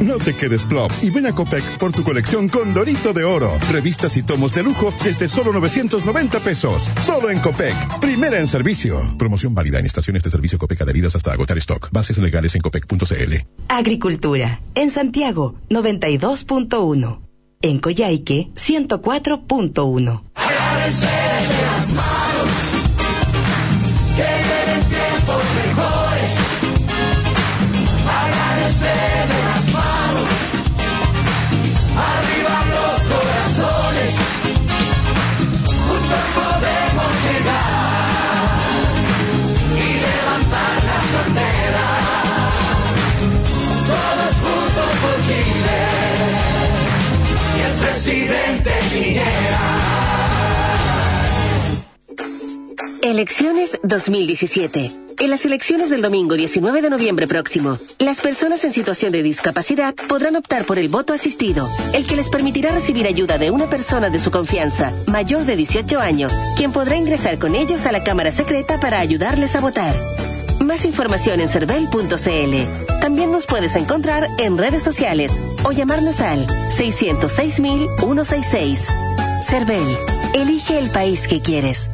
No 0.00 0.16
te 0.18 0.34
quedes 0.34 0.64
plop 0.64 0.90
y 1.02 1.10
ven 1.10 1.26
a 1.26 1.34
Copec 1.34 1.62
por 1.78 1.92
tu 1.92 2.02
colección 2.02 2.48
Condorito 2.48 3.12
de 3.12 3.24
Oro. 3.24 3.50
Revistas 3.70 4.16
y 4.16 4.22
tomos 4.22 4.52
de 4.54 4.62
lujo 4.62 4.92
desde 5.04 5.28
solo 5.28 5.52
990 5.52 6.40
pesos. 6.40 6.90
Solo 7.00 7.30
en 7.30 7.38
Copec. 7.40 7.74
Primera 8.00 8.38
en 8.38 8.48
servicio. 8.48 9.00
Promoción 9.18 9.54
válida 9.54 9.78
en 9.78 9.86
estaciones 9.86 10.22
de 10.22 10.30
servicio 10.30 10.58
Copec 10.58 10.80
adheridas 10.82 11.14
hasta 11.14 11.32
agotar 11.32 11.58
stock. 11.58 11.88
Bases 11.92 12.18
legales 12.18 12.54
en 12.54 12.62
copec.cl. 12.62 13.34
Agricultura. 13.68 14.60
En 14.74 14.90
Santiago, 14.90 15.54
92.1. 15.68 17.20
En 17.60 17.78
Coyhaique, 17.80 18.50
104.1. 18.54 20.22
Y 47.56 47.60
el 47.60 47.72
presidente 47.84 48.70
Piñera. 48.92 49.78
Elecciones 53.02 53.78
2017. 53.82 54.90
En 55.20 55.30
las 55.30 55.44
elecciones 55.44 55.90
del 55.90 56.02
domingo 56.02 56.36
19 56.36 56.80
de 56.82 56.90
noviembre 56.90 57.26
próximo, 57.26 57.78
las 57.98 58.20
personas 58.20 58.62
en 58.64 58.70
situación 58.70 59.12
de 59.12 59.22
discapacidad 59.22 59.94
podrán 60.08 60.36
optar 60.36 60.64
por 60.64 60.78
el 60.78 60.88
voto 60.88 61.12
asistido, 61.12 61.68
el 61.92 62.06
que 62.06 62.16
les 62.16 62.28
permitirá 62.28 62.70
recibir 62.70 63.06
ayuda 63.06 63.36
de 63.36 63.50
una 63.50 63.68
persona 63.68 64.10
de 64.10 64.20
su 64.20 64.30
confianza, 64.30 64.92
mayor 65.06 65.44
de 65.44 65.56
18 65.56 65.98
años, 65.98 66.32
quien 66.56 66.72
podrá 66.72 66.96
ingresar 66.96 67.38
con 67.38 67.54
ellos 67.54 67.86
a 67.86 67.92
la 67.92 68.04
Cámara 68.04 68.30
Secreta 68.30 68.78
para 68.78 69.00
ayudarles 69.00 69.56
a 69.56 69.60
votar. 69.60 69.94
Más 70.60 70.84
información 70.84 71.40
en 71.40 71.48
cervel.cl. 71.48 73.00
También 73.00 73.32
nos 73.32 73.46
puedes 73.46 73.74
encontrar 73.76 74.28
en 74.38 74.58
redes 74.58 74.82
sociales 74.82 75.32
o 75.64 75.72
llamarnos 75.72 76.20
al 76.20 76.46
606.166. 76.46 78.80
Cervel, 79.42 79.96
elige 80.34 80.78
el 80.78 80.90
país 80.90 81.26
que 81.28 81.40
quieres. 81.40 81.90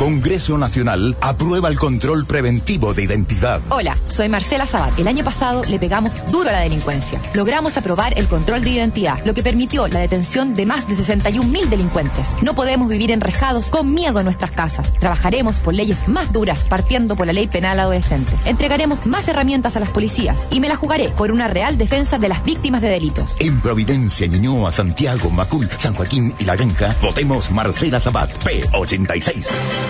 Congreso 0.00 0.56
Nacional 0.56 1.14
aprueba 1.20 1.68
el 1.68 1.78
control 1.78 2.24
preventivo 2.24 2.94
de 2.94 3.04
identidad. 3.04 3.60
Hola, 3.68 3.98
soy 4.08 4.30
Marcela 4.30 4.66
Sabat. 4.66 4.98
El 4.98 5.06
año 5.08 5.22
pasado 5.22 5.62
le 5.64 5.78
pegamos 5.78 6.24
duro 6.32 6.48
a 6.48 6.52
la 6.52 6.60
delincuencia. 6.60 7.20
Logramos 7.34 7.76
aprobar 7.76 8.18
el 8.18 8.26
control 8.26 8.64
de 8.64 8.70
identidad, 8.70 9.22
lo 9.26 9.34
que 9.34 9.42
permitió 9.42 9.88
la 9.88 10.00
detención 10.00 10.54
de 10.54 10.64
más 10.64 10.88
de 10.88 10.96
61 10.96 11.46
mil 11.46 11.68
delincuentes. 11.68 12.28
No 12.40 12.54
podemos 12.54 12.88
vivir 12.88 13.10
enrejados 13.10 13.66
con 13.66 13.92
miedo 13.92 14.20
en 14.20 14.24
nuestras 14.24 14.52
casas. 14.52 14.94
Trabajaremos 14.94 15.58
por 15.58 15.74
leyes 15.74 16.08
más 16.08 16.32
duras, 16.32 16.64
partiendo 16.66 17.14
por 17.14 17.26
la 17.26 17.34
ley 17.34 17.46
penal 17.46 17.78
adolescente. 17.78 18.32
Entregaremos 18.46 19.04
más 19.04 19.28
herramientas 19.28 19.76
a 19.76 19.80
las 19.80 19.90
policías 19.90 20.46
y 20.50 20.60
me 20.60 20.68
la 20.68 20.76
jugaré 20.76 21.10
por 21.10 21.30
una 21.30 21.46
real 21.46 21.76
defensa 21.76 22.16
de 22.16 22.28
las 22.30 22.42
víctimas 22.42 22.80
de 22.80 22.88
delitos. 22.88 23.36
En 23.38 23.60
Providencia, 23.60 24.26
Ñuñoa, 24.26 24.72
Santiago, 24.72 25.28
Macul, 25.28 25.68
San 25.76 25.92
Joaquín 25.92 26.32
y 26.38 26.44
La 26.44 26.56
Granja, 26.56 26.96
votemos 27.02 27.50
Marcela 27.50 28.00
Sabat, 28.00 28.30
P86. 28.42 29.89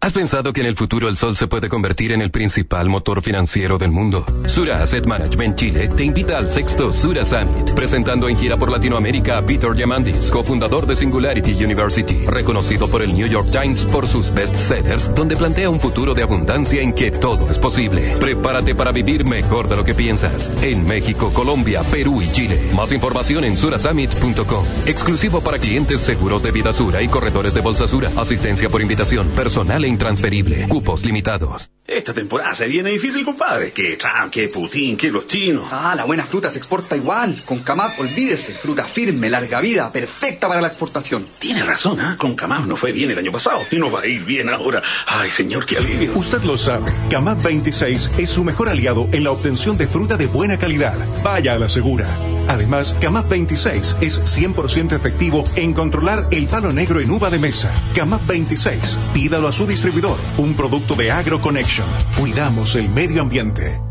¿Has 0.00 0.12
pensado 0.12 0.52
que 0.52 0.60
en 0.60 0.68
el 0.68 0.76
futuro 0.76 1.08
el 1.08 1.16
sol 1.16 1.36
se 1.36 1.48
puede 1.48 1.68
convertir 1.68 2.12
en 2.12 2.22
el 2.22 2.30
principal 2.30 2.88
motor 2.88 3.20
financiero 3.20 3.78
del 3.78 3.90
mundo? 3.90 4.24
Sura 4.46 4.80
Asset 4.80 5.04
Management 5.04 5.56
Chile 5.56 5.88
te 5.88 6.04
invita 6.04 6.38
al 6.38 6.48
sexto 6.48 6.92
Sura 6.92 7.24
Summit, 7.24 7.74
presentando 7.74 8.28
en 8.28 8.36
gira 8.36 8.56
por 8.56 8.70
Latinoamérica 8.70 9.38
a 9.38 9.42
Peter 9.44 9.74
Diamandis, 9.74 10.30
cofundador 10.30 10.86
de 10.86 10.94
Singularity 10.94 11.64
University, 11.64 12.26
reconocido 12.26 12.88
por 12.88 13.02
el 13.02 13.12
New 13.12 13.26
York 13.26 13.50
Times 13.50 13.86
por 13.86 14.06
sus 14.06 14.32
bestsellers, 14.32 15.12
donde 15.16 15.36
plantea 15.36 15.68
un 15.68 15.80
futuro 15.80 16.14
de 16.14 16.22
abundancia 16.22 16.80
en 16.80 16.92
que 16.92 17.10
todo 17.10 17.50
es 17.50 17.58
posible. 17.58 18.00
Prepárate 18.20 18.76
para 18.76 18.92
vivir 18.92 19.24
mejor 19.24 19.68
de 19.68 19.76
lo 19.76 19.84
que 19.84 19.94
piensas 19.94 20.52
en 20.62 20.86
México, 20.86 21.32
Colombia, 21.32 21.82
Perú 21.82 22.22
y 22.22 22.30
Chile. 22.30 22.70
Más 22.72 22.92
información 22.92 23.42
en 23.42 23.56
surasummit.com. 23.56 24.64
Exclusivo 24.86 25.40
para 25.40 25.58
clientes 25.58 26.00
seguros 26.02 26.40
de 26.44 26.52
vida 26.52 26.72
Sura 26.72 27.02
y 27.02 27.08
corredores 27.08 27.52
de 27.52 27.62
bolsa 27.62 27.88
Sura. 27.88 28.12
Asistencia 28.16 28.68
por 28.68 28.80
invitación 28.80 29.26
personal 29.30 29.87
intransferible. 29.88 30.68
Cupos 30.68 31.04
limitados. 31.04 31.70
Esta 31.86 32.12
temporada 32.12 32.54
se 32.54 32.68
viene 32.68 32.90
difícil, 32.90 33.24
compadre. 33.24 33.72
Que 33.72 33.96
Trump, 33.96 34.30
que 34.30 34.48
Putin, 34.48 34.96
que 34.96 35.10
los 35.10 35.26
chinos. 35.26 35.68
Ah, 35.72 35.94
la 35.96 36.04
buena 36.04 36.24
fruta 36.24 36.50
se 36.50 36.58
exporta 36.58 36.94
igual. 36.96 37.42
Con 37.46 37.60
Camap, 37.60 37.98
olvídese. 37.98 38.52
Fruta 38.52 38.84
firme, 38.84 39.30
larga 39.30 39.60
vida, 39.62 39.90
perfecta 39.90 40.48
para 40.48 40.60
la 40.60 40.68
exportación. 40.68 41.26
Tiene 41.38 41.62
razón, 41.62 41.98
¿ah? 41.98 42.16
Con 42.18 42.34
Camap 42.36 42.66
no 42.66 42.76
fue 42.76 42.92
bien 42.92 43.10
el 43.10 43.18
año 43.18 43.32
pasado 43.32 43.62
y 43.70 43.78
no 43.78 43.90
va 43.90 44.00
a 44.02 44.06
ir 44.06 44.22
bien 44.24 44.50
ahora. 44.50 44.82
Ay, 45.06 45.30
señor, 45.30 45.64
qué 45.64 45.78
alivio. 45.78 46.12
Usted 46.14 46.42
lo 46.42 46.58
sabe. 46.58 46.92
Camap 47.10 47.42
26 47.42 48.10
es 48.18 48.28
su 48.28 48.44
mejor 48.44 48.68
aliado 48.68 49.08
en 49.12 49.24
la 49.24 49.30
obtención 49.30 49.78
de 49.78 49.86
fruta 49.86 50.18
de 50.18 50.26
buena 50.26 50.58
calidad. 50.58 50.94
Vaya 51.22 51.54
a 51.54 51.58
la 51.58 51.70
segura. 51.70 52.06
Además, 52.48 52.94
Camap 53.00 53.28
26 53.28 53.96
es 54.00 54.20
100% 54.38 54.92
efectivo 54.92 55.44
en 55.56 55.72
controlar 55.72 56.24
el 56.30 56.46
palo 56.46 56.72
negro 56.72 57.00
en 57.00 57.10
uva 57.10 57.30
de 57.30 57.38
mesa. 57.38 57.70
Camap 57.94 58.26
26, 58.26 58.98
pídalo 59.14 59.48
a 59.48 59.52
su 59.52 59.66
distribuidor, 59.66 60.18
un 60.38 60.54
producto 60.54 60.94
de 60.94 61.10
AgroConnection. 61.10 61.86
Cuidamos 62.18 62.74
el 62.74 62.88
medio 62.88 63.22
ambiente. 63.22 63.87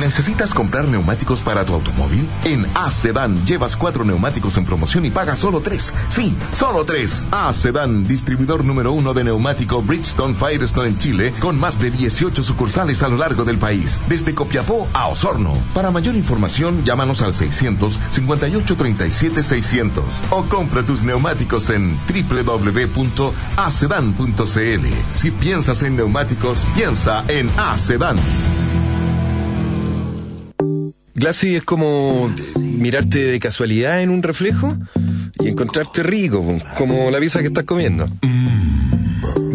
¿Necesitas 0.00 0.54
comprar 0.54 0.86
neumáticos 0.86 1.40
para 1.40 1.64
tu 1.64 1.74
automóvil? 1.74 2.28
En 2.44 2.64
A-Sedan 2.74 3.44
llevas 3.44 3.74
cuatro 3.76 4.04
neumáticos 4.04 4.56
en 4.56 4.64
promoción 4.64 5.04
y 5.04 5.10
pagas 5.10 5.40
solo 5.40 5.60
tres. 5.60 5.92
Sí, 6.08 6.36
solo 6.52 6.84
tres. 6.84 7.26
A-Sedan, 7.32 8.06
distribuidor 8.06 8.64
número 8.64 8.92
uno 8.92 9.12
de 9.12 9.24
neumático 9.24 9.82
Bridgestone 9.82 10.34
Firestone 10.34 10.88
en 10.88 10.98
Chile, 10.98 11.34
con 11.40 11.58
más 11.58 11.80
de 11.80 11.90
18 11.90 12.44
sucursales 12.44 13.02
a 13.02 13.08
lo 13.08 13.16
largo 13.16 13.44
del 13.44 13.58
país, 13.58 14.00
desde 14.08 14.34
Copiapó 14.34 14.88
a 14.92 15.08
Osorno. 15.08 15.52
Para 15.74 15.90
mayor 15.90 16.14
información, 16.14 16.84
llámanos 16.84 17.20
al 17.22 17.34
600 17.34 17.98
58 18.10 18.76
37 18.76 19.42
600 19.42 20.04
o 20.30 20.44
compra 20.44 20.84
tus 20.84 21.02
neumáticos 21.02 21.70
en 21.70 21.98
www.acedan.cl. 22.08 23.26
Si 25.14 25.30
piensas 25.32 25.82
en 25.82 25.96
neumáticos, 25.96 26.64
piensa 26.76 27.24
en 27.28 27.50
A-Sedan. 27.56 28.16
Glassy 31.18 31.56
es 31.56 31.64
como 31.64 32.32
mirarte 32.62 33.18
de 33.18 33.40
casualidad 33.40 34.00
en 34.02 34.10
un 34.10 34.22
reflejo 34.22 34.76
y 35.40 35.48
encontrarte 35.48 36.04
rico, 36.04 36.44
como 36.76 37.10
la 37.10 37.18
pizza 37.18 37.40
que 37.40 37.48
estás 37.48 37.64
comiendo. 37.64 38.08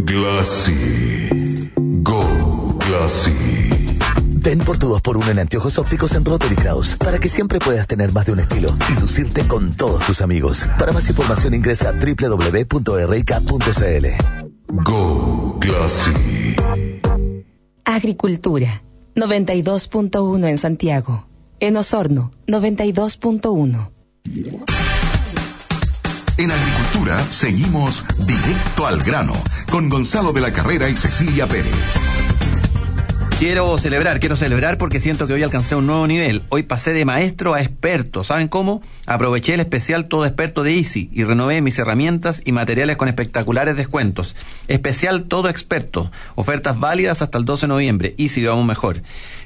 Glassy. 0.06 1.72
Go 1.78 2.78
Glassy. 2.86 3.32
Ven 4.36 4.60
por 4.60 4.78
tu 4.78 4.94
2x1 4.94 5.30
en 5.30 5.40
anteojos 5.40 5.78
ópticos 5.78 6.14
en 6.16 6.26
Rotary 6.26 6.56
Kraus 6.56 6.98
para 6.98 7.18
que 7.18 7.30
siempre 7.30 7.60
puedas 7.60 7.88
tener 7.88 8.12
más 8.12 8.26
de 8.26 8.34
un 8.34 8.42
estilo 8.42 8.76
y 8.92 9.00
lucirte 9.00 9.48
con 9.48 9.74
todos 9.74 10.06
tus 10.06 10.22
amigos. 10.22 10.70
Para 10.78 10.92
más 10.92 11.08
información 11.08 11.54
ingresa 11.54 11.90
a 11.90 11.94
www.rk.cl. 11.94 12.74
Go 14.84 15.60
Glassy. 15.62 16.12
Agricultura, 17.86 18.84
92.1 19.16 20.50
en 20.50 20.58
Santiago. 20.58 21.33
En 21.64 21.78
Osorno, 21.78 22.34
92.1. 22.46 23.90
En 26.38 26.52
agricultura 26.52 27.18
seguimos 27.32 28.04
directo 28.28 28.86
al 28.86 29.02
grano 29.02 29.32
con 29.72 29.88
Gonzalo 29.88 30.34
de 30.34 30.42
la 30.42 30.52
Carrera 30.52 30.90
y 30.90 30.98
Cecilia 30.98 31.48
Pérez. 31.48 31.72
Quiero 33.40 33.78
celebrar, 33.78 34.20
quiero 34.20 34.36
celebrar 34.36 34.78
porque 34.78 35.00
siento 35.00 35.28
que 35.28 35.34
hoy 35.34 35.44
alcancé 35.44 35.76
un 35.76 35.86
nuevo 35.86 36.08
nivel. 36.08 36.44
Hoy 36.50 36.64
pasé 36.64 36.94
de 36.94 37.04
maestro 37.04 37.54
a 37.54 37.62
experto. 37.62 38.24
¿Saben 38.24 38.48
cómo? 38.48 38.82
Aproveché 39.06 39.54
el 39.54 39.60
especial 39.60 40.08
Todo 40.08 40.26
Experto 40.26 40.64
de 40.64 40.78
Easy 40.78 41.10
y 41.12 41.24
renové 41.24 41.62
mis 41.62 41.78
herramientas 41.80 42.42
y 42.46 42.54
materiales 42.54 42.96
con 42.96 43.10
espectaculares 43.10 43.76
descuentos. 43.76 44.36
Especial 44.68 45.26
Todo 45.26 45.50
Experto. 45.50 46.10
Ofertas 46.36 46.80
válidas 46.80 47.22
hasta 47.22 47.38
el 47.38 47.44
12 47.44 47.66
de 47.66 47.68
noviembre. 47.68 48.16
Easy, 48.18 48.46
vamos 48.46 48.66
mejor. 48.66 49.02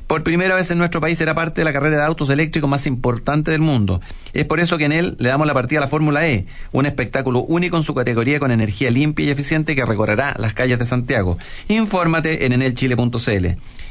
Por 0.08 0.24
primera 0.24 0.55
vez 0.55 0.72
en 0.72 0.78
nuestro 0.78 1.01
país 1.01 1.18
será 1.18 1.36
parte 1.36 1.60
de 1.60 1.66
la 1.66 1.74
carrera 1.74 1.97
de 1.97 2.03
autos 2.03 2.30
eléctricos 2.30 2.70
más 2.70 2.88
importante 2.88 3.51
del 3.51 3.60
mundo. 3.60 3.99
Es 4.34 4.45
por 4.45 4.62
eso 4.62 4.78
que 4.78 4.86
en 4.86 4.93
él 4.93 5.18
le 5.20 5.28
damos 5.28 5.45
la 5.45 5.53
partida 5.53 5.80
a 5.80 5.82
la 5.82 5.89
Fórmula 5.89 6.26
E, 6.26 6.45
un 6.72 6.86
espectáculo 6.86 7.41
único 7.41 7.76
en 7.76 7.84
su 7.84 7.93
categoría 7.93 8.39
con 8.39 8.51
energía 8.51 8.89
limpia 8.89 9.26
y 9.26 9.32
eficiente 9.32 9.76
que 9.76 9.86
recorrerá 9.86 10.34
las 10.39 10.53
calles 10.53 10.80
de 10.80 10.86
Santiago. 10.86 11.38
Infórmate 11.68 12.45
en 12.45 12.53
enelchile.cl. 12.53 13.47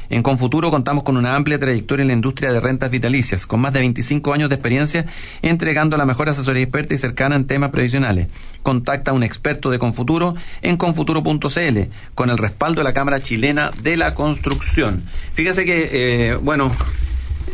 En 0.09 0.23
Confuturo 0.23 0.71
contamos 0.71 1.03
con 1.03 1.17
una 1.17 1.35
amplia 1.35 1.59
trayectoria 1.59 2.01
en 2.01 2.07
la 2.07 2.13
industria 2.13 2.51
de 2.51 2.59
rentas 2.59 2.89
vitalicias, 2.91 3.45
con 3.45 3.59
más 3.59 3.73
de 3.73 3.79
25 3.79 4.33
años 4.33 4.49
de 4.49 4.55
experiencia 4.55 5.05
entregando 5.41 5.97
la 5.97 6.05
mejor 6.05 6.29
asesoría 6.29 6.63
experta 6.63 6.93
y 6.93 6.97
cercana 6.97 7.35
en 7.35 7.45
temas 7.45 7.71
previsionales. 7.71 8.27
Contacta 8.63 9.11
a 9.11 9.13
un 9.13 9.23
experto 9.23 9.69
de 9.69 9.79
Confuturo 9.79 10.35
en 10.61 10.77
confuturo.cl 10.77 11.79
con 12.15 12.29
el 12.29 12.37
respaldo 12.37 12.81
de 12.81 12.83
la 12.85 12.93
Cámara 12.93 13.21
Chilena 13.21 13.71
de 13.81 13.97
la 13.97 14.13
Construcción. 14.13 15.03
Fíjese 15.33 15.65
que, 15.65 15.89
eh, 15.91 16.35
bueno, 16.35 16.71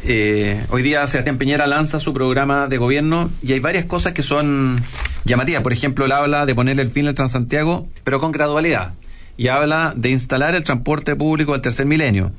eh, 0.06 0.66
hoy 0.70 0.84
día 0.84 1.08
Sebastián 1.08 1.38
Piñera 1.38 1.66
lanza 1.66 2.00
su 2.00 2.14
programa 2.14 2.68
de 2.68 2.78
gobierno 2.78 3.30
y 3.42 3.54
hay 3.54 3.60
varias 3.60 3.86
cosas 3.86 4.14
que 4.14 4.22
son 4.22 4.82
llamativas. 5.24 5.64
Por 5.64 5.74
ejemplo, 5.74 6.06
él 6.06 6.12
habla 6.12 6.46
de 6.46 6.56
ponerle 6.56 6.82
el 6.82 6.90
fin 6.90 7.08
al 7.08 7.16
Transantiago, 7.16 7.88
pero 8.04 8.20
con 8.20 8.32
gradualidad. 8.32 8.94
Y 9.38 9.48
habla 9.48 9.94
de 9.96 10.10
instalar 10.10 10.56
el 10.56 10.64
transporte 10.64 11.16
público 11.16 11.54
del 11.54 11.62
tercer 11.62 11.86
milenio. 11.86 12.32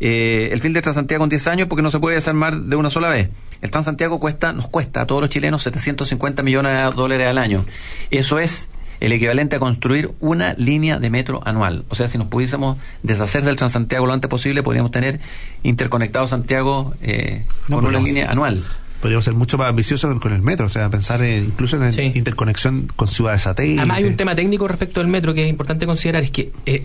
Eh, 0.00 0.50
el 0.52 0.60
fin 0.60 0.72
de 0.72 0.82
Transantiago 0.82 1.22
en 1.22 1.30
10 1.30 1.46
años 1.46 1.68
porque 1.68 1.82
no 1.82 1.90
se 1.90 2.00
puede 2.00 2.16
desarmar 2.16 2.56
de 2.56 2.76
una 2.76 2.90
sola 2.90 3.08
vez. 3.08 3.28
El 3.60 3.70
Transantiago 3.70 4.18
cuesta, 4.18 4.52
nos 4.52 4.66
cuesta 4.66 5.02
a 5.02 5.06
todos 5.06 5.20
los 5.20 5.30
chilenos 5.30 5.62
750 5.62 6.42
millones 6.42 6.76
de 6.76 6.82
dólares 6.96 7.28
al 7.28 7.38
año. 7.38 7.64
Eso 8.10 8.40
es 8.40 8.68
el 8.98 9.12
equivalente 9.12 9.56
a 9.56 9.58
construir 9.58 10.12
una 10.20 10.54
línea 10.54 10.98
de 10.98 11.10
metro 11.10 11.40
anual. 11.44 11.84
O 11.88 11.94
sea, 11.94 12.08
si 12.08 12.18
nos 12.18 12.28
pudiésemos 12.28 12.78
deshacer 13.02 13.42
del 13.44 13.56
Transantiago 13.56 14.06
lo 14.06 14.12
antes 14.12 14.28
posible, 14.28 14.62
podríamos 14.62 14.90
tener 14.90 15.20
interconectado 15.62 16.28
Santiago 16.28 16.94
eh, 17.02 17.44
No, 17.68 17.76
con 17.76 17.86
una 17.86 18.00
línea 18.00 18.30
anual. 18.30 18.64
Podríamos 19.02 19.24
ser 19.26 19.34
mucho 19.34 19.58
más 19.58 19.68
ambiciosos 19.68 20.18
con 20.20 20.32
el 20.32 20.40
metro, 20.40 20.64
o 20.66 20.70
sea, 20.70 20.88
pensar 20.88 21.22
en- 21.22 21.44
incluso 21.44 21.76
en 21.76 22.16
interconexión 22.16 22.86
con 22.96 23.08
ciudades 23.08 23.42
satélites. 23.42 23.80
Además 23.80 23.98
hay 23.98 24.04
un 24.04 24.16
tema 24.16 24.34
técnico 24.34 24.66
respecto 24.68 25.00
del 25.00 25.08
metro 25.10 25.34
que 25.34 25.42
es 25.44 25.50
importante 25.50 25.84
considerar, 25.84 26.22
es 26.22 26.30
que 26.30 26.52
eh, 26.66 26.84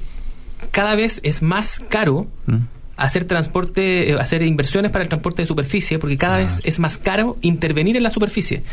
cada 0.71 0.95
vez 0.95 1.19
es 1.23 1.41
más 1.41 1.79
caro 1.89 2.27
hacer 2.97 3.25
transporte, 3.25 4.09
eh, 4.09 4.15
hacer 4.15 4.41
inversiones 4.41 4.89
para 4.89 5.03
el 5.03 5.07
transporte 5.09 5.43
de 5.43 5.45
superficie, 5.47 5.99
porque 5.99 6.17
cada 6.17 6.37
vez 6.37 6.59
es 6.63 6.79
más 6.79 6.97
caro 6.97 7.37
intervenir 7.43 7.95
en 7.95 8.01
la 8.01 8.09
superficie. 8.09 8.63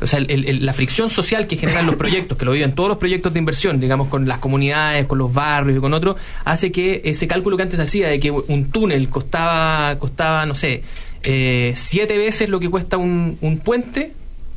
O 0.00 0.06
sea, 0.06 0.18
el- 0.20 0.30
el- 0.48 0.64
la 0.64 0.72
fricción 0.72 1.10
social 1.10 1.46
que 1.46 1.58
generan 1.58 1.84
los 1.84 1.96
proyectos, 1.96 2.38
que 2.38 2.46
lo 2.46 2.52
viven 2.52 2.72
todos 2.72 2.88
los 2.88 2.96
proyectos 2.96 3.34
de 3.34 3.40
inversión, 3.40 3.80
digamos, 3.80 4.08
con 4.08 4.26
las 4.26 4.38
comunidades, 4.38 5.04
con 5.04 5.18
los 5.18 5.30
barrios 5.34 5.76
y 5.76 5.80
con 5.82 5.92
otros, 5.92 6.16
hace 6.46 6.72
que 6.72 7.02
ese 7.04 7.26
cálculo 7.28 7.58
que 7.58 7.64
antes 7.64 7.78
hacía 7.78 8.08
de 8.08 8.18
que 8.18 8.30
un 8.30 8.70
túnel 8.70 9.10
costaba, 9.10 9.98
costaba 9.98 10.46
no 10.46 10.54
sé, 10.54 10.82
eh, 11.24 11.72
siete 11.76 12.16
veces 12.18 12.48
lo 12.48 12.60
que 12.60 12.70
cuesta 12.70 12.96
un, 12.96 13.38
un 13.40 13.58
puente, 13.58 14.12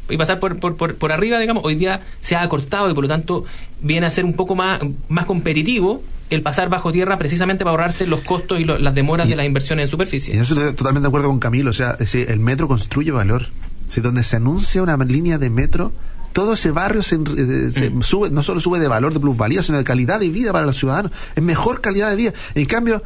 y 0.10 0.16
pasar 0.16 0.40
por, 0.40 0.58
por, 0.60 0.78
por, 0.78 0.96
por 0.96 1.12
arriba, 1.12 1.38
digamos, 1.40 1.66
hoy 1.66 1.76
día 1.76 2.02
se 2.22 2.36
ha 2.36 2.42
acortado 2.42 2.90
y 2.90 2.94
por 2.94 3.04
lo 3.04 3.10
tanto 3.10 3.44
viene 3.82 4.06
a 4.08 4.12
ser 4.12 4.24
un 4.24 4.34
poco 4.34 4.56
más, 4.56 4.80
más 5.10 5.26
competitivo 5.26 6.02
el 6.30 6.42
pasar 6.42 6.70
bajo 6.70 6.92
tierra 6.94 7.18
precisamente 7.18 7.64
para 7.66 7.72
ahorrarse 7.72 8.08
los 8.08 8.22
costos 8.22 8.60
y 8.60 8.64
lo- 8.64 8.78
las 8.78 8.96
demoras 8.96 9.28
de 9.28 9.36
las 9.36 9.46
inversiones 9.46 9.84
en 9.86 9.90
superficie. 9.90 10.34
Y 10.36 10.40
eso 10.40 10.54
estoy 10.56 10.74
totalmente 10.76 11.06
de 11.06 11.08
acuerdo 11.10 11.28
con 11.28 11.40
Camilo. 11.40 11.70
O 11.72 11.74
sea, 11.74 11.92
es 11.92 12.00
decir, 12.00 12.30
el 12.32 12.40
metro 12.40 12.68
construye 12.70 13.12
valor. 13.12 13.48
Si 13.90 14.00
donde 14.02 14.24
se 14.24 14.36
anuncia 14.38 14.82
una 14.84 14.98
línea 14.98 15.38
de 15.38 15.50
metro, 15.50 15.92
todo 16.34 16.54
ese 16.54 16.72
barrio 16.72 17.02
se, 17.04 17.16
eh, 17.16 17.72
se 17.74 17.92
sube, 18.02 18.30
no 18.30 18.44
solo 18.44 18.60
sube 18.62 18.80
de 18.80 18.88
valor 18.90 19.14
de 19.14 19.20
plusvalía, 19.22 19.62
sino 19.64 19.78
de 19.78 19.84
calidad 19.86 20.20
de 20.20 20.30
vida 20.30 20.52
para 20.54 20.66
los 20.66 20.78
ciudadanos. 20.78 21.12
Es 21.36 21.44
mejor 21.44 21.80
calidad 21.82 22.10
de 22.10 22.16
vida. 22.18 22.34
En 22.56 22.66
cambio, 22.66 23.02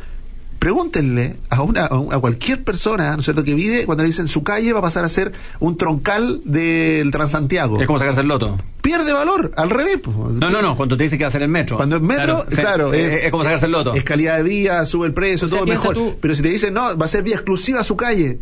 pregúntenle 0.66 1.38
a 1.49 1.64
una 1.64 1.86
a 1.86 2.20
cualquier 2.20 2.64
persona, 2.64 3.12
¿no 3.14 3.20
es 3.20 3.26
cierto?, 3.26 3.43
que 3.43 3.55
vive 3.55 3.88
cuando 3.88 4.03
le 4.03 4.09
dicen 4.09 4.28
su 4.28 4.43
calle 4.43 4.72
va 4.74 4.78
a 4.80 4.84
pasar 4.84 5.03
a 5.03 5.09
ser 5.09 5.32
un 5.59 5.76
troncal 5.76 6.41
del 6.45 7.09
Transantiago. 7.09 7.82
Es 7.82 7.88
como 7.88 7.97
sacarse 7.97 8.22
el 8.22 8.28
loto. 8.28 8.59
Pierde 8.84 9.12
valor, 9.14 9.51
al 9.57 9.70
revés. 9.70 9.99
pues. 10.03 10.16
No, 10.16 10.49
no, 10.49 10.62
no, 10.62 10.76
cuando 10.76 10.97
te 10.97 11.03
dice 11.03 11.16
que 11.18 11.24
va 11.24 11.28
a 11.28 11.32
ser 11.32 11.41
el 11.43 11.49
metro. 11.49 11.78
Cuando 11.78 11.95
es 11.97 12.01
metro, 12.01 12.45
claro, 12.49 12.93
es, 12.93 13.26
es 13.26 13.32
como 13.32 13.43
sacarse 13.43 13.66
el 13.68 13.72
loto. 13.74 13.93
Es 13.93 14.03
calidad 14.03 14.38
de 14.38 14.43
vida, 14.43 14.86
sube 14.88 15.05
el 15.07 15.14
precio, 15.14 15.47
O 15.47 15.49
sea, 15.49 15.59
todo 15.59 15.68
mejor. 15.68 15.93
tú- 15.95 16.18
Pero 16.22 16.36
si 16.36 16.41
te 16.43 16.49
dicen, 16.49 16.74
no, 16.76 16.95
va 16.97 17.05
a 17.05 17.07
ser 17.07 17.24
vía 17.24 17.36
exclusiva 17.36 17.80
a 17.80 17.84
su 17.84 17.95
calle, 17.95 18.39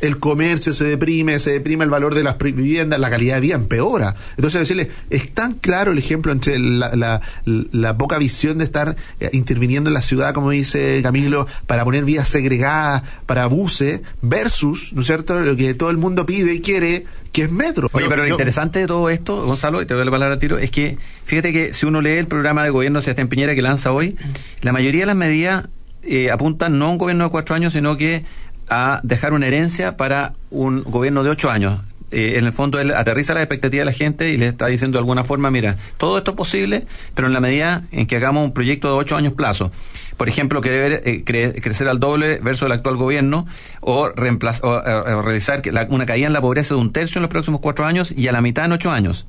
el 0.00 0.18
comercio 0.18 0.74
se 0.74 0.84
deprime, 0.84 1.38
se 1.40 1.52
deprime 1.52 1.84
el 1.84 1.90
valor 1.90 2.14
de 2.14 2.22
las 2.24 2.36
viviendas, 2.38 2.98
la 3.00 3.10
calidad 3.10 3.36
de 3.36 3.40
vida 3.40 3.54
empeora. 3.56 4.14
Entonces, 4.36 4.60
decirle, 4.60 4.90
es 5.10 5.32
tan 5.32 5.54
claro 5.54 5.90
el 5.92 5.98
ejemplo 5.98 6.30
entre 6.32 6.58
la, 6.60 6.94
la- 6.94 7.20
la 7.44 7.96
poca 7.98 8.18
visión 8.18 8.58
de 8.58 8.64
estar 8.64 8.96
eh, 9.18 9.30
interviniendo 9.32 9.90
en 9.90 9.94
la 9.94 10.02
ciudad, 10.02 10.34
como 10.34 10.50
dice 10.50 11.00
Camilo, 11.02 11.48
para 11.66 11.84
poner 11.84 12.04
vías 12.04 12.28
segregadas, 12.28 13.02
para 13.26 13.46
buses, 13.46 14.00
versus, 14.22 14.92
¿no 14.92 15.00
es 15.02 15.06
cierto?, 15.06 15.38
lo 15.40 15.56
que 15.56 15.74
todo 15.74 15.90
el 15.90 15.96
mundo 15.96 16.26
pide 16.26 16.54
y 16.54 16.60
quiere, 16.60 17.06
que 17.32 17.42
es 17.44 17.50
metro. 17.52 17.88
Oye, 17.92 18.06
pero 18.08 18.22
lo 18.22 18.28
Yo- 18.28 18.34
interesante 18.34 18.80
de 18.80 18.86
todo 18.86 19.08
esto, 19.08 19.44
Gonzalo, 19.46 19.80
y 19.82 19.86
te 19.86 19.94
doy 19.94 20.04
la 20.04 20.10
palabra 20.10 20.34
a 20.36 20.38
tiro, 20.38 20.58
es 20.58 20.70
que 20.70 20.98
fíjate 21.24 21.52
que 21.52 21.72
si 21.72 21.86
uno 21.86 22.00
lee 22.00 22.18
el 22.18 22.26
programa 22.26 22.64
de 22.64 22.70
gobierno 22.70 22.98
de 22.98 23.04
Sebastián 23.04 23.28
Piñera 23.28 23.54
que 23.54 23.62
lanza 23.62 23.92
hoy, 23.92 24.16
la 24.62 24.72
mayoría 24.72 25.00
de 25.02 25.06
las 25.06 25.16
medidas 25.16 25.66
eh, 26.02 26.30
apuntan 26.30 26.78
no 26.78 26.86
a 26.86 26.90
un 26.90 26.98
gobierno 26.98 27.24
de 27.24 27.30
cuatro 27.30 27.54
años, 27.54 27.72
sino 27.72 27.96
que 27.96 28.24
a 28.68 29.00
dejar 29.02 29.32
una 29.32 29.46
herencia 29.46 29.96
para 29.96 30.32
un 30.50 30.82
gobierno 30.84 31.22
de 31.22 31.30
ocho 31.30 31.50
años. 31.50 31.80
Eh, 32.12 32.38
en 32.38 32.44
el 32.46 32.52
fondo 32.52 32.80
él 32.80 32.92
aterriza 32.92 33.34
la 33.34 33.40
expectativa 33.42 33.80
de 33.82 33.84
la 33.84 33.92
gente 33.92 34.30
y 34.30 34.36
le 34.36 34.48
está 34.48 34.66
diciendo 34.66 34.96
de 34.98 35.00
alguna 35.00 35.22
forma, 35.24 35.50
mira, 35.50 35.76
todo 35.96 36.18
esto 36.18 36.32
es 36.32 36.36
posible, 36.36 36.86
pero 37.14 37.28
en 37.28 37.32
la 37.34 37.40
medida 37.40 37.82
en 37.92 38.06
que 38.06 38.16
hagamos 38.16 38.44
un 38.44 38.52
proyecto 38.52 38.88
de 38.88 38.94
ocho 38.94 39.16
años 39.16 39.32
plazo. 39.34 39.70
Por 40.16 40.28
ejemplo, 40.28 40.60
querer 40.60 41.02
eh, 41.04 41.24
cre- 41.24 41.62
crecer 41.62 41.88
al 41.88 41.98
doble 42.00 42.38
versus 42.42 42.66
el 42.66 42.72
actual 42.72 42.96
gobierno 42.96 43.46
o, 43.80 44.08
reemplaz- 44.10 44.60
eh, 44.62 45.22
realizar 45.22 45.62
que 45.62 45.72
la- 45.72 45.86
una 45.88 46.04
caída 46.04 46.26
en 46.26 46.32
la 46.32 46.40
pobreza 46.40 46.74
de 46.74 46.80
un 46.80 46.92
tercio 46.92 47.18
en 47.18 47.22
los 47.22 47.30
próximos 47.30 47.60
cuatro 47.60 47.86
años 47.86 48.12
y 48.16 48.28
a 48.28 48.32
la 48.32 48.40
mitad 48.40 48.64
en 48.66 48.72
ocho 48.72 48.90
años 48.90 49.26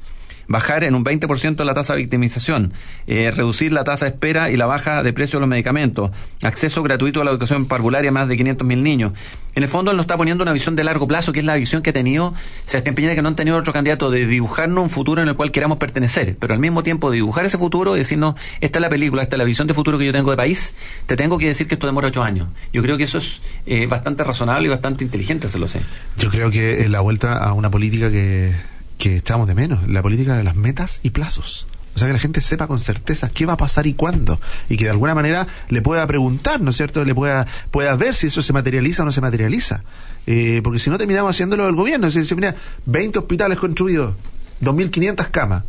bajar 0.51 0.83
en 0.83 0.95
un 0.95 1.03
20% 1.03 1.63
la 1.63 1.73
tasa 1.73 1.93
de 1.93 1.99
victimización, 1.99 2.73
eh, 3.07 3.31
reducir 3.31 3.71
la 3.71 3.83
tasa 3.83 4.05
de 4.05 4.11
espera 4.11 4.51
y 4.51 4.57
la 4.57 4.65
baja 4.65 5.03
de 5.03 5.13
precio 5.13 5.37
de 5.37 5.41
los 5.41 5.49
medicamentos, 5.49 6.11
acceso 6.43 6.83
gratuito 6.83 7.21
a 7.21 7.25
la 7.25 7.31
educación 7.31 7.65
parvularia 7.65 8.09
a 8.09 8.13
más 8.13 8.27
de 8.27 8.37
500.000 8.37 8.77
niños. 8.81 9.13
En 9.53 9.63
el 9.63 9.69
fondo 9.69 9.91
él 9.91 9.97
nos 9.97 10.05
está 10.05 10.15
poniendo 10.17 10.43
una 10.43 10.53
visión 10.53 10.75
de 10.75 10.83
largo 10.83 11.07
plazo, 11.07 11.33
que 11.33 11.39
es 11.39 11.45
la 11.45 11.55
visión 11.55 11.81
que 11.81 11.89
ha 11.89 11.93
tenido 11.93 12.33
Sebastián 12.65 12.95
Piñera, 12.95 13.15
que 13.15 13.21
no 13.21 13.29
han 13.29 13.35
tenido 13.35 13.57
otro 13.57 13.73
candidato, 13.73 14.09
de 14.09 14.25
dibujarnos 14.25 14.83
un 14.83 14.89
futuro 14.89 15.21
en 15.21 15.27
el 15.27 15.35
cual 15.35 15.51
queramos 15.51 15.77
pertenecer, 15.77 16.37
pero 16.39 16.53
al 16.53 16.59
mismo 16.59 16.83
tiempo 16.83 17.09
de 17.09 17.15
dibujar 17.15 17.45
ese 17.45 17.57
futuro 17.57 17.95
y 17.95 17.99
decirnos, 17.99 18.35
esta 18.61 18.79
es 18.79 18.81
la 18.81 18.89
película, 18.89 19.23
esta 19.23 19.35
es 19.35 19.39
la 19.39 19.43
visión 19.43 19.67
de 19.67 19.73
futuro 19.73 19.97
que 19.97 20.05
yo 20.05 20.13
tengo 20.13 20.31
de 20.31 20.37
país, 20.37 20.73
te 21.05 21.15
tengo 21.15 21.37
que 21.37 21.47
decir 21.47 21.67
que 21.67 21.75
esto 21.75 21.87
demora 21.87 22.07
ocho 22.07 22.23
años. 22.23 22.47
Yo 22.71 22.81
creo 22.81 22.97
que 22.97 23.03
eso 23.03 23.17
es 23.17 23.41
eh, 23.65 23.87
bastante 23.87 24.23
razonable 24.23 24.67
y 24.67 24.69
bastante 24.69 25.03
inteligente, 25.03 25.49
se 25.49 25.59
lo 25.59 25.67
sé. 25.67 25.81
Yo 26.17 26.29
creo 26.29 26.51
que 26.51 26.81
es 26.81 26.89
la 26.89 27.01
vuelta 27.01 27.37
a 27.37 27.53
una 27.53 27.69
política 27.69 28.09
que, 28.09 28.53
que 29.01 29.17
echamos 29.17 29.47
de 29.47 29.55
menos, 29.55 29.87
la 29.89 30.01
política 30.03 30.37
de 30.37 30.43
las 30.43 30.55
metas 30.55 30.99
y 31.03 31.09
plazos. 31.09 31.67
O 31.95 31.97
sea, 31.99 32.07
que 32.07 32.13
la 32.13 32.19
gente 32.19 32.39
sepa 32.39 32.67
con 32.67 32.79
certeza 32.79 33.29
qué 33.29 33.45
va 33.45 33.53
a 33.53 33.57
pasar 33.57 33.85
y 33.87 33.93
cuándo. 33.95 34.39
Y 34.69 34.77
que 34.77 34.85
de 34.85 34.91
alguna 34.91 35.13
manera 35.15 35.45
le 35.69 35.81
pueda 35.81 36.05
preguntar, 36.07 36.61
¿no 36.61 36.69
es 36.69 36.77
cierto? 36.77 37.03
Le 37.03 37.13
pueda, 37.15 37.45
pueda 37.71 37.95
ver 37.95 38.15
si 38.15 38.27
eso 38.27 38.41
se 38.41 38.53
materializa 38.53 39.01
o 39.01 39.05
no 39.05 39.11
se 39.11 39.19
materializa. 39.19 39.83
Eh, 40.27 40.61
porque 40.63 40.79
si 40.79 40.89
no 40.89 40.97
terminamos 40.97 41.31
haciéndolo 41.31 41.67
el 41.67 41.75
gobierno. 41.75 42.07
Es 42.07 42.13
decir, 42.13 42.35
mira, 42.37 42.55
20 42.85 43.19
hospitales 43.19 43.57
construidos, 43.57 44.13
2.500 44.61 45.31
camas. 45.31 45.63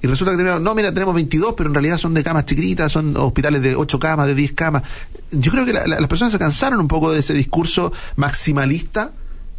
Y 0.00 0.06
resulta 0.06 0.30
que 0.32 0.38
tenemos, 0.38 0.60
no, 0.60 0.74
mira, 0.76 0.92
tenemos 0.94 1.14
22, 1.14 1.54
pero 1.56 1.68
en 1.68 1.74
realidad 1.74 1.98
son 1.98 2.14
de 2.14 2.22
camas 2.22 2.46
chiquitas, 2.46 2.90
son 2.92 3.16
hospitales 3.16 3.60
de 3.60 3.74
8 3.74 3.98
camas, 3.98 4.26
de 4.28 4.34
10 4.36 4.52
camas. 4.52 4.84
Yo 5.32 5.50
creo 5.50 5.66
que 5.66 5.72
la- 5.72 5.86
las 5.86 6.06
personas 6.08 6.32
se 6.32 6.38
cansaron 6.38 6.78
un 6.80 6.86
poco 6.88 7.10
de 7.12 7.18
ese 7.18 7.34
discurso 7.34 7.92
maximalista, 8.14 9.10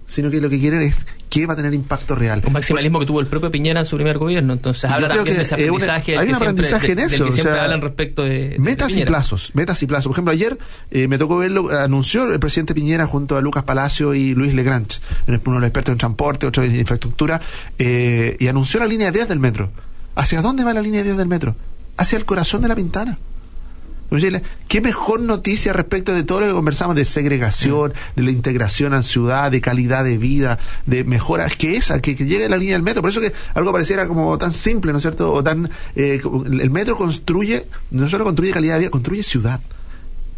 sino 0.09 0.29
que 0.29 0.41
lo 0.41 0.49
que 0.49 0.59
quieren 0.59 0.81
es 0.81 1.05
qué 1.29 1.45
va 1.45 1.53
a 1.53 1.55
tener 1.55 1.73
impacto 1.73 2.15
real. 2.15 2.41
Un 2.45 2.53
maximalismo 2.53 2.99
que 2.99 3.05
tuvo 3.05 3.19
el 3.19 3.27
propio 3.27 3.51
Piñera 3.51 3.79
en 3.79 3.85
su 3.85 3.95
primer 3.95 4.17
gobierno. 4.17 4.51
Entonces 4.53 4.89
habla 4.89 5.07
también 5.07 5.37
de 5.37 5.43
ese 5.43 5.53
una- 5.55 5.63
aprendizaje. 5.85 6.17
hay 6.17 6.17
un 6.17 6.33
que 6.33 6.37
siempre- 6.39 6.47
aprendizaje 6.49 6.87
en 6.91 6.95
de- 6.97 7.01
del 7.03 7.13
eso, 7.13 7.23
que 7.25 7.29
o 7.29 7.33
siempre 7.33 7.53
sea, 7.53 7.63
hablan 7.63 7.81
respecto 7.81 8.23
de. 8.23 8.49
de 8.49 8.59
Metas 8.59 8.95
y 8.97 9.05
plazos, 9.05 9.51
metas 9.53 9.81
y 9.83 9.85
plazos. 9.87 10.05
Por 10.07 10.15
ejemplo, 10.15 10.31
ayer 10.33 10.57
eh, 10.91 11.07
me 11.07 11.17
tocó 11.19 11.37
verlo, 11.37 11.69
anunció 11.69 12.31
el 12.33 12.39
presidente 12.39 12.73
Piñera 12.73 13.05
junto 13.05 13.37
a 13.37 13.41
Lucas 13.41 13.63
Palacio 13.63 14.13
y 14.15 14.33
Luis 14.33 14.53
Legranch, 14.55 14.99
uno 15.27 15.37
de 15.37 15.59
los 15.59 15.63
expertos 15.67 15.91
en 15.93 15.97
transporte, 15.99 16.47
otro 16.47 16.63
en 16.63 16.75
infraestructura, 16.75 17.39
eh, 17.77 18.35
y 18.39 18.47
anunció 18.47 18.79
la 18.79 18.87
línea 18.87 19.11
10 19.11 19.27
del 19.29 19.39
metro. 19.39 19.69
¿Hacia 20.15 20.41
dónde 20.41 20.63
va 20.63 20.73
la 20.73 20.81
línea 20.81 21.03
10 21.03 21.15
del 21.17 21.27
metro? 21.27 21.55
Hacia 21.97 22.17
el 22.17 22.25
corazón 22.25 22.61
de 22.61 22.67
la 22.67 22.75
pintana. 22.75 23.17
¿Qué 24.67 24.81
mejor 24.81 25.19
noticia 25.19 25.71
respecto 25.73 26.13
de 26.13 26.23
todo 26.23 26.39
lo 26.41 26.47
que 26.47 26.53
conversamos 26.53 26.95
de 26.95 27.05
segregación, 27.05 27.93
de 28.15 28.23
la 28.23 28.31
integración 28.31 28.93
en 28.93 29.03
ciudad, 29.03 29.51
de 29.51 29.61
calidad 29.61 30.03
de 30.03 30.17
vida, 30.17 30.57
de 30.85 31.03
mejoras 31.03 31.55
que 31.55 31.75
esa, 31.77 32.01
que, 32.01 32.15
que 32.15 32.25
llegue 32.25 32.49
la 32.49 32.57
línea 32.57 32.73
del 32.75 32.83
metro? 32.83 33.01
Por 33.01 33.11
eso 33.11 33.21
que 33.21 33.31
algo 33.53 33.71
pareciera 33.71 34.07
como 34.07 34.37
tan 34.37 34.51
simple, 34.53 34.91
¿no 34.91 34.97
es 34.97 35.03
cierto? 35.03 35.31
O 35.31 35.43
tan 35.43 35.69
eh, 35.95 36.19
el 36.23 36.69
metro 36.71 36.95
construye, 36.97 37.65
no 37.91 38.07
solo 38.09 38.23
construye 38.23 38.51
calidad 38.51 38.73
de 38.75 38.79
vida, 38.79 38.89
construye 38.91 39.21
ciudad, 39.23 39.59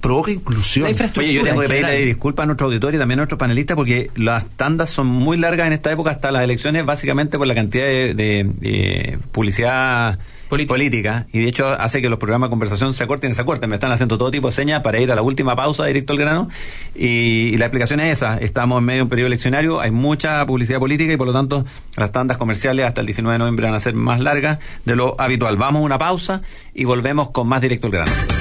provoca 0.02 0.32
inclusión. 0.32 0.88
Oye, 1.22 1.34
yo 1.34 1.42
tengo 1.44 1.62
que 1.62 1.68
pedirle 1.70 2.06
disculpas 2.08 2.44
a 2.44 2.46
nuestro 2.48 2.68
auditorio 2.68 2.98
y 2.98 3.00
también 3.00 3.20
a 3.20 3.22
nuestros 3.22 3.38
panelistas 3.40 3.76
porque 3.76 4.10
las 4.16 4.46
tandas 4.58 4.90
son 4.90 5.08
muy 5.08 5.38
largas 5.38 5.68
en 5.68 5.74
esta 5.74 5.92
época 5.92 6.12
hasta 6.12 6.32
las 6.32 6.44
elecciones, 6.44 6.86
básicamente 6.86 7.38
por 7.38 7.48
la 7.48 7.56
cantidad 7.56 7.86
de, 7.86 8.14
de- 8.16 8.52
de 8.60 9.20
publicidad 9.32 10.18
política. 10.52 11.26
y 11.32 11.40
de 11.40 11.48
hecho 11.48 11.68
hace 11.68 12.02
que 12.02 12.10
los 12.10 12.20
programas 12.20 12.50
de 12.50 12.52
conversación 12.52 12.94
se 12.94 13.04
acorten 13.04 13.32
y 13.32 13.34
se 13.34 13.42
acorten. 13.42 13.70
Me 13.70 13.78
están 13.78 13.92
haciendo 13.92 14.18
todo 14.18 14.32
tipo 14.32 14.48
de 14.48 14.54
señas 14.54 14.82
para 14.82 15.00
ir 15.00 15.12
a 15.12 15.16
la 15.16 15.22
última 15.22 15.56
pausa 15.56 15.86
directo 15.86 16.14
al 16.14 16.20
grano 16.20 16.50
y, 16.94 17.54
y 17.54 17.58
la 17.58 17.66
explicación 17.66 18.00
es 18.02 18.18
esa. 18.18 18.38
Estamos 18.38 18.80
en 18.80 18.86
medio 18.86 19.00
de 19.00 19.04
un 19.04 19.10
periodo 19.10 19.28
eleccionario, 19.28 19.80
hay 19.80 19.92
mucha 19.92 20.46
publicidad 20.46 20.80
política 20.80 21.14
y 21.14 21.18
por 21.18 21.28
lo 21.28 21.34
tanto 21.34 21.66
las 21.96 22.12
tandas 22.12 22.38
comerciales 22.38 22.86
hasta 22.86 23.02
el 23.02 23.08
19 23.08 23.34
de 23.34 23.40
noviembre 23.40 23.66
van 23.66 23.76
a 23.76 23.80
ser 23.80 23.94
más 23.94 24.20
largas 24.20 24.60
de 24.86 24.96
lo 24.96 25.16
habitual. 25.20 25.58
Vamos 25.58 25.82
a 25.82 25.86
una 25.86 25.98
pausa 25.98 26.42
y 26.74 26.84
volvemos 26.84 27.32
con 27.32 27.48
más 27.48 27.62
directo 27.62 27.88
al 27.88 27.94
grano. 27.94 28.41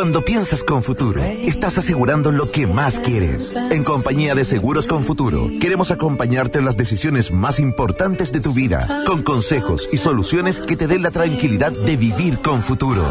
Cuando 0.00 0.24
piensas 0.24 0.64
con 0.64 0.82
futuro, 0.82 1.22
estás 1.22 1.76
asegurando 1.76 2.32
lo 2.32 2.50
que 2.50 2.66
más 2.66 3.00
quieres. 3.00 3.54
En 3.70 3.84
compañía 3.84 4.34
de 4.34 4.46
Seguros 4.46 4.86
con 4.86 5.04
Futuro, 5.04 5.50
queremos 5.60 5.90
acompañarte 5.90 6.58
en 6.58 6.64
las 6.64 6.78
decisiones 6.78 7.32
más 7.32 7.60
importantes 7.60 8.32
de 8.32 8.40
tu 8.40 8.54
vida, 8.54 9.02
con 9.04 9.22
consejos 9.22 9.92
y 9.92 9.98
soluciones 9.98 10.62
que 10.62 10.74
te 10.74 10.86
den 10.86 11.02
la 11.02 11.10
tranquilidad 11.10 11.72
de 11.72 11.98
vivir 11.98 12.38
con 12.40 12.62
futuro. 12.62 13.04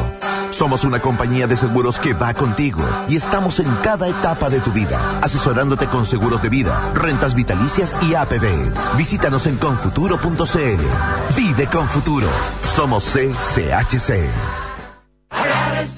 Somos 0.50 0.84
una 0.84 1.00
compañía 1.00 1.46
de 1.46 1.58
seguros 1.58 2.00
que 2.00 2.16
va 2.16 2.34
contigo 2.34 2.82
y 3.08 3.18
estamos 3.18 3.60
en 3.60 3.72
cada 3.84 4.10
etapa 4.10 4.50
de 4.50 4.60
tu 4.60 4.72
vida, 4.72 5.20
asesorándote 5.22 5.86
con 5.86 6.08
seguros 6.08 6.42
de 6.42 6.50
vida, 6.50 6.92
rentas 6.96 7.36
vitalicias 7.36 7.94
y 8.02 8.16
APB. 8.16 8.98
Visítanos 8.98 9.46
en 9.46 9.58
confuturo.cl. 9.58 11.36
Vive 11.38 11.68
con 11.68 11.88
futuro. 11.88 12.28
Somos 12.64 13.06
CCHC. 13.06 14.59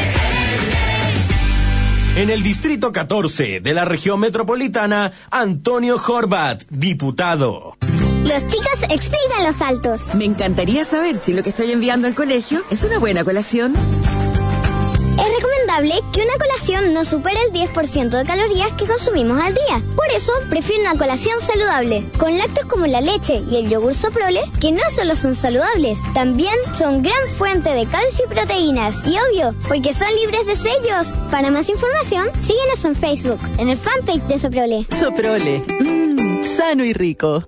En 2.13 2.29
el 2.29 2.43
Distrito 2.43 2.91
14 2.91 3.61
de 3.61 3.73
la 3.73 3.85
región 3.85 4.19
metropolitana, 4.19 5.13
Antonio 5.29 5.95
Horvat, 5.95 6.63
diputado. 6.69 7.77
Los 8.25 8.45
chicos 8.47 8.83
explican 8.89 9.45
los 9.47 9.55
saltos. 9.55 10.13
Me 10.15 10.25
encantaría 10.25 10.83
saber 10.83 11.21
si 11.21 11.33
lo 11.33 11.41
que 11.41 11.51
estoy 11.51 11.71
enviando 11.71 12.07
al 12.07 12.13
colegio 12.13 12.63
es 12.69 12.83
una 12.83 12.99
buena 12.99 13.23
colación. 13.23 13.73
Es 13.75 15.35
recomendable 15.37 15.60
que 15.71 16.21
una 16.21 16.37
colación 16.37 16.93
no 16.93 17.05
supere 17.05 17.39
el 17.47 17.53
10% 17.53 18.09
de 18.09 18.25
calorías 18.25 18.73
que 18.73 18.85
consumimos 18.85 19.39
al 19.39 19.53
día. 19.53 19.81
Por 19.95 20.09
eso, 20.09 20.33
prefiero 20.49 20.81
una 20.81 20.97
colación 20.97 21.39
saludable, 21.39 22.05
con 22.19 22.37
lácteos 22.37 22.67
como 22.67 22.87
la 22.87 22.99
leche 22.99 23.41
y 23.49 23.55
el 23.55 23.69
yogur 23.69 23.95
soprole, 23.95 24.41
que 24.59 24.73
no 24.73 24.81
solo 24.93 25.15
son 25.15 25.33
saludables, 25.33 26.01
también 26.13 26.53
son 26.73 27.01
gran 27.01 27.21
fuente 27.37 27.69
de 27.69 27.85
calcio 27.85 28.25
y 28.25 28.33
proteínas. 28.33 29.07
Y 29.07 29.15
obvio, 29.17 29.55
porque 29.69 29.93
son 29.93 30.13
libres 30.15 30.45
de 30.45 30.57
sellos. 30.57 31.07
Para 31.31 31.51
más 31.51 31.69
información, 31.69 32.27
síguenos 32.37 32.83
en 32.83 32.95
Facebook, 32.95 33.39
en 33.57 33.69
el 33.69 33.77
fanpage 33.77 34.23
de 34.23 34.39
Soprole. 34.39 34.85
Soprole, 34.89 35.63
mmm, 35.79 36.43
sano 36.43 36.83
y 36.83 36.91
rico. 36.91 37.47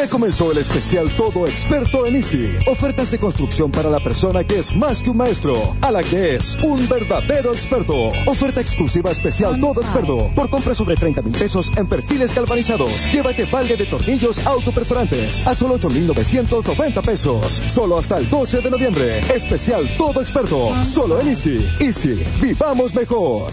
Ya 0.00 0.08
comenzó 0.08 0.50
el 0.50 0.56
especial 0.56 1.10
Todo 1.14 1.46
Experto 1.46 2.06
en 2.06 2.16
Easy. 2.16 2.56
Ofertas 2.66 3.10
de 3.10 3.18
construcción 3.18 3.70
para 3.70 3.90
la 3.90 4.00
persona 4.00 4.42
que 4.44 4.58
es 4.58 4.74
más 4.74 5.02
que 5.02 5.10
un 5.10 5.18
maestro, 5.18 5.76
a 5.82 5.90
la 5.90 6.02
que 6.02 6.36
es 6.36 6.56
un 6.62 6.88
verdadero 6.88 7.52
experto. 7.52 8.08
Oferta 8.26 8.62
exclusiva 8.62 9.10
especial 9.10 9.60
Todo 9.60 9.82
Experto. 9.82 10.30
Por 10.34 10.48
compra 10.48 10.74
sobre 10.74 10.94
30 10.94 11.20
mil 11.20 11.36
pesos 11.36 11.70
en 11.76 11.86
perfiles 11.86 12.34
galvanizados. 12.34 13.12
Llévate 13.12 13.44
balde 13.44 13.76
de 13.76 13.84
tornillos 13.84 14.38
autoperforantes 14.46 15.46
a 15.46 15.54
solo 15.54 15.74
8,990 15.74 17.02
pesos. 17.02 17.62
Solo 17.68 17.98
hasta 17.98 18.16
el 18.16 18.30
12 18.30 18.62
de 18.62 18.70
noviembre. 18.70 19.18
Especial 19.34 19.86
Todo 19.98 20.22
Experto. 20.22 20.82
Solo 20.82 21.20
en 21.20 21.28
Easy. 21.28 21.68
Easy. 21.78 22.24
Vivamos 22.40 22.94
mejor. 22.94 23.52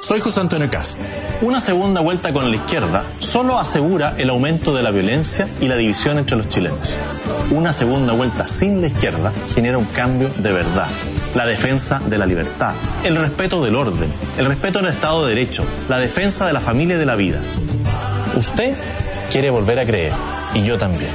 Soy 0.00 0.18
José 0.18 0.40
Antonio 0.40 0.68
Cast. 0.68 0.98
Una 1.42 1.60
segunda 1.60 2.00
vuelta 2.00 2.32
con 2.32 2.50
la 2.50 2.56
izquierda 2.56 3.04
solo 3.32 3.58
asegura 3.58 4.14
el 4.18 4.28
aumento 4.28 4.74
de 4.74 4.82
la 4.82 4.90
violencia 4.90 5.48
y 5.58 5.66
la 5.66 5.76
división 5.76 6.18
entre 6.18 6.36
los 6.36 6.50
chilenos. 6.50 6.98
Una 7.50 7.72
segunda 7.72 8.12
vuelta 8.12 8.46
sin 8.46 8.82
la 8.82 8.88
izquierda 8.88 9.32
genera 9.54 9.78
un 9.78 9.86
cambio 9.86 10.28
de 10.36 10.52
verdad. 10.52 10.86
La 11.34 11.46
defensa 11.46 11.98
de 12.10 12.18
la 12.18 12.26
libertad, 12.26 12.74
el 13.04 13.16
respeto 13.16 13.64
del 13.64 13.74
orden, 13.74 14.12
el 14.36 14.44
respeto 14.44 14.80
al 14.80 14.88
Estado 14.88 15.24
de 15.24 15.34
Derecho, 15.34 15.64
la 15.88 15.98
defensa 15.98 16.46
de 16.46 16.52
la 16.52 16.60
familia 16.60 16.96
y 16.96 16.98
de 16.98 17.06
la 17.06 17.16
vida. 17.16 17.40
Usted 18.36 18.76
quiere 19.30 19.48
volver 19.48 19.78
a 19.78 19.86
creer 19.86 20.12
y 20.52 20.64
yo 20.64 20.76
también. 20.76 21.10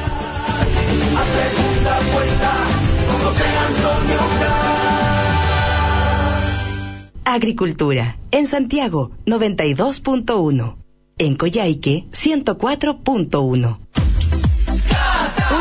Agricultura, 7.26 8.18
en 8.32 8.48
Santiago, 8.48 9.12
92.1. 9.28 10.87
En 11.20 11.36
Coyhaique, 11.36 12.06
104.1. 12.12 13.87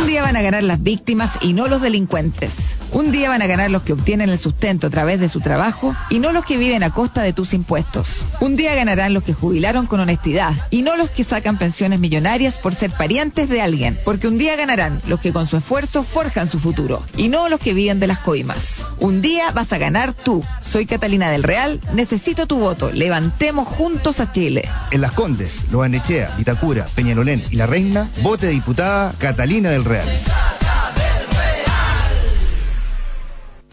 Un 0.07 0.13
día 0.13 0.23
van 0.23 0.37
a 0.37 0.43
ganar 0.43 0.63
las 0.63 0.81
víctimas 0.81 1.33
y 1.41 1.53
no 1.53 1.67
los 1.67 1.83
delincuentes. 1.83 2.79
Un 2.93 3.11
día 3.11 3.29
van 3.29 3.43
a 3.43 3.49
ganar 3.49 3.73
los 3.73 3.83
que 3.83 3.93
obtienen 3.93 4.31
el 4.31 4.39
sustento 4.39 4.87
a 4.87 4.91
través 4.91 5.19
de 5.19 5.29
su 5.29 5.41
trabajo 5.41 5.97
y 6.11 6.21
no 6.21 6.31
los 6.31 6.45
que 6.45 6.57
viven 6.57 6.85
a 6.85 6.93
costa 6.93 7.23
de 7.23 7.33
tus 7.33 7.53
impuestos. 7.55 8.25
Un 8.39 8.55
día 8.55 8.77
ganarán 8.77 9.15
los 9.15 9.25
que 9.25 9.35
jubilaron 9.35 9.87
con 9.87 9.99
honestidad 9.99 10.53
y 10.71 10.83
no 10.83 10.95
los 10.95 11.11
que 11.11 11.25
sacan 11.25 11.59
pensiones 11.59 11.99
millonarias 11.99 12.57
por 12.57 12.77
ser 12.77 12.93
parientes 12.93 13.49
de 13.49 13.61
alguien. 13.61 13.99
Porque 14.05 14.29
un 14.29 14.39
día 14.39 14.55
ganarán 14.55 15.03
los 15.09 15.19
que 15.19 15.33
con 15.33 15.49
su 15.49 15.57
esfuerzo 15.57 16.05
forjan 16.05 16.47
su 16.47 16.61
futuro 16.61 17.03
y 17.17 17.27
no 17.27 17.49
los 17.49 17.59
que 17.59 17.75
viven 17.75 17.99
de 17.99 18.07
las 18.07 18.21
coimas. 18.21 18.87
Un 19.01 19.23
día 19.23 19.51
vas 19.51 19.73
a 19.73 19.79
ganar 19.79 20.15
tú. 20.15 20.45
Soy 20.61 20.87
Catalina 20.87 21.33
del 21.33 21.43
Real, 21.43 21.81
necesito 21.95 22.47
tu 22.47 22.61
voto. 22.61 22.93
Levantemos 22.93 23.67
juntos 23.67 24.21
a 24.21 24.31
Chile. 24.31 24.69
En 24.93 25.01
Las 25.01 25.11
Condes, 25.11 25.67
Loanechea, 25.73 26.31
Vitacura, 26.39 26.87
Peñalolén 26.95 27.43
y 27.51 27.57
La 27.57 27.67
Reina, 27.67 28.09
vote 28.23 28.47
diputada 28.47 29.13
Catalina 29.19 29.71
del 29.71 29.85
Real. 29.85 29.96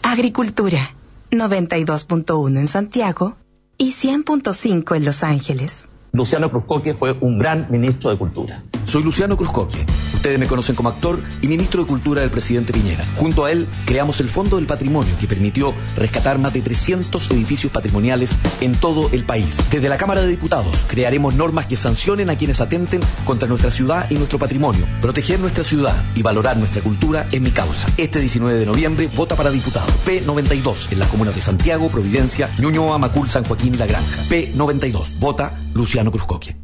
Agricultura, 0.02 0.92
92.1 1.32 2.60
en 2.60 2.68
Santiago 2.68 3.36
y 3.78 3.94
100.5 3.94 4.96
en 4.96 5.06
Los 5.06 5.24
Ángeles. 5.24 5.90
Luciano 6.16 6.52
Cruzcoque 6.52 6.94
fue 6.94 7.18
un 7.22 7.40
gran 7.40 7.66
ministro 7.72 8.12
de 8.12 8.18
Cultura. 8.18 8.62
Soy 8.86 9.02
Luciano 9.02 9.36
Cruzcoque. 9.36 9.84
Ustedes 10.14 10.38
me 10.38 10.46
conocen 10.46 10.76
como 10.76 10.90
actor 10.90 11.20
y 11.42 11.48
ministro 11.48 11.82
de 11.82 11.88
Cultura 11.88 12.22
del 12.22 12.30
presidente 12.30 12.72
Piñera. 12.72 13.04
Junto 13.16 13.46
a 13.46 13.52
él 13.52 13.68
creamos 13.88 14.20
el 14.20 14.30
Fondo 14.30 14.58
del 14.58 14.68
Patrimonio 14.68 15.12
que 15.20 15.26
permitió 15.26 15.74
rescatar 15.98 16.38
más 16.38 16.54
de 16.54 16.62
300 16.62 17.32
edificios 17.32 17.72
patrimoniales 17.72 18.38
en 18.62 18.76
todo 18.76 19.10
el 19.12 19.24
país. 19.24 19.58
Desde 19.72 19.90
la 19.90 19.98
Cámara 19.98 20.22
de 20.22 20.28
Diputados 20.28 20.86
crearemos 20.88 21.34
normas 21.34 21.66
que 21.66 21.78
sancionen 21.78 22.30
a 22.30 22.38
quienes 22.38 22.62
atenten 22.62 23.02
contra 23.26 23.48
nuestra 23.48 23.72
ciudad 23.72 24.06
y 24.12 24.14
nuestro 24.14 24.38
patrimonio. 24.38 24.86
Proteger 25.02 25.40
nuestra 25.40 25.64
ciudad 25.64 25.96
y 26.14 26.22
valorar 26.22 26.58
nuestra 26.58 26.84
cultura 26.84 27.26
es 27.32 27.42
mi 27.42 27.50
causa. 27.50 27.88
Este 27.98 28.20
19 28.20 28.60
de 28.60 28.68
noviembre 28.68 29.10
vota 29.16 29.36
para 29.36 29.50
diputado. 29.50 29.88
P92 30.06 30.92
en 30.92 31.00
las 31.00 31.10
comunas 31.10 31.34
de 31.34 31.42
Santiago, 31.42 31.90
Providencia, 31.90 32.52
Ñuñoa, 32.60 33.00
Macul, 33.00 33.32
San 33.32 33.46
Joaquín 33.46 33.80
La 33.80 33.88
Granja. 33.88 34.22
P92. 34.30 35.18
Vota 35.20 35.63
Luciano 35.74 36.12
Cruzcoque. 36.12 36.56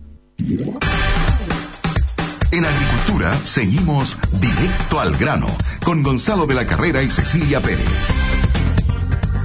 En 2.51 2.65
agricultura 2.65 3.33
seguimos 3.43 4.17
directo 4.39 4.99
al 4.99 5.15
grano 5.15 5.47
con 5.83 6.01
Gonzalo 6.01 6.45
de 6.45 6.55
la 6.55 6.65
Carrera 6.65 7.03
y 7.03 7.09
Cecilia 7.09 7.61
Pérez. 7.61 7.85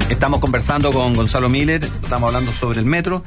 Estamos 0.08 0.40
conversando 0.40 0.90
con 0.90 1.12
Gonzalo 1.12 1.48
Miller, 1.48 1.84
estamos 1.84 2.28
hablando 2.28 2.52
sobre 2.52 2.80
el 2.80 2.86
metro, 2.86 3.24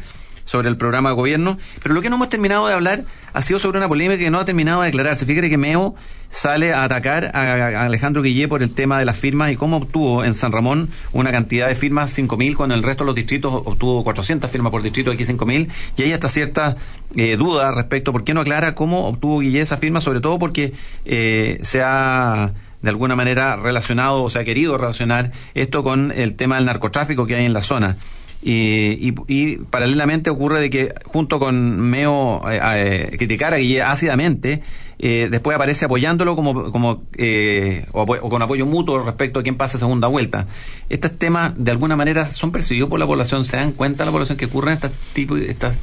sobre 0.48 0.70
el 0.70 0.78
programa 0.78 1.10
de 1.10 1.16
gobierno, 1.16 1.58
pero 1.84 1.94
lo 1.94 2.02
que 2.02 2.10
no 2.10 2.16
hemos 2.16 2.30
terminado 2.30 2.68
de 2.68 2.74
hablar 2.74 3.04
ha 3.34 3.42
sido 3.42 3.60
sobre 3.60 3.78
una 3.78 3.88
polémica 3.88 4.18
que 4.18 4.32
no 4.32 4.40
ha 4.40 4.46
terminado 4.46 4.82
de 4.82 4.88
declararse. 4.88 5.26
Fíjate 5.26 5.50
que 5.50 5.58
Meo 5.58 5.94
sale 6.30 6.74
a 6.74 6.84
atacar 6.84 7.36
a, 7.36 7.86
Alejandro 7.86 8.22
Guillé 8.22 8.48
por 8.48 8.64
el 8.64 8.74
tema 8.74 8.98
de 8.98 9.06
las 9.06 9.18
firmas 9.18 9.52
y 9.52 9.58
cómo 9.58 9.78
obtuvo 9.78 10.24
en 10.24 10.34
San 10.34 10.54
Ramón 10.54 10.90
una 11.12 11.32
cantidad 11.32 11.68
de 11.68 11.76
firmas, 11.76 12.18
5.000, 12.18 12.56
cuando 12.56 12.76
el 12.76 12.84
resto 12.84 13.04
de 13.04 13.08
los 13.08 13.16
distritos 13.16 13.54
obtuvo 13.54 14.04
400 14.06 14.50
firmas 14.50 14.72
por 14.72 14.82
distrito, 14.82 15.12
aquí 15.12 15.26
5.000, 15.26 15.68
y 15.98 16.02
hay 16.02 16.14
hasta 16.14 16.30
cierta 16.30 16.78
eh, 17.16 17.36
duda 17.36 17.72
respecto, 17.74 18.14
¿por 18.14 18.24
qué 18.24 18.34
no 18.34 18.42
aclara 18.42 18.74
cómo 18.74 19.06
obtuvo 19.06 19.40
Guillé 19.40 19.60
esa 19.60 19.78
firma? 19.78 20.00
Sobre 20.00 20.22
todo 20.22 20.40
porque 20.40 20.74
eh, 21.06 21.60
se 21.62 21.84
ha 21.84 22.54
de 22.82 22.90
alguna 22.90 23.16
manera 23.16 23.56
relacionado 23.56 24.24
o 24.24 24.30
se 24.30 24.40
ha 24.40 24.46
querido 24.46 24.78
relacionar 24.78 25.32
esto 25.56 25.84
con 25.84 26.12
el 26.12 26.36
tema 26.36 26.56
del 26.56 26.66
narcotráfico 26.66 27.26
que 27.26 27.36
hay 27.36 27.46
en 27.46 27.54
la 27.54 27.62
zona. 27.62 27.98
Y, 28.50 29.10
y, 29.10 29.14
y, 29.28 29.58
paralelamente 29.58 30.30
ocurre 30.30 30.62
de 30.62 30.70
que 30.70 30.94
junto 31.04 31.38
con 31.38 31.82
Meo 31.82 32.42
eh, 32.50 32.62
eh, 33.12 33.18
criticar 33.18 33.54
a 33.54 33.58
Guille 33.58 33.82
ácidamente, 33.82 34.62
eh, 35.00 35.28
después 35.30 35.54
aparece 35.54 35.84
apoyándolo 35.84 36.34
como, 36.38 36.72
como 36.72 37.04
eh, 37.18 37.86
o, 37.92 38.04
o, 38.04 38.30
con 38.30 38.42
apoyo 38.42 38.66
mutuo 38.66 39.00
respecto 39.00 39.42
a 39.42 39.44
quién 39.44 39.58
pasa 39.58 39.78
segunda 39.78 40.08
vuelta. 40.08 40.48
Estos 40.88 41.18
temas 41.18 41.56
de 41.58 41.72
alguna 41.72 41.98
manera 41.98 42.32
son 42.32 42.54
percibidos 42.54 42.90
por 42.90 43.02
la 43.02 43.06
población, 43.06 43.44
se 43.44 43.58
dan 43.58 43.74
cuenta 43.74 44.06
la 44.06 44.12
población 44.12 44.38
que 44.38 44.46
ocurren 44.46 44.76
estas 44.76 44.94
tipos 45.12 45.42
estas 45.42 45.76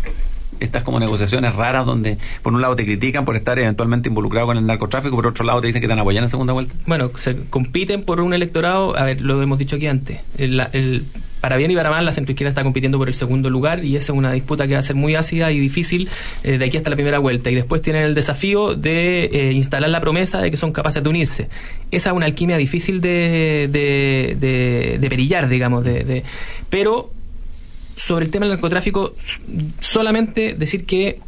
estas 0.58 0.84
como 0.84 0.98
negociaciones 1.00 1.54
raras 1.54 1.84
donde 1.84 2.16
por 2.40 2.54
un 2.54 2.62
lado 2.62 2.76
te 2.76 2.86
critican 2.86 3.26
por 3.26 3.36
estar 3.36 3.58
eventualmente 3.58 4.08
involucrado 4.08 4.46
con 4.46 4.56
el 4.56 4.64
narcotráfico, 4.64 5.16
por 5.16 5.26
otro 5.26 5.44
lado 5.44 5.60
te 5.60 5.66
dicen 5.66 5.82
que 5.82 5.88
te 5.88 5.94
van 5.94 6.06
a 6.06 6.12
en 6.12 6.28
segunda 6.30 6.54
vuelta. 6.54 6.72
Bueno, 6.86 7.10
se 7.16 7.36
compiten 7.50 8.04
por 8.04 8.20
un 8.20 8.32
electorado, 8.32 8.96
a 8.96 9.04
ver, 9.04 9.20
lo 9.20 9.42
hemos 9.42 9.58
dicho 9.58 9.76
aquí 9.76 9.86
antes, 9.86 10.20
el, 10.38 10.62
el 10.72 11.04
para 11.44 11.58
bien 11.58 11.70
y 11.70 11.74
para 11.74 11.90
mal, 11.90 12.06
la 12.06 12.12
centroizquierda 12.12 12.48
está 12.48 12.62
compitiendo 12.62 12.96
por 12.96 13.06
el 13.06 13.14
segundo 13.14 13.50
lugar 13.50 13.84
y 13.84 13.96
esa 13.96 14.14
es 14.14 14.18
una 14.18 14.32
disputa 14.32 14.66
que 14.66 14.72
va 14.72 14.78
a 14.78 14.82
ser 14.82 14.96
muy 14.96 15.14
ácida 15.14 15.52
y 15.52 15.60
difícil 15.60 16.08
eh, 16.42 16.56
de 16.56 16.64
aquí 16.64 16.78
hasta 16.78 16.88
la 16.88 16.96
primera 16.96 17.18
vuelta. 17.18 17.50
Y 17.50 17.54
después 17.54 17.82
tienen 17.82 18.02
el 18.02 18.14
desafío 18.14 18.74
de 18.74 19.26
eh, 19.26 19.52
instalar 19.52 19.90
la 19.90 20.00
promesa 20.00 20.40
de 20.40 20.50
que 20.50 20.56
son 20.56 20.72
capaces 20.72 21.02
de 21.02 21.10
unirse. 21.10 21.50
Esa 21.90 22.08
es 22.08 22.16
una 22.16 22.24
alquimia 22.24 22.56
difícil 22.56 23.02
de, 23.02 23.68
de, 23.70 24.38
de, 24.40 24.96
de 24.98 25.08
perillar, 25.10 25.50
digamos. 25.50 25.84
De, 25.84 26.24
pero 26.70 27.10
sobre 27.94 28.24
el 28.24 28.30
tema 28.30 28.46
del 28.46 28.54
narcotráfico, 28.54 29.14
solamente 29.80 30.54
decir 30.54 30.86
que 30.86 31.18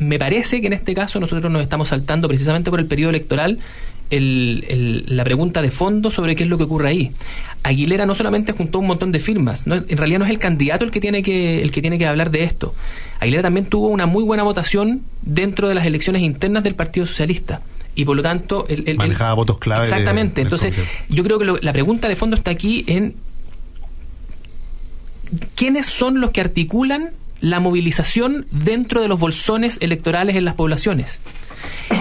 me 0.00 0.18
parece 0.18 0.60
que 0.60 0.66
en 0.66 0.74
este 0.74 0.94
caso 0.94 1.18
nosotros 1.18 1.50
nos 1.50 1.62
estamos 1.62 1.88
saltando 1.88 2.28
precisamente 2.28 2.68
por 2.68 2.78
el 2.78 2.84
periodo 2.84 3.08
electoral 3.08 3.58
el, 4.12 4.64
el, 4.68 5.04
la 5.16 5.24
pregunta 5.24 5.62
de 5.62 5.70
fondo 5.70 6.10
sobre 6.10 6.36
qué 6.36 6.44
es 6.44 6.50
lo 6.50 6.58
que 6.58 6.64
ocurre 6.64 6.88
ahí. 6.88 7.12
Aguilera 7.62 8.06
no 8.06 8.14
solamente 8.14 8.52
juntó 8.52 8.78
un 8.78 8.86
montón 8.86 9.10
de 9.10 9.18
firmas, 9.18 9.66
no, 9.66 9.74
en 9.76 9.96
realidad 9.96 10.18
no 10.18 10.24
es 10.26 10.30
el 10.30 10.38
candidato 10.38 10.84
el 10.84 10.90
que 10.90 11.00
tiene 11.00 11.22
que 11.22 11.62
el 11.62 11.70
que 11.70 11.80
tiene 11.80 11.98
que 11.98 12.06
hablar 12.06 12.30
de 12.30 12.44
esto. 12.44 12.74
Aguilera 13.20 13.42
también 13.42 13.66
tuvo 13.66 13.88
una 13.88 14.06
muy 14.06 14.22
buena 14.22 14.42
votación 14.42 15.02
dentro 15.22 15.68
de 15.68 15.74
las 15.74 15.86
elecciones 15.86 16.22
internas 16.22 16.62
del 16.62 16.74
Partido 16.74 17.06
Socialista 17.06 17.62
y 17.94 18.04
por 18.04 18.16
lo 18.16 18.22
tanto 18.22 18.66
el, 18.68 18.84
el 18.86 18.96
manejaba 18.96 19.34
votos 19.34 19.58
clave 19.58 19.82
exactamente 19.82 20.36
de, 20.36 20.42
entonces 20.42 20.74
yo 21.08 21.22
creo 21.22 21.38
que 21.38 21.44
lo, 21.44 21.58
la 21.58 21.72
pregunta 21.72 22.08
de 22.08 22.16
fondo 22.16 22.36
está 22.36 22.50
aquí 22.50 22.84
en 22.86 23.16
quiénes 25.54 25.86
son 25.86 26.20
los 26.20 26.30
que 26.30 26.40
articulan 26.40 27.10
la 27.40 27.60
movilización 27.60 28.46
dentro 28.50 29.00
de 29.00 29.08
los 29.08 29.18
bolsones 29.18 29.78
electorales 29.80 30.36
en 30.36 30.44
las 30.44 30.54
poblaciones 30.54 31.20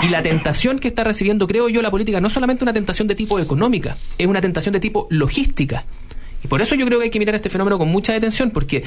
y 0.03 0.09
la 0.09 0.21
tentación 0.21 0.79
que 0.79 0.87
está 0.87 1.03
recibiendo, 1.03 1.47
creo 1.47 1.69
yo, 1.69 1.81
la 1.81 1.91
política 1.91 2.19
no 2.19 2.27
es 2.27 2.33
solamente 2.33 2.63
una 2.63 2.73
tentación 2.73 3.07
de 3.07 3.15
tipo 3.15 3.39
económica, 3.39 3.97
es 4.17 4.27
una 4.27 4.41
tentación 4.41 4.73
de 4.73 4.79
tipo 4.79 5.07
logística. 5.09 5.85
Y 6.43 6.47
por 6.47 6.61
eso 6.61 6.75
yo 6.75 6.85
creo 6.85 6.99
que 6.99 7.05
hay 7.05 7.11
que 7.11 7.19
mirar 7.19 7.35
este 7.35 7.49
fenómeno 7.49 7.77
con 7.77 7.89
mucha 7.89 8.13
detención, 8.13 8.51
porque 8.51 8.83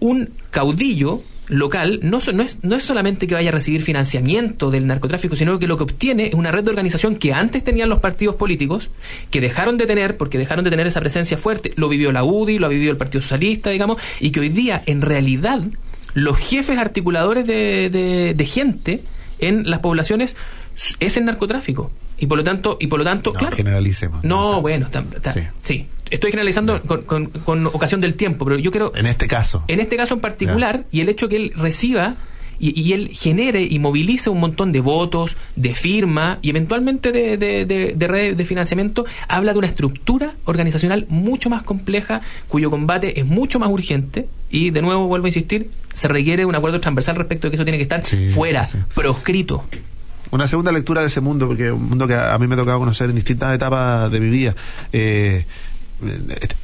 un 0.00 0.30
caudillo 0.50 1.22
local 1.48 2.00
no, 2.02 2.20
no, 2.34 2.42
es, 2.42 2.58
no 2.62 2.76
es 2.76 2.82
solamente 2.82 3.26
que 3.26 3.34
vaya 3.34 3.48
a 3.48 3.52
recibir 3.52 3.82
financiamiento 3.82 4.70
del 4.70 4.86
narcotráfico, 4.86 5.36
sino 5.36 5.58
que 5.58 5.66
lo 5.66 5.76
que 5.76 5.84
obtiene 5.84 6.26
es 6.26 6.34
una 6.34 6.50
red 6.50 6.64
de 6.64 6.70
organización 6.70 7.16
que 7.16 7.32
antes 7.32 7.64
tenían 7.64 7.88
los 7.88 8.00
partidos 8.00 8.36
políticos, 8.36 8.90
que 9.30 9.40
dejaron 9.40 9.78
de 9.78 9.86
tener, 9.86 10.16
porque 10.16 10.38
dejaron 10.38 10.64
de 10.64 10.70
tener 10.70 10.86
esa 10.86 11.00
presencia 11.00 11.38
fuerte. 11.38 11.72
Lo 11.76 11.88
vivió 11.88 12.12
la 12.12 12.24
UDI, 12.24 12.58
lo 12.58 12.66
ha 12.66 12.70
vivido 12.70 12.90
el 12.90 12.98
Partido 12.98 13.22
Socialista, 13.22 13.70
digamos, 13.70 13.98
y 14.20 14.30
que 14.30 14.40
hoy 14.40 14.48
día, 14.50 14.82
en 14.86 15.00
realidad, 15.00 15.62
los 16.14 16.36
jefes 16.38 16.78
articuladores 16.78 17.46
de, 17.46 18.48
gente 18.48 19.02
en 19.38 19.68
las 19.68 19.80
poblaciones 19.80 20.36
es 21.00 21.16
el 21.16 21.24
narcotráfico. 21.24 21.90
Y 22.18 22.26
por 22.26 22.38
lo 22.38 22.44
tanto 22.44 22.76
y 22.80 22.88
por 22.88 22.98
lo 22.98 23.04
tanto 23.04 23.32
no, 23.32 23.38
claro. 23.38 23.56
generalicemos 23.56 24.24
no, 24.24 24.42
o 24.42 24.48
sea, 24.50 24.58
bueno 24.58 24.86
está, 24.86 25.04
está, 25.14 25.30
sí. 25.30 25.42
sí. 25.62 25.86
estoy 26.10 26.32
generalizando 26.32 26.82
con, 26.82 27.02
con, 27.02 27.26
con, 27.26 27.66
ocasión 27.66 28.00
del 28.00 28.14
tiempo 28.14 28.44
pero 28.44 28.58
yo 28.58 28.72
quiero 28.72 28.92
en 28.96 29.06
este 29.06 29.28
caso. 29.28 29.62
En 29.68 29.78
este 29.78 29.96
caso 29.96 30.14
en 30.14 30.20
particular 30.20 30.84
y 30.90 31.00
el 31.00 31.08
hecho 31.08 31.28
que 31.28 31.36
él 31.36 31.52
reciba 31.54 32.16
y, 32.58 32.80
y, 32.80 32.92
él 32.92 33.10
genere 33.12 33.62
y 33.62 33.78
movilice 33.78 34.30
un 34.30 34.40
montón 34.40 34.72
de 34.72 34.80
votos, 34.80 35.36
de 35.56 35.74
firma 35.74 36.38
y 36.42 36.50
eventualmente 36.50 37.12
de, 37.12 37.36
de, 37.36 37.66
de, 37.66 37.94
de 37.96 38.06
redes 38.06 38.36
de 38.36 38.44
financiamiento, 38.44 39.04
habla 39.28 39.52
de 39.52 39.58
una 39.58 39.68
estructura 39.68 40.34
organizacional 40.44 41.06
mucho 41.08 41.50
más 41.50 41.62
compleja, 41.62 42.20
cuyo 42.48 42.70
combate 42.70 43.20
es 43.20 43.26
mucho 43.26 43.58
más 43.58 43.70
urgente 43.70 44.28
y, 44.50 44.70
de 44.70 44.82
nuevo, 44.82 45.06
vuelvo 45.06 45.26
a 45.26 45.28
insistir, 45.28 45.70
se 45.94 46.08
requiere 46.08 46.44
un 46.44 46.54
acuerdo 46.54 46.80
transversal 46.80 47.16
respecto 47.16 47.46
de 47.46 47.50
que 47.50 47.56
eso 47.56 47.64
tiene 47.64 47.78
que 47.78 47.82
estar 47.82 48.04
sí, 48.04 48.28
fuera, 48.28 48.64
sí, 48.64 48.78
sí. 48.78 48.84
proscrito. 48.94 49.64
Una 50.30 50.46
segunda 50.46 50.72
lectura 50.72 51.00
de 51.00 51.06
ese 51.06 51.20
mundo, 51.20 51.46
porque 51.46 51.72
un 51.72 51.88
mundo 51.88 52.06
que 52.06 52.14
a 52.14 52.36
mí 52.38 52.46
me 52.46 52.54
ha 52.54 52.58
tocado 52.58 52.78
conocer 52.78 53.08
en 53.08 53.16
distintas 53.16 53.54
etapas 53.54 54.10
de 54.10 54.20
mi 54.20 54.28
vida, 54.28 54.54
eh, 54.92 55.46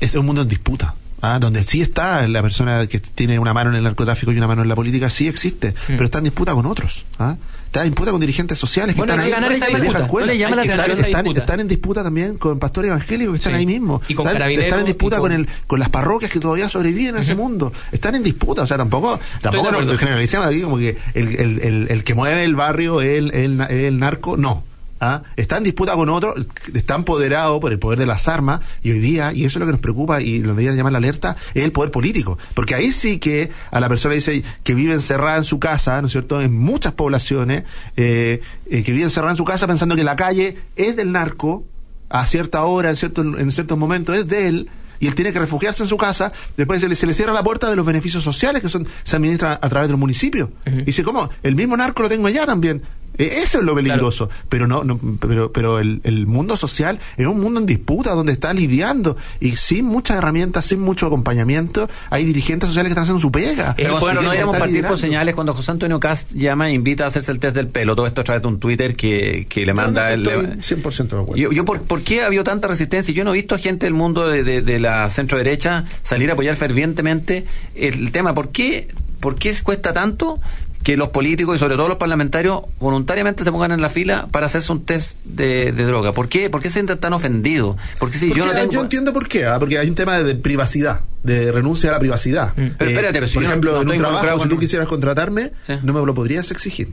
es 0.01 0.15
un 0.15 0.27
mundo 0.27 0.43
en 0.43 0.49
disputa. 0.49 0.95
¿Ah? 1.25 1.39
donde 1.39 1.65
sí 1.65 1.81
está 1.81 2.27
la 2.29 2.43
persona 2.43 2.87
que 2.87 3.01
tiene 3.01 3.39
una 3.39 3.53
mano 3.53 3.71
en 3.71 3.77
el 3.77 3.85
narcotráfico 3.85 4.33
y 4.33 4.37
una 4.37 4.47
mano 4.47 4.63
en 4.63 4.69
la 4.69 4.75
política, 4.75 5.11
sí 5.11 5.29
existe, 5.29 5.71
mm. 5.71 5.75
pero 5.89 6.05
está 6.05 6.19
en 6.19 6.25
disputa 6.25 6.55
con 6.55 6.67
otros. 6.67 7.07
¿ah? 7.19 7.37
Está 7.67 7.83
en 7.83 7.91
disputa 7.91 8.13
con 8.13 8.21
dirigentes 8.21 8.57
sociales 8.57 8.95
que 8.95 9.01
bueno, 9.01 9.15
están 9.15 9.25
ahí 9.25 9.33
ganar 9.33 9.51
esa 9.51 9.67
disputa. 9.67 9.99
Escuela, 10.05 10.27
no 10.27 10.33
le 10.33 10.39
llama 10.39 10.57
la 10.57 10.63
están, 10.63 11.61
en 11.61 11.67
disputa 11.67 12.05
también 12.05 12.39
con 12.39 12.59
pastores 12.61 12.91
evangélicos 12.91 13.33
que 13.33 13.39
están 13.39 13.53
sí. 13.55 13.59
ahí 13.59 13.67
mismo. 13.67 14.01
Y 14.07 14.15
con 14.15 14.29
están, 14.29 14.51
están 14.51 14.79
en 14.81 14.85
disputa 14.87 15.17
con... 15.17 15.31
con... 15.31 15.41
el 15.41 15.49
con 15.67 15.81
las 15.81 15.89
parroquias 15.89 16.31
que 16.31 16.39
todavía 16.39 16.69
sobreviven 16.69 17.09
en 17.09 17.15
uh 17.17 17.19
-huh. 17.19 17.23
ese 17.23 17.35
mundo. 17.35 17.73
Están 17.91 18.15
en 18.15 18.23
disputa, 18.23 18.63
o 18.63 18.67
sea, 18.67 18.77
tampoco 18.77 19.19
tampoco 19.41 19.73
no, 19.73 19.99
generalicemos 19.99 20.47
aquí 20.47 20.63
como 20.63 20.79
que 20.79 20.97
el, 21.15 21.35
el, 21.35 21.61
el, 21.63 21.87
el, 21.91 22.05
que 22.05 22.15
mueve 22.15 22.45
el 22.45 22.55
barrio 22.55 23.01
es 23.01 23.19
el, 23.19 23.35
el, 23.35 23.61
el 23.61 23.99
narco, 23.99 24.37
no 24.37 24.63
¿ah? 25.01 25.23
está 25.37 25.57
en 25.57 25.65
disputa 25.65 25.95
con 25.95 26.09
otro, 26.09 26.35
está 26.75 26.95
empoderado 26.95 27.61
por 27.61 27.73
el 27.73 27.79
poder 27.79 27.99
de 27.99 28.07
las 28.07 28.29
armas 28.29 28.61
y 28.83 28.91
hoy 28.91 28.99
día, 28.99 29.33
y 29.33 29.45
eso 29.45 29.59
es 29.59 29.61
lo 29.61 29.67
que 29.67 29.73
nos 29.73 29.81
preocupa 29.81 30.21
y 30.21 30.41
lo 30.41 30.51
deberían 30.51 30.77
llamar 30.77 30.93
la 30.93 30.99
alerta, 30.99 31.37
es 31.55 31.65
el 31.65 31.73
poder 31.73 31.91
político. 31.91 32.39
Porque 32.55 32.75
ahí 32.75 32.93
sí 32.93 33.19
que 33.19 33.51
a 33.71 33.81
la 33.81 33.89
persona 33.89 34.15
dice 34.15 34.43
que 34.63 34.75
vive 34.75 34.95
encerrada 34.95 35.37
en 35.37 35.45
su 35.45 35.59
casa, 35.59 36.01
¿no 36.01 36.07
es 36.07 36.13
cierto?, 36.13 36.41
en 36.41 36.57
muchas 36.59 36.93
poblaciones, 36.93 37.65
eh, 37.97 38.41
eh, 38.71 38.83
que 38.83 38.93
vive 38.93 39.05
encerrada 39.05 39.33
en 39.33 39.37
su 39.37 39.45
casa 39.45 39.67
pensando 39.67 39.97
que 39.97 40.05
la 40.05 40.17
calle 40.17 40.57
es 40.77 40.97
del 40.97 41.13
narco, 41.13 41.65
a 42.11 42.27
cierta 42.27 42.65
hora, 42.65 42.91
en, 42.91 42.97
cierto, 42.97 43.23
en 43.23 43.51
ciertos 43.51 43.77
momentos, 43.77 44.17
es 44.17 44.29
de 44.29 44.47
él, 44.47 44.71
y 45.01 45.07
él 45.07 45.15
tiene 45.15 45.33
que 45.33 45.39
refugiarse 45.39 45.83
en 45.83 45.89
su 45.89 45.97
casa, 45.97 46.33
después 46.57 46.81
se 46.81 46.89
le, 46.89 46.95
se 46.95 47.07
le 47.07 47.15
cierra 47.15 47.33
la 47.33 47.43
puerta 47.43 47.69
de 47.69 47.77
los 47.77 47.85
beneficios 47.85 48.23
sociales 48.23 48.63
que 48.63 48.69
son 48.69 48.87
se 49.03 49.17
administran 49.17 49.59
a 49.61 49.69
través 49.69 49.89
del 49.89 49.97
municipio. 49.97 50.53
Y 50.65 50.83
dice, 50.83 51.03
¿cómo? 51.03 51.29
El 51.43 51.57
mismo 51.57 51.77
narco 51.77 52.03
lo 52.03 52.09
tengo 52.09 52.27
allá 52.27 52.47
también. 52.47 52.83
Eh, 53.19 53.41
Eso 53.43 53.59
es 53.59 53.65
lo 53.65 53.75
peligroso. 53.75 54.29
Pero 54.49 54.67
no, 54.67 54.85
no 54.85 54.99
pero, 55.21 55.53
pero 55.53 55.79
el, 55.79 56.01
el 56.05 56.27
mundo 56.27 56.57
social 56.57 56.99
es 57.17 57.27
un 57.27 57.41
mundo 57.41 57.61
en 57.61 57.67
disputa 57.67 58.13
donde 58.15 58.33
está 58.33 58.53
lidiando 58.53 59.17
y 59.41 59.57
sin 59.57 59.85
muchas 59.85 60.19
herramientas, 60.19 60.67
sin 60.67 60.81
mucho 60.81 61.07
acompañamiento, 61.07 61.89
hay 62.11 62.25
dirigentes 62.25 62.69
sociales 62.69 62.89
que 62.89 62.93
están 62.93 63.03
haciendo 63.05 63.21
su 63.21 63.31
pega. 63.33 63.75
Pero 63.77 63.99
bueno, 64.01 64.17
no 64.23 64.31
deberíamos 64.31 64.57
partir 64.59 64.85
por 64.87 64.99
señales 64.99 65.35
cuando 65.35 65.55
José 65.55 65.71
Antonio 65.71 66.01
Cast 66.01 66.33
llama 66.33 66.69
e 66.71 66.73
invita 66.73 67.05
a 67.05 67.07
hacerse 67.09 67.33
el 67.33 67.39
test 67.39 67.55
del 67.57 67.69
pelo. 67.69 67.95
Todo 67.97 68.07
esto 68.07 68.21
a 68.21 68.25
través 68.25 68.43
de 68.43 68.49
un 68.49 68.59
Twitter 68.61 68.97
que, 68.97 69.47
que 69.49 69.65
le 69.67 69.75
manda 69.75 70.13
el. 70.13 70.27
Estoy 70.27 70.79
100% 70.83 70.97
de 70.97 71.03
acuerdo. 71.21 71.37
Yo, 71.37 71.53
yo 71.53 71.65
por, 71.65 71.83
¿Por 71.83 72.03
qué 72.03 72.23
ha 72.23 72.27
habido 72.27 72.45
tanta 72.45 72.69
resistencia? 72.69 73.15
Yo 73.15 73.25
no 73.25 73.31
he 73.31 73.35
visto 73.35 73.55
a 73.55 73.59
gente 73.59 73.87
del 73.87 73.95
mundo 73.95 74.27
de, 74.29 74.43
de- 74.45 74.63
de 74.63 74.81
la 74.81 75.11
centro 75.11 75.39
derecha 75.39 75.85
salir 76.03 76.31
a 76.31 76.33
apoyar 76.35 76.57
fervientemente 76.57 77.45
el 77.75 78.11
tema. 78.13 78.35
¿Por 78.35 78.51
qué, 78.51 78.89
¿Por 79.21 79.37
qué 79.37 79.55
cuesta 79.63 79.93
tanto 79.93 80.41
que 80.85 80.97
los 80.97 81.09
políticos 81.09 81.57
y 81.57 81.59
sobre 81.59 81.77
todo 81.77 81.89
los 81.89 81.97
parlamentarios 81.97 82.61
voluntariamente 82.79 83.43
se 83.43 83.51
pongan 83.51 83.73
en 83.73 83.81
la 83.81 83.89
fila 83.89 84.29
para 84.31 84.47
hacerse 84.47 84.71
un 84.71 84.85
test 84.85 85.17
de, 85.25 85.73
de 85.73 85.85
droga? 85.85 86.13
¿Por 86.13 86.29
qué, 86.29 86.51
¿Por 86.51 86.63
qué 86.63 86.69
se 86.69 86.75
sienten 86.75 86.99
tan 86.99 87.13
ofendidos? 87.15 87.77
Porque 87.99 88.19
si 88.19 88.29
Porque, 88.29 88.41
yo 88.41 88.47
no 88.47 88.53
tengo... 88.53 88.73
yo 88.73 88.81
entiendo 88.83 89.13
por 89.13 89.27
qué, 89.27 89.47
ah, 89.47 89.59
porque 89.59 89.79
hay 89.79 89.89
un 89.89 89.95
tema 89.95 90.23
de 90.23 90.35
privacidad, 90.35 91.01
de 91.23 91.51
renuncia 91.51 91.89
a 91.89 91.93
la 91.95 91.99
privacidad. 91.99 92.53
Pero 92.55 92.69
Eh, 92.69 92.75
espérate, 92.79 93.13
pero 93.15 93.27
si 93.27 93.35
por 93.35 93.43
yo 93.43 93.49
ejemplo, 93.49 93.73
no 93.73 93.81
en 93.83 93.91
un 93.91 93.97
trabajo, 93.97 94.41
si 94.41 94.49
tú 94.49 94.59
quisieras 94.59 94.87
contratarme, 94.87 95.53
no 95.83 95.93
me 95.93 96.05
lo 96.07 96.15
podrías 96.15 96.51
exigir. 96.51 96.93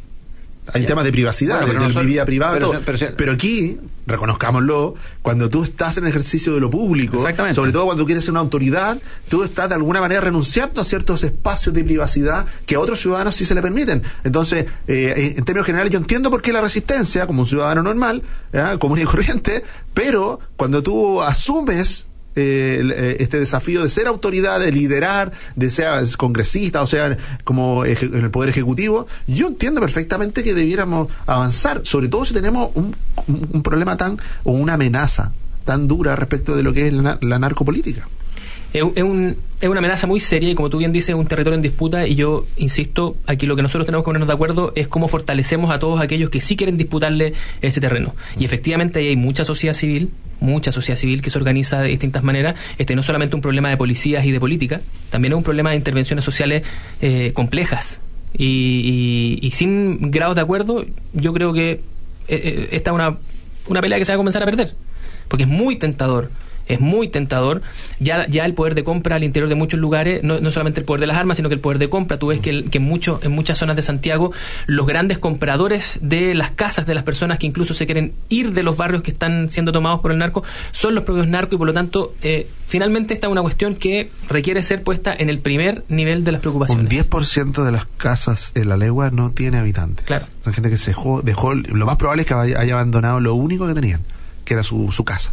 Hay 0.73 0.85
temas 0.85 1.03
de 1.03 1.11
privacidad, 1.11 1.61
Bueno, 1.65 1.87
de, 1.87 2.05
vida 2.05 2.25
privada, 2.25 2.59
pero 3.17 3.31
aquí, 3.31 3.77
reconozcámoslo, 4.05 4.95
cuando 5.21 5.49
tú 5.49 5.63
estás 5.63 5.97
en 5.97 6.07
ejercicio 6.07 6.53
de 6.53 6.59
lo 6.59 6.69
público, 6.69 7.23
sobre 7.53 7.71
todo 7.71 7.85
cuando 7.85 8.05
quieres 8.05 8.23
ser 8.23 8.31
una 8.31 8.39
autoridad, 8.39 8.99
tú 9.29 9.43
estás 9.43 9.69
de 9.69 9.75
alguna 9.75 10.01
manera 10.01 10.21
renunciando 10.21 10.81
a 10.81 10.85
ciertos 10.85 11.23
espacios 11.23 11.73
de 11.73 11.83
privacidad 11.83 12.45
que 12.65 12.75
a 12.75 12.79
otros 12.79 12.99
ciudadanos 12.99 13.35
sí 13.35 13.45
se 13.45 13.55
le 13.55 13.61
permiten. 13.61 14.01
Entonces, 14.23 14.65
eh, 14.87 15.35
en 15.37 15.43
términos 15.45 15.65
generales, 15.65 15.91
yo 15.91 15.99
entiendo 15.99 16.29
por 16.29 16.41
qué 16.41 16.51
la 16.53 16.61
resistencia, 16.61 17.27
como 17.27 17.41
un 17.41 17.47
ciudadano 17.47 17.83
normal, 17.83 18.23
común 18.79 18.99
y 18.99 19.03
corriente, 19.03 19.63
pero 19.93 20.39
cuando 20.55 20.81
tú 20.81 21.21
asumes 21.21 22.05
eh, 22.35 22.81
eh, 22.95 23.17
este 23.19 23.39
desafío 23.39 23.83
de 23.83 23.89
ser 23.89 24.07
autoridad, 24.07 24.59
de 24.59 24.71
liderar, 24.71 25.31
de 25.55 25.69
ser 25.71 25.87
congresista, 26.17 26.81
o 26.81 26.87
sea, 26.87 27.17
como 27.43 27.85
en 27.85 27.97
el 28.23 28.31
Poder 28.31 28.49
Ejecutivo, 28.49 29.07
yo 29.27 29.47
entiendo 29.47 29.81
perfectamente 29.81 30.43
que 30.43 30.53
debiéramos 30.53 31.07
avanzar, 31.25 31.81
sobre 31.83 32.07
todo 32.07 32.25
si 32.25 32.33
tenemos 32.33 32.69
un, 32.75 32.95
un- 33.27 33.61
problema 33.63 33.97
tan, 33.97 34.17
o 34.43 34.51
una 34.53 34.73
amenaza 34.73 35.33
tan 35.65 35.87
dura 35.87 36.15
respecto 36.15 36.55
de 36.55 36.63
lo 36.63 36.73
que 36.73 36.87
es 36.87 36.93
la, 36.93 37.17
la 37.21 37.37
narcopolítica. 37.39 38.07
Es 38.73 39.03
un- 39.03 39.35
es 39.61 39.69
una 39.69 39.77
amenaza 39.77 40.07
muy 40.07 40.19
seria 40.19 40.49
y 40.49 40.55
como 40.55 40.69
tú 40.69 40.79
bien 40.79 40.91
dices, 40.91 41.09
es 41.09 41.15
un 41.15 41.27
territorio 41.27 41.55
en 41.55 41.61
disputa 41.61 42.07
y 42.07 42.15
yo 42.15 42.47
insisto, 42.57 43.15
aquí 43.27 43.45
lo 43.45 43.55
que 43.55 43.61
nosotros 43.61 43.85
tenemos 43.85 44.03
que 44.03 44.05
ponernos 44.05 44.27
de 44.27 44.33
acuerdo 44.33 44.73
es 44.75 44.87
cómo 44.87 45.07
fortalecemos 45.07 45.71
a 45.71 45.77
todos 45.77 46.01
aquellos 46.01 46.31
que 46.31 46.41
sí 46.41 46.55
quieren 46.57 46.77
disputarle 46.77 47.33
ese 47.61 47.79
terreno. 47.79 48.15
Y 48.37 48.45
efectivamente 48.45 48.99
ahí 48.99 49.09
hay 49.09 49.15
mucha 49.15 49.45
sociedad 49.45 49.75
civil, 49.75 50.09
mucha 50.39 50.71
sociedad 50.71 50.97
civil 50.97 51.21
que 51.21 51.29
se 51.29 51.37
organiza 51.37 51.79
de 51.81 51.89
distintas 51.89 52.23
maneras. 52.23 52.55
Este 52.79 52.95
no 52.95 53.01
es 53.01 53.05
solamente 53.05 53.35
un 53.35 53.41
problema 53.41 53.69
de 53.69 53.77
policías 53.77 54.25
y 54.25 54.31
de 54.31 54.39
política, 54.39 54.81
también 55.11 55.33
es 55.33 55.37
un 55.37 55.43
problema 55.43 55.69
de 55.69 55.75
intervenciones 55.75 56.25
sociales 56.25 56.63
eh, 57.01 57.31
complejas. 57.33 58.01
Y, 58.35 59.49
sin 59.53 60.09
grados 60.09 60.35
de 60.35 60.41
acuerdo, 60.41 60.85
yo 61.13 61.33
creo 61.33 61.53
que 61.53 61.71
eh, 61.71 61.81
eh, 62.29 62.69
esta 62.71 62.91
es 62.91 62.95
una, 62.95 63.17
una 63.67 63.81
pelea 63.81 63.99
que 63.99 64.05
se 64.05 64.11
va 64.11 64.15
a 64.15 64.17
comenzar 64.17 64.41
a 64.41 64.45
perder. 64.45 64.73
Porque 65.27 65.43
es 65.43 65.49
muy 65.49 65.75
tentador 65.75 66.31
es 66.67 66.79
muy 66.79 67.07
tentador. 67.07 67.61
Ya, 67.99 68.25
ya 68.27 68.45
el 68.45 68.53
poder 68.53 68.75
de 68.75 68.83
compra 68.83 69.15
al 69.15 69.23
interior 69.23 69.49
de 69.49 69.55
muchos 69.55 69.79
lugares, 69.79 70.23
no, 70.23 70.39
no 70.39 70.51
solamente 70.51 70.79
el 70.79 70.85
poder 70.85 71.01
de 71.01 71.07
las 71.07 71.17
armas, 71.17 71.37
sino 71.37 71.49
que 71.49 71.55
el 71.55 71.61
poder 71.61 71.79
de 71.79 71.89
compra. 71.89 72.17
Tú 72.17 72.27
ves 72.27 72.39
que, 72.39 72.49
el- 72.49 72.69
que 72.69 72.77
en, 72.77 72.83
mucho- 72.83 73.19
en 73.23 73.31
muchas 73.31 73.57
zonas 73.57 73.75
de 73.75 73.81
Santiago, 73.83 74.31
los 74.67 74.85
grandes 74.87 75.17
compradores 75.19 75.99
de 76.01 76.33
las 76.33 76.51
casas 76.51 76.85
de 76.85 76.93
las 76.95 77.03
personas 77.03 77.39
que 77.39 77.47
incluso 77.47 77.73
se 77.73 77.85
quieren 77.85 78.13
ir 78.29 78.53
de 78.53 78.63
los 78.63 78.77
barrios 78.77 79.01
que 79.03 79.11
están 79.11 79.49
siendo 79.49 79.71
tomados 79.71 79.99
por 80.01 80.11
el 80.11 80.17
narco, 80.17 80.43
son 80.71 80.95
los 80.95 81.03
propios 81.03 81.27
narcos 81.27 81.53
y 81.53 81.57
por 81.57 81.67
lo 81.67 81.73
tanto, 81.73 82.13
eh, 82.21 82.47
finalmente 82.67 83.13
esta 83.13 83.27
es 83.27 83.31
una 83.31 83.41
cuestión 83.41 83.75
que 83.75 84.09
requiere 84.29 84.63
ser 84.63 84.83
puesta 84.83 85.13
en 85.17 85.29
el 85.29 85.39
primer 85.39 85.83
nivel 85.89 86.23
de 86.23 86.31
las 86.31 86.39
Un 86.39 86.41
preocupaciones. 86.41 86.89
10% 87.09 87.63
de 87.63 87.71
las 87.71 87.85
casas 87.97 88.51
en 88.55 88.69
la 88.69 88.77
legua 88.77 89.09
no 89.11 89.29
tiene 89.31 89.57
habitantes. 89.57 90.05
Claro. 90.05 90.25
Son 90.43 90.53
gente 90.53 90.69
que 90.69 90.77
se 90.77 90.91
dejó, 90.91 91.21
dejó, 91.21 91.53
lo 91.53 91.85
más 91.85 91.97
probable 91.97 92.21
es 92.23 92.27
que 92.27 92.33
haya 92.33 92.73
abandonado 92.73 93.19
lo 93.19 93.35
único 93.35 93.67
que 93.67 93.73
tenían, 93.73 94.01
que 94.45 94.53
era 94.53 94.63
su, 94.63 94.91
su 94.91 95.03
casa. 95.03 95.31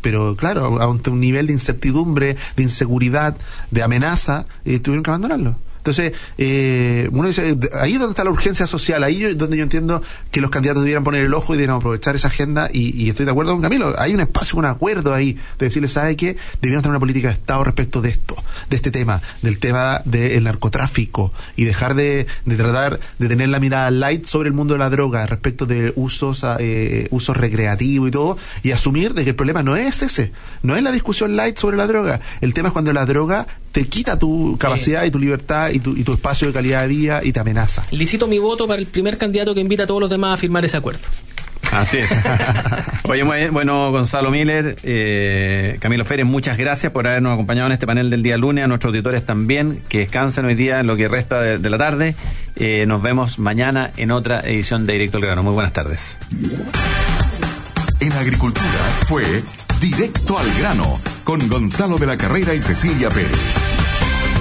Pero 0.00 0.36
claro, 0.36 0.80
ante 0.80 1.10
un 1.10 1.20
nivel 1.20 1.46
de 1.46 1.52
incertidumbre, 1.52 2.36
de 2.56 2.62
inseguridad, 2.62 3.36
de 3.70 3.82
amenaza, 3.82 4.46
eh, 4.64 4.78
tuvieron 4.78 5.02
que 5.02 5.10
abandonarlo. 5.10 5.56
Entonces, 5.78 6.12
eh, 6.36 7.08
uno 7.12 7.28
dice, 7.28 7.54
de- 7.54 7.70
ahí 7.74 7.94
es 7.94 7.98
donde 7.98 8.12
está 8.12 8.24
la 8.24 8.30
urgencia 8.30 8.66
social, 8.66 9.02
ahí 9.02 9.24
es 9.24 9.38
donde 9.38 9.56
yo 9.56 9.62
entiendo 9.62 10.02
que 10.30 10.40
los 10.40 10.50
candidatos 10.50 10.82
debieran 10.82 11.04
poner 11.04 11.24
el 11.24 11.34
ojo 11.34 11.54
y 11.54 11.56
debieran 11.56 11.76
aprovechar 11.76 12.14
esa 12.14 12.28
agenda 12.28 12.68
y, 12.72 12.94
y 13.02 13.08
estoy 13.10 13.24
de 13.24 13.32
acuerdo 13.32 13.52
con 13.52 13.62
Camilo, 13.62 13.94
hay 13.98 14.14
un 14.14 14.20
espacio, 14.20 14.58
un 14.58 14.64
acuerdo 14.66 15.14
ahí 15.14 15.34
de 15.58 15.66
decirle, 15.66 15.88
¿sabe 15.88 16.16
qué? 16.16 16.36
Debieran 16.60 16.82
tener 16.82 16.90
una 16.90 17.00
política 17.00 17.28
de 17.28 17.34
Estado 17.34 17.64
respecto 17.64 18.00
de 18.02 18.10
esto, 18.10 18.36
de 18.70 18.76
este 18.76 18.90
tema, 18.90 19.20
del 19.42 19.58
tema 19.58 20.02
del 20.04 20.44
narcotráfico 20.44 21.32
y 21.56 21.64
dejar 21.64 21.94
de, 21.94 22.26
de 22.44 22.56
tratar 22.56 23.00
de 23.18 23.28
tener 23.28 23.48
la 23.48 23.60
mirada 23.60 23.90
light 23.90 24.24
sobre 24.26 24.48
el 24.48 24.54
mundo 24.54 24.74
de 24.74 24.78
la 24.78 24.90
droga 24.90 25.26
respecto 25.26 25.66
de 25.66 25.92
usos, 25.96 26.44
ah, 26.44 26.56
eh, 26.60 27.08
usos 27.10 27.36
recreativos 27.36 28.08
y 28.08 28.10
todo 28.10 28.36
y 28.62 28.72
asumir 28.72 29.14
de 29.14 29.24
que 29.24 29.30
el 29.30 29.36
problema 29.36 29.62
no 29.62 29.76
es 29.76 30.02
ese, 30.02 30.32
no 30.62 30.76
es 30.76 30.82
la 30.82 30.92
discusión 30.92 31.36
light 31.36 31.56
sobre 31.56 31.76
la 31.76 31.86
droga, 31.86 32.20
el 32.40 32.52
tema 32.54 32.68
es 32.68 32.72
cuando 32.72 32.92
la 32.92 33.06
droga 33.06 33.46
te 33.72 33.86
quita 33.86 34.18
tu 34.18 34.56
capacidad 34.58 35.04
y 35.04 35.10
tu 35.10 35.18
libertad 35.18 35.70
y 35.70 35.80
tu, 35.80 35.96
y 35.96 36.04
tu 36.04 36.12
espacio 36.12 36.48
de 36.48 36.52
calidad 36.54 36.82
de 36.82 36.88
vida 36.88 37.20
y 37.22 37.32
te 37.32 37.40
amenaza. 37.40 37.84
Licito 37.90 38.26
mi 38.26 38.38
voto 38.38 38.66
para 38.66 38.80
el 38.80 38.86
primer 38.86 39.18
candidato 39.18 39.54
que 39.54 39.60
invita 39.60 39.84
a 39.84 39.86
todos 39.86 40.00
los 40.00 40.10
demás 40.10 40.34
a 40.34 40.36
firmar 40.36 40.64
ese 40.64 40.76
acuerdo. 40.76 41.00
Así 41.72 41.98
es. 41.98 42.10
Oye, 43.04 43.24
muy 43.24 43.36
bien, 43.38 43.52
bueno, 43.52 43.90
Gonzalo 43.90 44.30
Miller, 44.30 44.76
eh, 44.82 45.76
Camilo 45.80 46.04
Férez, 46.04 46.24
muchas 46.24 46.56
gracias 46.56 46.92
por 46.92 47.06
habernos 47.06 47.34
acompañado 47.34 47.66
en 47.66 47.72
este 47.72 47.86
panel 47.86 48.10
del 48.10 48.22
día 48.22 48.36
lunes. 48.36 48.64
A 48.64 48.68
nuestros 48.68 48.90
auditores 48.90 49.24
también, 49.26 49.82
que 49.88 49.98
descansen 49.98 50.46
hoy 50.46 50.54
día 50.54 50.80
en 50.80 50.86
lo 50.86 50.96
que 50.96 51.08
resta 51.08 51.40
de, 51.40 51.58
de 51.58 51.70
la 51.70 51.78
tarde. 51.78 52.14
Eh, 52.56 52.84
nos 52.86 53.02
vemos 53.02 53.38
mañana 53.38 53.92
en 53.96 54.10
otra 54.10 54.40
edición 54.40 54.86
de 54.86 54.94
Directo 54.94 55.18
al 55.18 55.24
Grano. 55.24 55.42
Muy 55.42 55.52
buenas 55.52 55.72
tardes. 55.72 56.16
En 58.00 58.12
agricultura 58.12 58.66
fue 59.06 59.24
Directo 59.80 60.38
al 60.38 60.46
Grano 60.58 61.17
con 61.28 61.46
Gonzalo 61.46 61.98
de 61.98 62.06
la 62.06 62.16
Carrera 62.16 62.54
y 62.54 62.62
Cecilia 62.62 63.10
Pérez. 63.10 63.36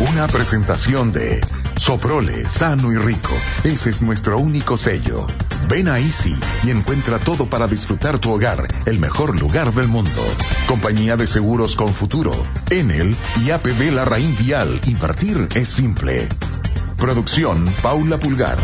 Una 0.09 0.25
presentación 0.25 1.11
de 1.11 1.41
Soprole, 1.75 2.49
sano 2.49 2.93
y 2.93 2.95
rico. 2.95 3.33
Ese 3.65 3.89
es 3.89 4.01
nuestro 4.01 4.37
único 4.37 4.77
sello. 4.77 5.27
Ven 5.67 5.89
a 5.89 5.99
Easy 5.99 6.33
y 6.63 6.69
encuentra 6.69 7.19
todo 7.19 7.45
para 7.47 7.67
disfrutar 7.67 8.19
tu 8.19 8.31
hogar, 8.31 8.65
el 8.85 8.99
mejor 8.99 9.37
lugar 9.37 9.73
del 9.73 9.89
mundo. 9.89 10.23
Compañía 10.65 11.17
de 11.17 11.27
Seguros 11.27 11.75
con 11.75 11.93
Futuro, 11.93 12.31
Enel 12.69 13.17
y 13.45 13.51
APB 13.51 13.91
La 13.91 14.05
Raín 14.05 14.33
Vial. 14.37 14.79
Invertir 14.87 15.49
es 15.55 15.67
simple. 15.67 16.29
Producción 16.95 17.65
Paula 17.81 18.17
Pulgar. 18.17 18.59